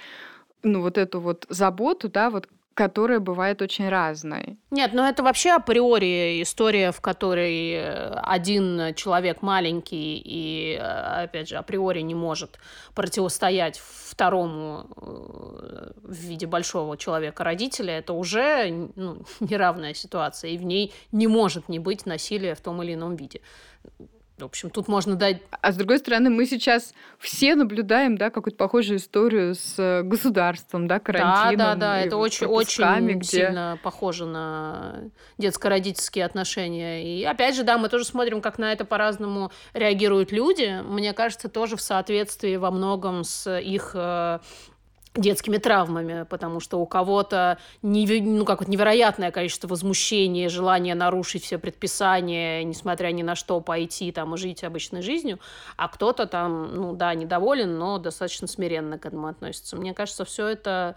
ну, 0.62 0.82
вот 0.82 0.98
эту 0.98 1.20
вот 1.20 1.46
заботу, 1.48 2.08
да, 2.08 2.30
вот 2.30 2.48
которая 2.74 3.20
бывает 3.20 3.62
очень 3.62 3.88
разной. 3.88 4.58
Нет, 4.70 4.92
ну 4.92 5.02
это 5.02 5.22
вообще 5.22 5.50
априори 5.50 6.42
история, 6.42 6.92
в 6.92 7.00
которой 7.00 7.72
э, 7.72 8.12
один 8.22 8.94
человек 8.94 9.42
маленький 9.42 10.22
и, 10.24 10.78
э, 10.80 11.24
опять 11.24 11.48
же, 11.48 11.56
априори 11.56 12.00
не 12.00 12.14
может 12.14 12.58
противостоять 12.94 13.78
второму 13.78 14.86
э, 14.96 15.92
в 16.02 16.14
виде 16.14 16.46
большого 16.46 16.96
человека-родителя. 16.96 17.98
Это 17.98 18.12
уже 18.12 18.90
ну, 18.96 19.22
неравная 19.40 19.94
ситуация, 19.94 20.52
и 20.52 20.58
в 20.58 20.64
ней 20.64 20.94
не 21.12 21.26
может 21.26 21.68
не 21.68 21.78
быть 21.78 22.06
насилия 22.06 22.54
в 22.54 22.60
том 22.60 22.82
или 22.82 22.94
ином 22.94 23.16
виде. 23.16 23.40
В 24.40 24.46
общем, 24.46 24.70
тут 24.70 24.88
можно 24.88 25.16
дать... 25.16 25.42
А 25.60 25.72
с 25.72 25.76
другой 25.76 25.98
стороны, 25.98 26.30
мы 26.30 26.46
сейчас 26.46 26.94
все 27.18 27.54
наблюдаем, 27.54 28.16
да, 28.16 28.30
какую-то 28.30 28.56
похожую 28.56 28.98
историю 28.98 29.54
с 29.54 29.74
э, 29.78 30.02
государством, 30.02 30.88
да, 30.88 30.98
карантином. 30.98 31.56
Да, 31.56 31.74
да, 31.74 31.80
да, 31.80 32.00
это 32.00 32.16
очень, 32.16 32.46
очень 32.46 33.18
где... 33.18 33.28
сильно 33.28 33.78
похоже 33.82 34.26
на 34.26 35.00
детско-родительские 35.38 36.24
отношения. 36.24 37.04
И 37.04 37.24
опять 37.24 37.54
же, 37.54 37.62
да, 37.62 37.78
мы 37.78 37.88
тоже 37.88 38.04
смотрим, 38.04 38.40
как 38.40 38.58
на 38.58 38.72
это 38.72 38.84
по-разному 38.84 39.52
реагируют 39.74 40.32
люди. 40.32 40.80
Мне 40.84 41.12
кажется, 41.12 41.48
тоже 41.48 41.76
в 41.76 41.80
соответствии 41.80 42.56
во 42.56 42.70
многом 42.70 43.24
с 43.24 43.58
их 43.58 43.92
э, 43.94 44.38
детскими 45.14 45.58
травмами, 45.58 46.24
потому 46.28 46.60
что 46.60 46.78
у 46.78 46.86
кого-то 46.86 47.58
неверо... 47.82 48.22
ну, 48.22 48.44
как 48.44 48.60
вот 48.60 48.68
невероятное 48.68 49.32
количество 49.32 49.66
возмущения, 49.66 50.48
желание 50.48 50.94
нарушить 50.94 51.42
все 51.42 51.58
предписания, 51.58 52.62
несмотря 52.62 53.08
ни 53.08 53.22
на 53.22 53.34
что 53.34 53.60
пойти 53.60 54.12
там 54.12 54.34
и 54.34 54.38
жить 54.38 54.62
обычной 54.62 55.02
жизнью, 55.02 55.40
а 55.76 55.88
кто-то 55.88 56.26
там, 56.26 56.74
ну 56.74 56.94
да, 56.94 57.14
недоволен, 57.14 57.76
но 57.76 57.98
достаточно 57.98 58.46
смиренно 58.46 58.98
к 58.98 59.06
этому 59.06 59.26
относится. 59.26 59.76
Мне 59.76 59.94
кажется, 59.94 60.24
все 60.24 60.46
это 60.46 60.94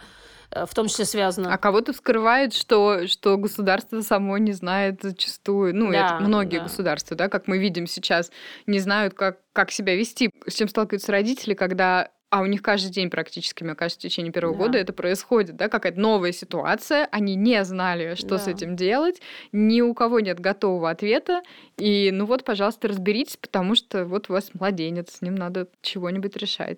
э, 0.51 0.67
в 0.67 0.75
том 0.75 0.89
числе 0.89 1.05
связано. 1.05 1.51
А 1.51 1.57
кого-то 1.57 1.91
скрывает, 1.93 2.53
что, 2.53 3.07
что 3.07 3.37
государство 3.37 3.99
само 4.01 4.37
не 4.37 4.51
знает 4.51 4.99
зачастую. 5.01 5.75
Ну, 5.75 5.91
да, 5.91 6.17
это 6.17 6.23
многие 6.23 6.57
да. 6.57 6.65
государства, 6.65 7.17
да, 7.17 7.29
как 7.29 7.47
мы 7.47 7.57
видим 7.57 7.87
сейчас, 7.87 8.31
не 8.67 8.77
знают, 8.77 9.15
как, 9.15 9.39
как 9.53 9.71
себя 9.71 9.95
вести. 9.95 10.29
С 10.45 10.53
чем 10.53 10.67
сталкиваются 10.67 11.11
родители, 11.11 11.55
когда 11.55 12.11
а 12.33 12.41
у 12.41 12.47
них 12.47 12.63
каждый 12.63 12.89
день 12.89 13.11
практически, 13.11 13.63
мне 13.63 13.75
кажется, 13.75 13.99
в 13.99 14.01
течение 14.01 14.31
первого 14.31 14.57
да. 14.57 14.63
года 14.63 14.77
это 14.79 14.91
происходит, 14.91 15.55
да, 15.55 15.69
какая-то 15.69 15.99
новая 15.99 16.31
ситуация, 16.31 17.07
они 17.11 17.35
не 17.35 17.63
знали, 17.63 18.15
что 18.15 18.29
да. 18.29 18.39
с 18.39 18.47
этим 18.47 18.75
делать, 18.75 19.21
ни 19.51 19.81
у 19.81 19.93
кого 19.93 20.19
нет 20.19 20.39
готового 20.39 20.89
ответа, 20.89 21.43
и 21.77 22.09
ну 22.11 22.25
вот, 22.25 22.43
пожалуйста, 22.43 22.87
разберитесь, 22.87 23.37
потому 23.37 23.75
что 23.75 24.05
вот 24.05 24.31
у 24.31 24.33
вас 24.33 24.49
младенец, 24.55 25.17
с 25.17 25.21
ним 25.21 25.35
надо 25.35 25.67
чего-нибудь 25.83 26.35
решать. 26.35 26.77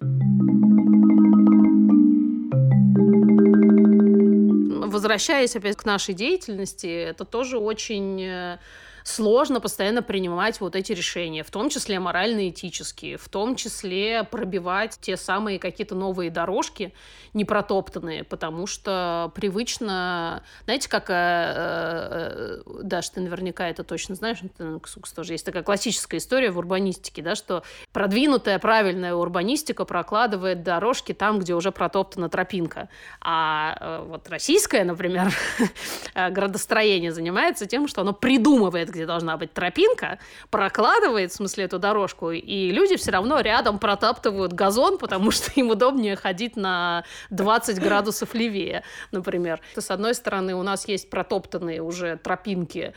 Возвращаясь 4.91 5.55
опять 5.55 5.77
к 5.77 5.85
нашей 5.85 6.15
деятельности, 6.15 6.87
это 6.87 7.23
тоже 7.23 7.59
очень 7.59 8.21
э, 8.21 8.57
сложно 9.05 9.61
постоянно 9.61 10.01
принимать 10.01 10.59
вот 10.59 10.75
эти 10.75 10.91
решения, 10.91 11.43
в 11.43 11.51
том 11.51 11.69
числе 11.69 11.99
морально-этические, 11.99 13.17
в 13.17 13.29
том 13.29 13.55
числе 13.55 14.23
пробивать 14.23 14.97
те 14.99 15.15
самые 15.15 15.59
какие-то 15.59 15.93
новые 15.93 16.31
дорожки 16.31 16.91
непротоптанные, 17.33 18.23
потому 18.23 18.65
что 18.65 19.31
привычно, 19.35 20.41
знаете, 20.63 20.89
как, 20.89 21.11
э, 21.11 21.13
э, 21.13 22.61
Даш, 22.81 23.09
ты 23.09 23.21
наверняка 23.21 23.69
это 23.69 23.83
точно 23.83 24.15
знаешь, 24.15 24.39
ну, 24.57 24.79
Ксукс 24.79 25.13
тоже 25.13 25.33
есть 25.33 25.45
такая 25.45 25.61
классическая 25.61 26.17
история 26.17 26.49
в 26.49 26.57
урбанистике, 26.57 27.21
да, 27.21 27.35
что 27.35 27.63
продвинутая 27.93 28.57
правильная 28.57 29.13
урбанистика 29.13 29.85
прокладывает 29.85 30.63
дорожки 30.63 31.13
там, 31.13 31.37
где 31.37 31.53
уже 31.53 31.71
протоптана 31.71 32.27
тропинка, 32.27 32.89
а 33.21 33.77
э, 33.79 34.05
вот 34.07 34.27
российское, 34.29 34.83
например, 34.83 35.31
градостроение 36.15 37.11
занимается 37.11 37.67
тем, 37.67 37.87
что 37.87 38.01
оно 38.01 38.13
придумывает, 38.13 38.94
где 38.95 39.05
должна 39.05 39.37
быть 39.37 39.53
тропинка, 39.53 40.19
прокладывает, 40.49 41.31
в 41.31 41.35
смысле, 41.35 41.65
эту 41.65 41.79
дорожку, 41.79 42.31
и 42.31 42.71
люди 42.71 42.95
все 42.95 43.11
равно 43.11 43.39
рядом 43.41 43.79
протаптывают 43.79 44.53
газон, 44.53 44.97
потому 44.97 45.31
что 45.31 45.51
им 45.55 45.69
удобнее 45.69 46.15
ходить 46.15 46.55
на 46.55 47.03
20 47.29 47.79
градусов 47.79 48.33
левее, 48.33 48.83
например. 49.11 49.61
С 49.75 49.91
одной 49.91 50.15
стороны, 50.15 50.55
у 50.55 50.63
нас 50.63 50.87
есть 50.87 51.09
протоптанные 51.09 51.81
уже 51.81 52.17
тропинки, 52.17 52.93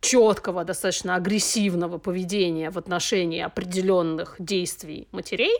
четкого, 0.00 0.64
достаточно 0.64 1.14
агрессивного 1.14 1.98
поведения 1.98 2.70
в 2.70 2.78
отношении 2.78 3.42
определенных 3.42 4.36
действий 4.38 5.08
матерей, 5.12 5.54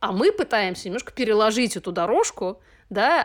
а 0.00 0.12
мы 0.12 0.32
пытаемся 0.32 0.88
немножко 0.88 1.12
переложить 1.12 1.76
эту 1.76 1.92
дорожку, 1.92 2.60
да, 2.88 3.22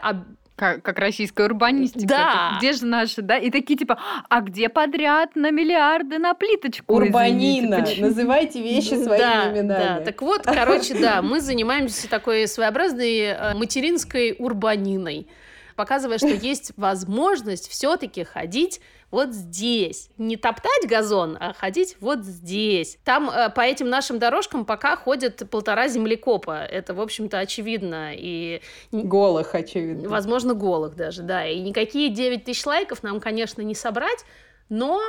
как, 0.56 0.84
как 0.84 1.00
российская 1.00 1.46
урбанистика. 1.46 2.08
Да. 2.08 2.56
Где 2.58 2.74
же 2.74 2.86
наши, 2.86 3.22
да? 3.22 3.38
И 3.38 3.52
такие 3.52 3.78
типа, 3.78 4.00
а 4.30 4.42
где 4.42 4.70
подряд 4.70 5.36
на 5.36 5.52
миллиарды 5.52 6.18
на 6.18 6.34
плиточку? 6.34 6.96
Урбанина. 6.96 7.84
Извините, 7.84 8.02
Называйте 8.02 8.62
вещи 8.62 8.94
своими 8.94 9.18
да, 9.18 9.52
именами. 9.52 9.84
Да, 9.84 10.00
так 10.00 10.22
вот, 10.22 10.44
короче, 10.44 10.96
да, 10.98 11.22
мы 11.22 11.42
занимаемся 11.42 12.10
такой 12.10 12.48
своеобразной 12.48 13.20
э, 13.20 13.54
материнской 13.56 14.36
урбаниной 14.38 15.28
показывая, 15.76 16.18
что 16.18 16.30
есть 16.30 16.72
возможность 16.78 17.70
все-таки 17.70 18.24
ходить 18.24 18.80
вот 19.12 19.34
здесь. 19.34 20.10
Не 20.18 20.38
топтать 20.38 20.88
газон, 20.88 21.38
а 21.40 21.54
ходить 21.54 21.98
вот 22.00 22.24
здесь. 22.24 22.98
Там 23.04 23.30
э, 23.30 23.50
по 23.50 23.62
этим 23.62 23.90
нашим 23.90 24.20
дорожкам 24.20 24.66
пока 24.66 24.96
ходят 24.96 25.50
полтора 25.50 25.88
землекопа. 25.88 26.64
Это, 26.64 26.94
в 26.94 27.02
общем-то, 27.02 27.40
очевидно. 27.40 28.12
И... 28.14 28.62
Голых, 28.92 29.56
очевидно. 29.56 30.10
Возможно, 30.10 30.54
голых 30.54 30.96
даже, 30.96 31.24
да. 31.24 31.48
И 31.48 31.60
никакие 31.60 32.10
9 32.10 32.44
тысяч 32.44 32.66
лайков 32.66 33.04
нам, 33.04 33.20
конечно, 33.20 33.62
не 33.62 33.76
собрать, 33.76 34.26
но 34.70 35.02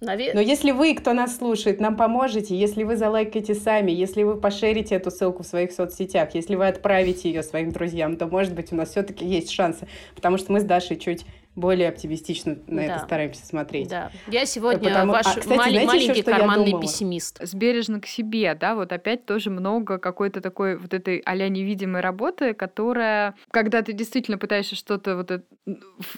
Навер... 0.00 0.34
Но 0.34 0.42
если 0.42 0.72
вы, 0.72 0.94
кто 0.94 1.14
нас 1.14 1.38
слушает, 1.38 1.80
нам 1.80 1.96
поможете, 1.96 2.54
если 2.54 2.82
вы 2.82 2.96
залайкаете 2.96 3.54
сами, 3.54 3.92
если 3.92 4.24
вы 4.24 4.38
пошерите 4.38 4.94
эту 4.94 5.10
ссылку 5.10 5.42
в 5.42 5.46
своих 5.46 5.72
соцсетях, 5.72 6.34
если 6.34 6.54
вы 6.54 6.68
отправите 6.68 7.30
ее 7.30 7.42
своим 7.42 7.72
друзьям, 7.72 8.18
то, 8.18 8.26
может 8.26 8.52
быть, 8.52 8.72
у 8.72 8.76
нас 8.76 8.90
все-таки 8.90 9.24
есть 9.24 9.50
шансы. 9.50 9.88
Потому 10.14 10.36
что 10.36 10.52
мы 10.52 10.60
с 10.60 10.64
Дашей 10.64 10.98
чуть 10.98 11.24
более 11.56 11.88
оптимистично 11.88 12.58
на 12.66 12.82
да. 12.82 12.82
это 12.82 13.04
стараемся 13.04 13.44
смотреть. 13.44 13.88
Да. 13.88 14.12
Я 14.28 14.44
сегодня 14.44 14.90
Потому... 14.90 15.12
ваш 15.12 15.26
а, 15.26 15.40
кстати, 15.40 15.48
мал- 15.48 15.56
знаете, 15.56 15.86
маленький 15.86 16.20
еще, 16.20 16.22
карманный 16.22 16.80
пессимист. 16.80 17.38
Сбережно 17.42 18.00
к 18.00 18.06
себе, 18.06 18.54
да, 18.54 18.74
вот 18.74 18.92
опять 18.92 19.24
тоже 19.24 19.50
много 19.50 19.98
какой-то 19.98 20.40
такой 20.40 20.76
вот 20.76 20.92
этой 20.92 21.22
а 21.24 21.34
невидимой 21.48 22.02
работы, 22.02 22.54
которая, 22.54 23.34
когда 23.50 23.82
ты 23.82 23.92
действительно 23.92 24.38
пытаешься 24.38 24.76
что-то 24.76 25.16
вот 25.16 25.44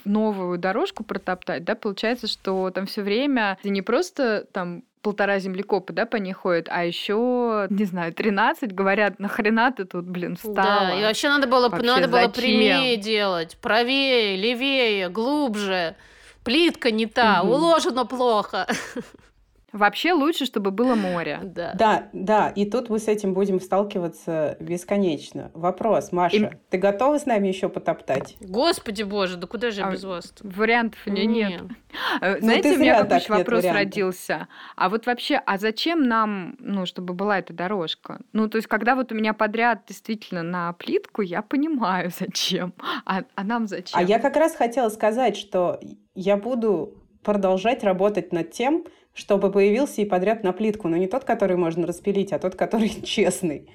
новую 0.05 0.59
дорожку 0.59 1.05
протоптать, 1.05 1.64
да, 1.64 1.74
получается, 1.74 2.26
что 2.26 2.70
там 2.70 2.86
все 2.86 3.03
время 3.03 3.59
ты 3.62 3.70
не 3.70 3.82
просто 3.82 4.47
там 4.53 4.82
полтора 5.03 5.39
землекопа, 5.39 5.93
да, 5.93 6.07
по 6.07 6.17
ней 6.17 6.33
ходят, 6.33 6.69
а 6.71 6.85
еще, 6.85 7.67
не 7.71 7.85
знаю, 7.85 8.13
13 8.13 8.73
говорят, 8.73 9.19
нахрена 9.19 9.73
ты 9.73 9.85
тут, 9.85 10.07
блин, 10.07 10.37
встала? 10.37 10.89
Да, 10.89 10.99
и 10.99 11.03
вообще 11.03 11.29
надо 11.29 11.47
было, 11.47 11.69
вообще 11.69 11.87
надо 11.87 12.09
было 12.09 12.29
прямее 12.29 12.97
делать, 12.97 13.57
правее, 13.61 14.37
левее, 14.37 15.09
глубже. 15.09 15.97
Плитка 16.45 16.91
не 16.91 17.07
та, 17.07 17.43
угу. 17.43 17.53
уложено 17.53 18.07
плохо. 18.07 18.67
Вообще 19.73 20.12
лучше, 20.12 20.47
чтобы 20.47 20.71
было 20.71 20.95
море. 20.95 21.41
Да. 21.59 21.73
да, 21.75 22.09
да, 22.12 22.49
и 22.51 22.66
тут 22.66 22.89
мы 22.89 22.99
с 22.99 23.09
этим 23.09 23.35
будем 23.35 23.59
сталкиваться 23.59 24.57
бесконечно. 24.61 25.51
Вопрос, 25.55 26.12
Маша, 26.12 26.37
и... 26.37 26.51
ты 26.71 26.79
готова 26.79 27.19
с 27.19 27.27
нами 27.27 27.49
еще 27.49 27.69
потоптать? 27.69 28.37
Господи 28.41 29.03
боже, 29.03 29.37
да 29.37 29.47
куда 29.47 29.71
же 29.71 29.81
я 29.81 29.89
а 29.89 29.91
без 29.91 30.05
вас? 30.05 30.35
Вариантов 30.41 31.01
у 31.07 31.11
меня 31.11 31.25
нет. 31.25 31.62
Э, 32.21 32.35
ну, 32.35 32.41
Знаете, 32.43 32.75
у 32.75 32.79
меня 32.79 33.03
какой 33.05 33.39
вопрос 33.39 33.64
вариантов. 33.64 33.83
родился. 33.83 34.49
А 34.77 34.89
вот 34.91 35.07
вообще, 35.07 35.41
а 35.47 35.57
зачем 35.57 36.07
нам, 36.07 36.55
ну, 36.59 36.85
чтобы 36.85 37.14
была 37.14 37.39
эта 37.39 37.55
дорожка? 37.55 38.21
Ну, 38.35 38.49
то 38.49 38.57
есть, 38.57 38.69
когда 38.69 38.95
вот 38.95 39.11
у 39.11 39.14
меня 39.14 39.33
подряд 39.33 39.85
действительно 39.89 40.43
на 40.43 40.75
плитку, 40.75 41.23
я 41.23 41.41
понимаю, 41.41 42.11
зачем. 42.19 42.75
А, 43.07 43.23
а 43.35 43.45
нам 43.45 43.66
зачем? 43.66 43.99
А 43.99 44.03
я 44.03 44.19
как 44.19 44.37
раз 44.37 44.55
хотела 44.55 44.91
сказать, 44.91 45.37
что 45.37 45.81
я 46.14 46.37
буду 46.37 46.95
продолжать 47.23 47.83
работать 47.83 48.33
над 48.33 48.51
тем, 48.51 48.85
чтобы 49.19 49.51
появился 49.51 50.01
и 50.01 50.05
подряд 50.05 50.45
на 50.45 50.53
плитку, 50.53 50.87
но 50.87 50.97
не 50.97 51.09
тот, 51.09 51.25
который 51.25 51.57
можно 51.57 51.87
распилить, 51.87 52.33
а 52.33 52.39
тот, 52.39 52.55
который 52.55 52.89
честный, 53.05 53.69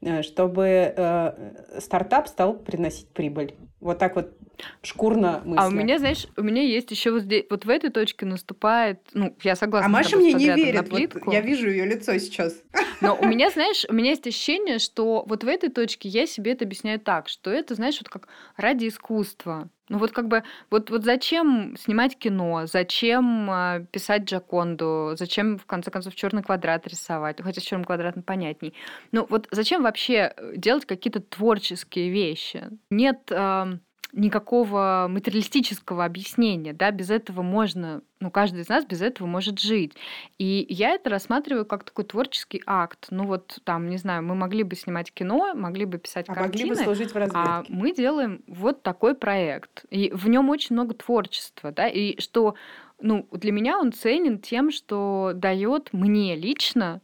э, 0.00 0.22
чтобы 0.22 0.94
э, 0.96 1.80
стартап 1.80 2.28
стал 2.28 2.58
приносить 2.58 3.08
прибыль. 3.10 3.54
Вот 3.78 3.98
так 3.98 4.16
вот 4.16 4.32
шкурно 4.80 5.42
мысль. 5.44 5.60
А 5.60 5.68
у 5.68 5.70
меня, 5.70 5.98
знаешь, 5.98 6.26
у 6.38 6.42
меня 6.42 6.62
есть 6.62 6.90
еще 6.90 7.10
вот 7.10 7.24
здесь, 7.24 7.44
вот 7.50 7.66
в 7.66 7.68
этой 7.68 7.90
точке 7.90 8.24
наступает, 8.24 9.00
ну, 9.12 9.36
я 9.42 9.54
согласна. 9.54 9.86
А 9.86 9.90
Маша 9.90 10.16
мне 10.16 10.32
не 10.32 10.46
верит, 10.46 10.90
вот 10.90 11.32
я 11.34 11.42
вижу 11.42 11.68
ее 11.68 11.84
лицо 11.84 12.16
сейчас. 12.16 12.54
Но 13.02 13.18
у 13.20 13.26
меня, 13.26 13.50
знаешь, 13.50 13.84
у 13.90 13.92
меня 13.92 14.10
есть 14.10 14.26
ощущение, 14.26 14.78
что 14.78 15.26
вот 15.28 15.44
в 15.44 15.46
этой 15.46 15.68
точке 15.68 16.08
я 16.08 16.26
себе 16.26 16.52
это 16.52 16.64
объясняю 16.64 17.00
так, 17.00 17.28
что 17.28 17.50
это, 17.50 17.74
знаешь, 17.74 17.98
вот 18.00 18.08
как 18.08 18.28
ради 18.56 18.88
искусства. 18.88 19.68
Ну 19.88 19.98
вот 19.98 20.12
как 20.12 20.26
бы, 20.28 20.42
вот, 20.70 20.90
вот 20.90 21.04
зачем 21.04 21.76
снимать 21.78 22.18
кино, 22.18 22.66
зачем 22.66 23.48
э, 23.50 23.86
писать 23.92 24.24
Джаконду, 24.24 25.12
зачем, 25.16 25.58
в 25.58 25.66
конце 25.66 25.90
концов, 25.90 26.14
черный 26.16 26.42
квадрат 26.42 26.86
рисовать, 26.88 27.40
хотя 27.40 27.60
с 27.60 27.64
черным 27.64 27.84
квадратом 27.84 28.22
понятней. 28.24 28.74
Ну 29.12 29.26
вот 29.30 29.46
зачем 29.52 29.82
вообще 29.84 30.34
э, 30.36 30.56
делать 30.56 30.86
какие-то 30.86 31.20
творческие 31.20 32.10
вещи? 32.10 32.64
Нет 32.90 33.30
э, 33.30 33.78
никакого 34.16 35.06
материалистического 35.08 36.04
объяснения, 36.04 36.72
да, 36.72 36.90
без 36.90 37.10
этого 37.10 37.42
можно, 37.42 38.02
ну, 38.18 38.30
каждый 38.30 38.62
из 38.62 38.68
нас 38.68 38.84
без 38.84 39.02
этого 39.02 39.28
может 39.28 39.60
жить. 39.60 39.92
И 40.38 40.66
я 40.70 40.92
это 40.92 41.10
рассматриваю 41.10 41.66
как 41.66 41.84
такой 41.84 42.04
творческий 42.04 42.62
акт. 42.66 43.08
Ну, 43.10 43.26
вот 43.26 43.58
там, 43.64 43.88
не 43.88 43.98
знаю, 43.98 44.24
мы 44.24 44.34
могли 44.34 44.62
бы 44.62 44.74
снимать 44.74 45.12
кино, 45.12 45.54
могли 45.54 45.84
бы 45.84 45.98
писать 45.98 46.26
а 46.28 46.34
картины, 46.34 46.70
могли 46.70 46.70
бы 46.70 46.84
служить 46.84 47.12
в 47.12 47.16
разведке. 47.16 47.38
а 47.38 47.64
мы 47.68 47.94
делаем 47.94 48.42
вот 48.46 48.82
такой 48.82 49.14
проект. 49.14 49.84
И 49.90 50.10
в 50.12 50.28
нем 50.28 50.48
очень 50.48 50.74
много 50.74 50.94
творчества, 50.94 51.70
да, 51.70 51.86
и 51.86 52.18
что, 52.18 52.54
ну, 52.98 53.28
для 53.32 53.52
меня 53.52 53.78
он 53.78 53.92
ценен 53.92 54.38
тем, 54.38 54.70
что 54.70 55.32
дает 55.34 55.92
мне 55.92 56.34
лично 56.36 57.02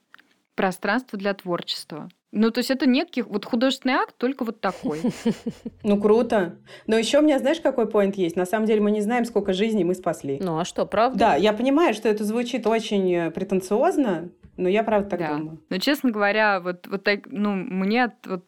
пространство 0.54 1.18
для 1.18 1.34
творчества. 1.34 2.08
Ну, 2.32 2.50
то 2.50 2.58
есть 2.58 2.70
это 2.70 2.86
некий 2.86 3.20
вот 3.20 3.44
художественный 3.44 3.94
акт, 3.94 4.16
только 4.16 4.44
вот 4.44 4.60
такой. 4.60 5.00
Ну, 5.82 6.00
круто. 6.00 6.56
Но 6.86 6.96
еще 6.96 7.18
у 7.18 7.22
меня, 7.22 7.38
знаешь, 7.38 7.60
какой 7.60 7.86
поинт 7.86 8.16
есть? 8.16 8.36
На 8.36 8.46
самом 8.46 8.66
деле 8.66 8.80
мы 8.80 8.90
не 8.90 9.00
знаем, 9.00 9.24
сколько 9.24 9.52
жизней 9.52 9.84
мы 9.84 9.94
спасли. 9.94 10.38
Ну, 10.40 10.58
а 10.58 10.64
что, 10.64 10.86
правда? 10.86 11.18
Да, 11.18 11.34
я 11.34 11.52
понимаю, 11.52 11.92
что 11.92 12.08
это 12.08 12.24
звучит 12.24 12.66
очень 12.66 13.12
э, 13.12 13.30
претенциозно, 13.30 14.30
но 14.56 14.68
я 14.68 14.84
правда 14.84 15.10
так 15.10 15.28
думаю. 15.28 15.58
Но, 15.68 15.78
честно 15.78 16.10
говоря, 16.10 16.60
вот, 16.60 16.86
вот 16.86 17.02
так, 17.04 17.20
ну, 17.26 17.52
мне 17.54 18.12
вот 18.24 18.44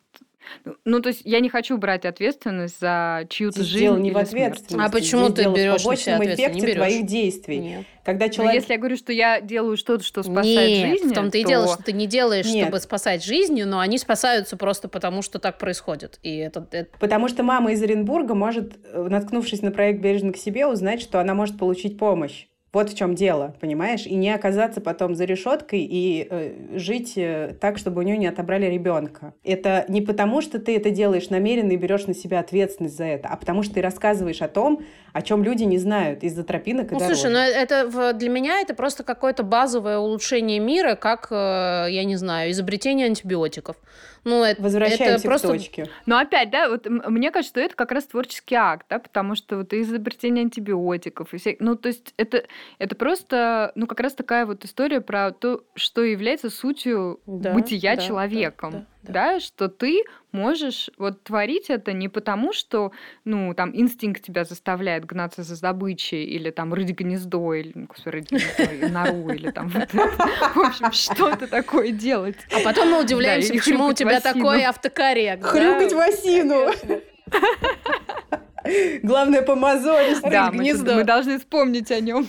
Ну, 0.84 1.00
то 1.00 1.08
есть 1.08 1.22
я 1.24 1.40
не 1.40 1.48
хочу 1.48 1.76
брать 1.78 2.04
ответственность 2.04 2.78
за 2.80 3.26
чью-то 3.28 3.58
Ты 3.60 3.64
жизнь 3.64 3.96
не 3.98 4.08
или 4.08 4.14
в 4.14 4.18
ответственности. 4.18 4.86
А 4.88 4.90
почему 4.90 5.26
Здесь 5.26 5.34
ты 5.36 5.42
дело 5.42 5.52
в 5.52 5.56
берешь 5.56 5.72
на 5.72 5.78
побочном 5.78 5.96
себя 5.98 6.14
ответственность? 6.16 6.40
эффекте 6.40 6.60
Не 6.60 6.66
берешь. 6.66 6.76
твоих 6.76 7.06
действий. 7.06 7.58
Нет. 7.58 7.86
Когда 8.04 8.26
Но 8.26 8.32
человек... 8.32 8.54
если 8.54 8.72
я 8.74 8.78
говорю, 8.78 8.96
что 8.96 9.12
я 9.12 9.40
делаю 9.40 9.76
что-то, 9.76 10.04
что 10.04 10.22
спасает 10.22 10.44
Нет, 10.70 10.88
жизнь, 11.00 11.10
в 11.10 11.14
том-то 11.14 11.38
и 11.38 11.42
то... 11.42 11.48
дело, 11.48 11.68
что 11.68 11.82
ты 11.82 11.92
не 11.92 12.06
делаешь, 12.06 12.46
Нет. 12.46 12.64
чтобы 12.66 12.80
спасать 12.80 13.24
жизнью, 13.24 13.66
но 13.66 13.78
они 13.80 13.96
спасаются 13.98 14.56
просто 14.58 14.88
потому, 14.88 15.22
что 15.22 15.38
так 15.38 15.58
происходит. 15.58 16.18
И 16.22 16.36
это, 16.36 16.66
это- 16.70 16.90
Потому 17.00 17.28
что 17.28 17.42
мама 17.42 17.72
из 17.72 17.82
Оренбурга 17.82 18.34
может, 18.34 18.74
э, 18.92 19.06
наткнувшись 19.08 19.62
на 19.62 19.70
проект 19.70 20.00
«Бережно 20.00 20.32
к 20.32 20.36
себе», 20.36 20.66
узнать, 20.66 21.00
что 21.00 21.18
она 21.20 21.34
может 21.34 21.58
получить 21.58 21.96
помощь. 21.98 22.46
Вот 22.74 22.90
в 22.90 22.96
чем 22.96 23.14
дело, 23.14 23.54
понимаешь? 23.60 24.04
И 24.04 24.14
не 24.16 24.30
оказаться 24.34 24.80
потом 24.80 25.14
за 25.14 25.24
решеткой 25.24 25.80
и 25.88 26.26
э, 26.28 26.76
жить 26.76 27.12
э, 27.16 27.54
так, 27.60 27.78
чтобы 27.78 28.00
у 28.00 28.04
нее 28.04 28.18
не 28.18 28.26
отобрали 28.26 28.66
ребенка. 28.66 29.32
Это 29.44 29.84
не 29.88 30.02
потому, 30.02 30.40
что 30.42 30.58
ты 30.58 30.76
это 30.76 30.90
делаешь 30.90 31.30
намеренно 31.30 31.70
и 31.72 31.76
берешь 31.76 32.06
на 32.06 32.14
себя 32.14 32.40
ответственность 32.40 32.96
за 32.96 33.04
это, 33.04 33.28
а 33.28 33.36
потому 33.36 33.62
что 33.62 33.74
ты 33.74 33.80
рассказываешь 33.80 34.42
о 34.42 34.48
том, 34.48 34.82
о 35.12 35.22
чем 35.22 35.44
люди 35.44 35.62
не 35.62 35.78
знают 35.78 36.24
из-за 36.24 36.42
тропинок 36.42 36.90
и 36.90 36.94
Ну, 36.94 36.98
дорожек. 36.98 37.16
слушай, 37.20 37.32
ну 37.32 37.38
это 37.38 37.86
в- 37.88 38.12
для 38.14 38.28
меня 38.28 38.60
это 38.60 38.74
просто 38.74 39.04
какое-то 39.04 39.44
базовое 39.44 39.98
улучшение 39.98 40.58
мира, 40.58 40.96
как, 40.96 41.28
э, 41.30 41.86
я 41.90 42.02
не 42.04 42.16
знаю, 42.16 42.50
изобретение 42.50 43.06
антибиотиков. 43.06 43.76
Ну, 44.24 44.42
это, 44.42 44.60
Возвращаемся 44.62 45.04
это 45.04 45.22
просто... 45.22 45.48
к 45.48 45.50
точке. 45.52 45.86
Но 46.06 46.18
опять, 46.18 46.50
да, 46.50 46.68
вот 46.68 46.86
мне 46.88 47.30
кажется, 47.30 47.52
что 47.52 47.60
это 47.60 47.74
как 47.74 47.92
раз 47.92 48.06
творческий 48.06 48.54
акт, 48.54 48.86
да, 48.88 48.98
потому 48.98 49.34
что 49.34 49.58
вот 49.58 49.72
изобретение 49.72 50.42
антибиотиков, 50.42 51.32
и 51.34 51.38
все, 51.38 51.56
ну, 51.60 51.76
то 51.76 51.88
есть 51.88 52.14
это, 52.16 52.44
это 52.78 52.96
просто, 52.96 53.72
ну, 53.74 53.86
как 53.86 54.00
раз 54.00 54.14
такая 54.14 54.46
вот 54.46 54.64
история 54.64 55.00
про 55.00 55.32
то, 55.32 55.64
что 55.74 56.02
является 56.02 56.50
сутью 56.50 57.20
Да, 57.26 57.52
бытия 57.52 57.96
да, 57.96 58.02
человеком, 58.02 58.70
да, 58.72 58.78
да, 58.78 58.86
да, 59.08 59.40
что 59.40 59.68
ты 59.68 60.02
можешь 60.32 60.90
вот 60.98 61.22
творить 61.22 61.70
это 61.70 61.92
не 61.92 62.08
потому, 62.08 62.52
что, 62.52 62.92
ну, 63.24 63.54
там, 63.54 63.70
инстинкт 63.74 64.22
тебя 64.22 64.44
заставляет 64.44 65.04
гнаться 65.04 65.42
за 65.42 65.60
добычей, 65.60 66.24
или 66.24 66.50
там 66.50 66.74
рыть 66.74 66.90
гнездо, 66.90 67.54
или, 67.54 67.72
ну, 67.74 67.88
рыть 68.06 68.30
гнездо, 68.30 68.62
или 68.64 68.86
нору, 68.86 69.30
или 69.32 69.50
там, 69.50 69.68
в 69.70 70.58
общем, 70.58 70.92
что-то 70.92 71.46
такое 71.46 71.90
делать. 71.90 72.36
А 72.54 72.60
потом 72.64 72.90
мы 72.90 73.00
удивляемся, 73.02 73.52
Да, 73.52 73.58
почему 73.58 73.86
у 73.86 73.92
тебя 73.92 74.20
такой 74.20 74.64
автокоррект. 74.64 75.42
да? 75.42 75.48
Хрюкать 75.48 75.92
в 75.92 75.98
осину! 75.98 76.70
Главное, 79.02 79.42
помазолить. 79.42 80.20
Да, 80.22 80.50
мы, 80.50 80.58
гнездо. 80.64 80.86
тут- 80.86 80.94
мы 80.96 81.04
должны 81.04 81.38
вспомнить 81.38 81.90
о 81.90 82.00
нем. 82.00 82.26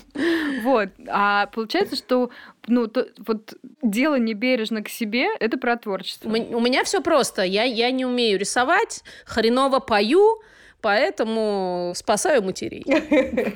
Вот. 0.64 0.90
А 1.08 1.48
получается, 1.48 1.96
что 1.96 2.30
ну, 2.68 2.88
то- 2.88 3.08
вот 3.26 3.54
дело 3.82 4.16
не 4.16 4.34
бережно 4.34 4.82
к 4.84 4.90
себе, 4.90 5.28
это 5.40 5.58
про 5.58 5.78
творчество. 5.78 6.30
У 6.30 6.60
меня 6.60 6.84
все 6.84 7.02
просто. 7.02 7.44
Я, 7.44 7.64
я 7.64 7.92
не 7.92 8.06
умею 8.06 8.40
рисовать, 8.40 9.04
хреново 9.26 9.80
пою, 9.80 10.42
поэтому 10.86 11.94
спасаю 11.96 12.44
матерей. 12.44 12.86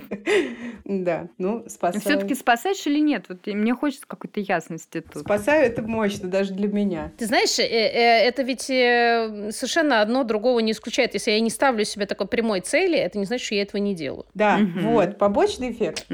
Да, 0.86 1.28
ну, 1.38 1.66
спасаю. 1.68 2.02
Все-таки 2.02 2.34
спасаешь 2.34 2.88
или 2.88 3.00
нет? 3.00 3.26
Вот 3.30 3.46
мне 3.46 3.76
хочется 3.76 4.08
какой-то 4.08 4.40
ясности 4.40 5.02
тут. 5.02 5.22
Спасаю 5.22 5.68
это 5.68 5.84
мощно 5.84 6.28
даже 6.28 6.56
для 6.56 6.68
меня. 6.68 7.12
Ты 7.18 7.28
знаешь, 7.28 7.60
э, 7.60 7.64
э, 7.64 8.28
это 8.28 8.42
ведь 8.42 8.72
э, 8.72 9.52
совершенно 9.52 10.02
одно 10.02 10.24
другого 10.24 10.60
не 10.60 10.72
исключает. 10.72 11.14
Если 11.14 11.30
я 11.30 11.40
не 11.42 11.52
ставлю 11.52 11.86
себе 11.86 12.08
такой 12.08 12.28
прямой 12.28 12.62
цели, 12.62 12.98
это 12.98 13.20
не 13.20 13.26
значит, 13.26 13.46
что 13.46 13.56
я 13.56 13.62
этого 13.62 13.80
не 13.80 13.94
делаю. 13.94 14.26
Да, 14.34 14.60
вот, 14.82 15.20
побочный 15.20 15.72
эффект. 15.72 16.08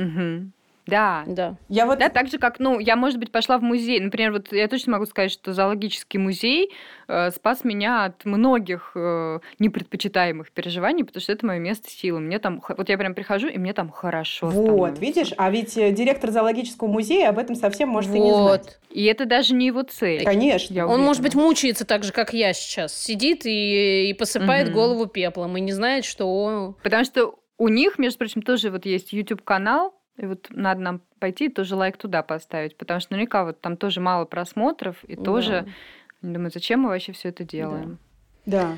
Да. 0.87 1.23
Да. 1.27 1.55
Я 1.69 1.85
вот 1.85 1.99
Да, 1.99 2.09
так 2.09 2.27
же, 2.29 2.37
как, 2.37 2.59
ну, 2.59 2.79
я, 2.79 2.95
может 2.95 3.19
быть, 3.19 3.31
пошла 3.31 3.57
в 3.57 3.61
музей. 3.63 3.99
Например, 3.99 4.31
вот 4.31 4.51
я 4.51 4.67
точно 4.67 4.93
могу 4.93 5.05
сказать, 5.05 5.31
что 5.31 5.53
зоологический 5.53 6.19
музей 6.19 6.71
э, 7.07 7.31
спас 7.31 7.63
меня 7.63 8.05
от 8.05 8.23
многих 8.25 8.91
э, 8.95 9.39
непредпочитаемых 9.59 10.51
переживаний, 10.51 11.03
потому 11.03 11.21
что 11.21 11.31
это 11.31 11.45
мое 11.45 11.59
место 11.59 11.89
силы. 11.89 12.19
Мне 12.19 12.39
там, 12.39 12.61
вот 12.67 12.89
я 12.89 12.97
прям 12.97 13.13
прихожу, 13.15 13.47
и 13.47 13.57
мне 13.57 13.73
там 13.73 13.89
хорошо 13.89 14.47
Вот, 14.47 14.63
становится. 14.65 15.01
видишь, 15.01 15.33
а 15.37 15.49
ведь 15.49 15.77
э, 15.77 15.91
директор 15.91 16.31
зоологического 16.31 16.87
музея 16.87 17.29
об 17.29 17.39
этом 17.39 17.55
совсем 17.55 17.89
может 17.89 18.13
и 18.13 18.19
не 18.19 18.31
знать. 18.31 18.63
Вот. 18.65 18.79
И 18.91 19.03
это 19.05 19.25
даже 19.25 19.53
не 19.55 19.67
его 19.67 19.81
цель. 19.83 20.23
Конечно. 20.23 20.73
Я 20.73 20.87
Он, 20.87 21.01
может 21.01 21.21
быть, 21.21 21.35
мучается 21.35 21.85
так 21.85 22.03
же, 22.03 22.11
как 22.13 22.33
я 22.33 22.53
сейчас. 22.53 22.95
Сидит 22.97 23.45
и, 23.45 24.09
и 24.09 24.13
посыпает 24.13 24.67
Мгм. 24.67 24.73
голову 24.75 25.05
пеплом 25.07 25.57
и 25.57 25.61
не 25.61 25.71
знает, 25.73 26.05
что 26.05 26.25
он... 26.43 26.75
Потому 26.81 27.03
что 27.05 27.35
у 27.57 27.67
них, 27.69 27.97
между 27.97 28.19
прочим, 28.19 28.41
тоже 28.41 28.69
вот 28.69 28.85
есть 28.85 29.13
YouTube-канал, 29.13 29.94
и 30.17 30.25
вот 30.25 30.47
надо 30.49 30.81
нам 30.81 31.01
пойти 31.19 31.45
и 31.45 31.49
тоже 31.49 31.75
лайк 31.75 31.97
туда 31.97 32.23
поставить, 32.23 32.77
потому 32.77 32.99
что 32.99 33.13
наверняка 33.13 33.43
вот 33.43 33.61
там 33.61 33.77
тоже 33.77 33.99
мало 34.01 34.25
просмотров, 34.25 35.03
и 35.05 35.15
тоже, 35.15 35.67
думаю, 36.21 36.51
зачем 36.53 36.81
мы 36.81 36.89
вообще 36.89 37.11
все 37.11 37.29
это 37.29 37.43
делаем? 37.43 37.97
Да. 38.45 38.77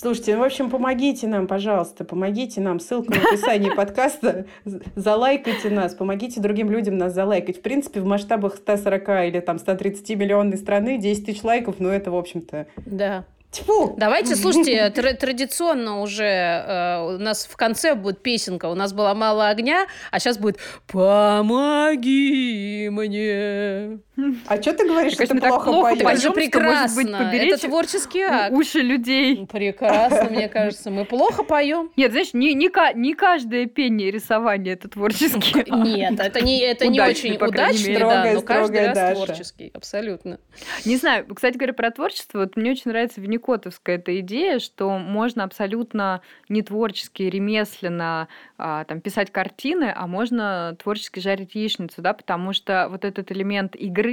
Слушайте, 0.00 0.36
ну, 0.36 0.42
в 0.42 0.44
общем, 0.44 0.70
помогите 0.70 1.26
нам, 1.26 1.48
пожалуйста, 1.48 2.04
помогите 2.04 2.60
нам. 2.60 2.78
Ссылка 2.78 3.14
в 3.14 3.26
описании 3.26 3.74
подкаста. 3.74 4.46
Залайкайте 4.94 5.70
нас, 5.70 5.92
помогите 5.92 6.40
другим 6.40 6.70
людям 6.70 6.98
нас 6.98 7.12
залайкать. 7.12 7.58
В 7.58 7.62
принципе, 7.62 8.00
в 8.00 8.04
масштабах 8.04 8.54
140 8.54 9.08
или 9.26 9.40
там 9.40 9.58
130 9.58 10.08
миллионной 10.10 10.56
страны 10.56 10.98
10 10.98 11.26
тысяч 11.26 11.42
лайков, 11.42 11.80
ну 11.80 11.88
это, 11.88 12.12
в 12.12 12.16
общем-то... 12.16 12.68
Да. 12.86 13.24
Тьфу! 13.50 13.94
Давайте, 13.96 14.36
слушайте, 14.36 14.92
тр- 14.94 15.14
традиционно 15.14 16.02
уже 16.02 16.24
э, 16.24 17.14
у 17.14 17.18
нас 17.18 17.46
в 17.46 17.56
конце 17.56 17.94
будет 17.94 18.22
песенка. 18.22 18.66
У 18.66 18.74
нас 18.74 18.92
было 18.92 19.14
мало 19.14 19.48
огня, 19.48 19.86
а 20.10 20.20
сейчас 20.20 20.36
будет 20.36 20.58
«Помоги 20.86 22.88
мне». 22.90 24.00
А 24.46 24.60
что 24.60 24.72
ты 24.72 24.86
говоришь, 24.86 25.12
что 25.12 25.26
ты 25.26 25.34
мы 25.34 25.40
так 25.40 25.50
плохо 25.50 25.70
плохо 25.70 25.96
поешь? 25.96 26.00
Это 26.00 26.10
же 26.16 26.20
что, 26.20 26.30
может 26.30 26.34
быть, 26.34 26.50
прекрасно. 26.50 27.16
Это 27.32 27.60
творческий 27.68 28.22
акт. 28.22 28.52
Уши 28.52 28.80
людей. 28.80 29.46
Прекрасно, 29.46 30.30
мне 30.30 30.48
кажется. 30.48 30.90
Мы 30.90 31.04
плохо 31.04 31.44
поем. 31.44 31.90
Нет, 31.96 32.10
знаешь, 32.10 32.34
не, 32.34 32.54
не, 32.54 32.68
ка- 32.68 32.92
не 32.94 33.14
каждое 33.14 33.66
пение 33.66 34.10
рисование 34.10 34.74
это 34.74 34.88
творческий. 34.88 35.60
акт. 35.60 35.70
Нет, 35.70 36.18
это 36.18 36.40
не, 36.40 36.60
это 36.60 36.88
не 36.88 37.00
очень 37.00 37.36
удачный, 37.36 37.98
да, 37.98 38.32
но 38.32 38.42
каждый 38.42 38.86
раз 38.86 39.16
творческий. 39.16 39.70
Абсолютно. 39.74 40.40
Не 40.84 40.96
знаю, 40.96 41.26
кстати 41.32 41.56
говоря, 41.56 41.72
про 41.72 41.90
творчество, 41.90 42.40
вот 42.40 42.56
мне 42.56 42.72
очень 42.72 42.90
нравится 42.90 43.20
Винникотовская 43.20 43.96
эта 43.96 44.18
идея, 44.20 44.58
что 44.58 44.98
можно 44.98 45.44
абсолютно 45.44 46.22
не 46.48 46.62
творчески, 46.62 47.22
ремесленно 47.22 48.28
а, 48.56 48.84
там, 48.84 49.00
писать 49.00 49.30
картины, 49.30 49.92
а 49.94 50.06
можно 50.06 50.76
творчески 50.82 51.20
жарить 51.20 51.54
яичницу, 51.54 52.02
да, 52.02 52.12
потому 52.12 52.52
что 52.52 52.88
вот 52.90 53.04
этот 53.04 53.30
элемент 53.30 53.76
игры 53.76 54.07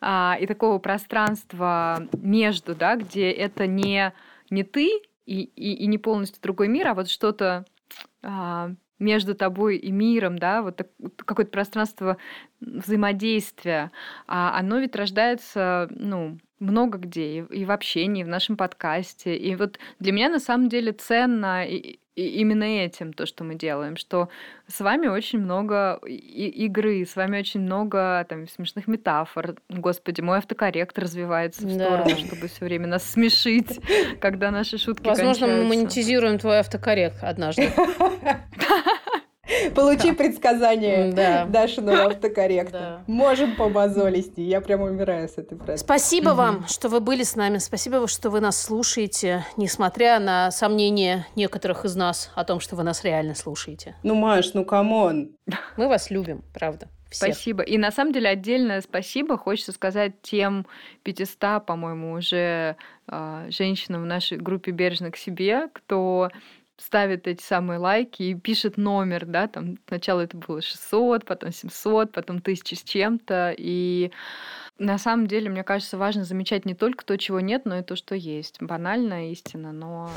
а, 0.00 0.36
и 0.40 0.46
такого 0.46 0.78
пространства 0.78 2.08
между, 2.12 2.74
да, 2.74 2.96
где 2.96 3.30
это 3.30 3.66
не, 3.66 4.12
не 4.50 4.64
ты 4.64 5.02
и, 5.26 5.42
и, 5.42 5.74
и 5.74 5.86
не 5.86 5.98
полностью 5.98 6.42
другой 6.42 6.68
мир, 6.68 6.88
а 6.88 6.94
вот 6.94 7.08
что-то 7.08 7.64
а, 8.22 8.70
между 8.98 9.34
тобой 9.34 9.76
и 9.76 9.90
миром, 9.90 10.38
да, 10.38 10.62
вот 10.62 10.80
какое-то 11.16 11.50
пространство 11.50 12.16
взаимодействия, 12.60 13.90
а 14.26 14.58
оно 14.58 14.78
ведь 14.78 14.94
рождается, 14.94 15.88
ну, 15.90 16.38
много 16.58 16.98
где, 16.98 17.40
и, 17.40 17.60
и 17.60 17.64
в 17.64 17.70
общении, 17.70 18.20
и 18.20 18.24
в 18.24 18.28
нашем 18.28 18.56
подкасте. 18.56 19.36
И 19.36 19.56
вот 19.56 19.78
для 19.98 20.12
меня 20.12 20.28
на 20.28 20.38
самом 20.38 20.68
деле 20.68 20.92
ценно 20.92 21.64
и 22.16 22.26
именно 22.40 22.64
этим 22.64 23.12
то, 23.12 23.24
что 23.24 23.44
мы 23.44 23.54
делаем, 23.54 23.96
что 23.96 24.28
с 24.66 24.80
вами 24.80 25.06
очень 25.06 25.38
много 25.38 26.00
и- 26.06 26.64
игры, 26.66 27.04
с 27.06 27.16
вами 27.16 27.38
очень 27.38 27.60
много 27.60 28.26
там 28.28 28.48
смешных 28.48 28.88
метафор. 28.88 29.54
Господи, 29.68 30.20
мой 30.20 30.38
автокоррект 30.38 30.98
развивается 30.98 31.62
в 31.66 31.76
Да. 31.76 31.84
сторону, 32.04 32.16
чтобы 32.26 32.48
все 32.48 32.64
время 32.64 32.88
нас 32.88 33.04
смешить, 33.08 33.80
когда 34.20 34.50
наши 34.50 34.76
шутки 34.78 35.06
Возможно, 35.08 35.46
мы 35.46 35.52
кончаются. 35.54 35.78
монетизируем 35.78 36.38
твой 36.38 36.58
автокоррект 36.60 37.22
однажды. 37.22 37.70
Получи 39.74 40.12
предсказание 40.12 41.12
Да. 41.12 41.44
Дашиного 41.48 42.04
автокорректа. 42.06 42.78
Да. 42.78 43.04
Можем 43.06 43.56
помазолить. 43.56 44.32
Я 44.36 44.60
прям 44.60 44.82
умираю 44.82 45.28
с 45.28 45.38
этой 45.38 45.58
фразы. 45.58 45.82
Спасибо 45.82 46.30
вам, 46.30 46.66
что 46.66 46.88
вы 46.88 47.00
были 47.00 47.22
с 47.22 47.36
нами. 47.36 47.58
Спасибо, 47.58 48.06
что 48.08 48.30
вы 48.30 48.40
нас 48.40 48.60
слушаете, 48.60 49.44
несмотря 49.56 50.18
на 50.18 50.50
сомнения 50.50 51.26
некоторых 51.36 51.84
из 51.84 51.96
нас 51.96 52.30
о 52.34 52.44
том, 52.44 52.60
что 52.60 52.76
вы 52.76 52.82
нас 52.82 53.04
реально 53.04 53.34
слушаете. 53.34 53.96
Ну, 54.02 54.14
Маш, 54.14 54.54
ну 54.54 54.64
come 54.64 55.02
on. 55.02 55.30
Мы 55.76 55.88
вас 55.88 56.10
любим, 56.10 56.42
правда. 56.54 56.88
Всех. 57.10 57.34
Спасибо. 57.34 57.64
И 57.64 57.76
на 57.76 57.90
самом 57.90 58.12
деле 58.12 58.28
отдельное 58.28 58.80
спасибо 58.80 59.36
хочется 59.36 59.72
сказать 59.72 60.22
тем 60.22 60.64
500, 61.02 61.66
по-моему, 61.66 62.12
уже 62.12 62.76
а, 63.08 63.46
женщинам 63.50 64.02
в 64.02 64.06
нашей 64.06 64.38
группе 64.38 64.70
«Бережно 64.70 65.10
к 65.10 65.16
себе», 65.16 65.68
кто 65.72 66.30
ставит 66.80 67.26
эти 67.26 67.42
самые 67.42 67.78
лайки 67.78 68.22
и 68.22 68.34
пишет 68.34 68.76
номер, 68.76 69.26
да, 69.26 69.46
там 69.48 69.76
сначала 69.86 70.22
это 70.22 70.36
было 70.36 70.62
600, 70.62 71.24
потом 71.24 71.52
700, 71.52 72.12
потом 72.12 72.38
1000 72.38 72.76
с 72.76 72.82
чем-то, 72.82 73.54
и 73.56 74.10
на 74.78 74.96
самом 74.96 75.26
деле, 75.26 75.50
мне 75.50 75.62
кажется, 75.62 75.98
важно 75.98 76.24
замечать 76.24 76.64
не 76.64 76.74
только 76.74 77.04
то, 77.04 77.18
чего 77.18 77.40
нет, 77.40 77.66
но 77.66 77.78
и 77.78 77.82
то, 77.82 77.96
что 77.96 78.14
есть. 78.14 78.62
Банальная 78.62 79.30
истина, 79.30 79.72
но 79.72 80.10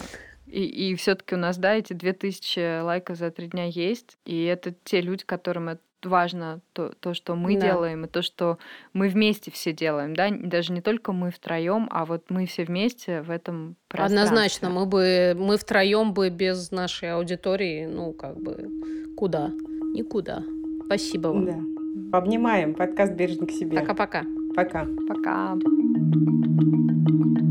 и, 0.47 0.63
и 0.63 0.95
все-таки 0.95 1.35
у 1.35 1.37
нас, 1.37 1.57
да, 1.57 1.73
эти 1.73 1.93
2000 1.93 2.81
лайков 2.81 3.17
за 3.17 3.29
три 3.29 3.47
дня 3.47 3.65
есть, 3.65 4.17
и 4.25 4.43
это 4.45 4.73
те 4.83 5.01
люди, 5.01 5.25
которым 5.25 5.69
это 5.69 5.81
важно 6.05 6.61
то, 6.73 6.93
то 6.99 7.13
что 7.13 7.35
мы 7.35 7.55
да. 7.55 7.67
делаем, 7.67 8.05
и 8.05 8.07
то, 8.07 8.21
что 8.21 8.57
мы 8.93 9.09
вместе 9.09 9.51
все 9.51 9.73
делаем, 9.73 10.15
да, 10.15 10.29
даже 10.31 10.73
не 10.73 10.81
только 10.81 11.11
мы 11.11 11.31
втроем, 11.31 11.87
а 11.91 12.05
вот 12.05 12.29
мы 12.29 12.45
все 12.45 12.65
вместе 12.65 13.21
в 13.21 13.29
этом 13.29 13.75
Однозначно, 13.89 14.69
мы 14.69 14.85
бы 14.85 15.35
мы 15.37 15.57
втроем 15.57 16.13
бы 16.13 16.29
без 16.29 16.71
нашей 16.71 17.13
аудитории, 17.13 17.85
ну, 17.85 18.13
как 18.13 18.37
бы, 18.37 18.69
куда? 19.15 19.49
Никуда. 19.93 20.43
Спасибо 20.85 21.27
вам. 21.27 21.45
Да. 21.45 22.17
Обнимаем. 22.17 22.73
Подкаст 22.73 23.13
«Бережно 23.13 23.47
к 23.47 23.51
себе». 23.51 23.79
Пока-пока. 23.79 24.23
Пока. 24.55 24.85
Пока. 25.07 25.55
Снимаем 25.55 27.42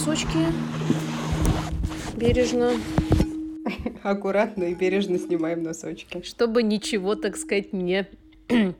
носочки 0.00 0.46
бережно. 2.16 2.72
Аккуратно 4.02 4.64
и 4.64 4.74
бережно 4.74 5.18
снимаем 5.18 5.62
носочки. 5.62 6.22
Чтобы 6.22 6.62
ничего, 6.62 7.16
так 7.16 7.36
сказать, 7.36 7.74
не 7.74 8.08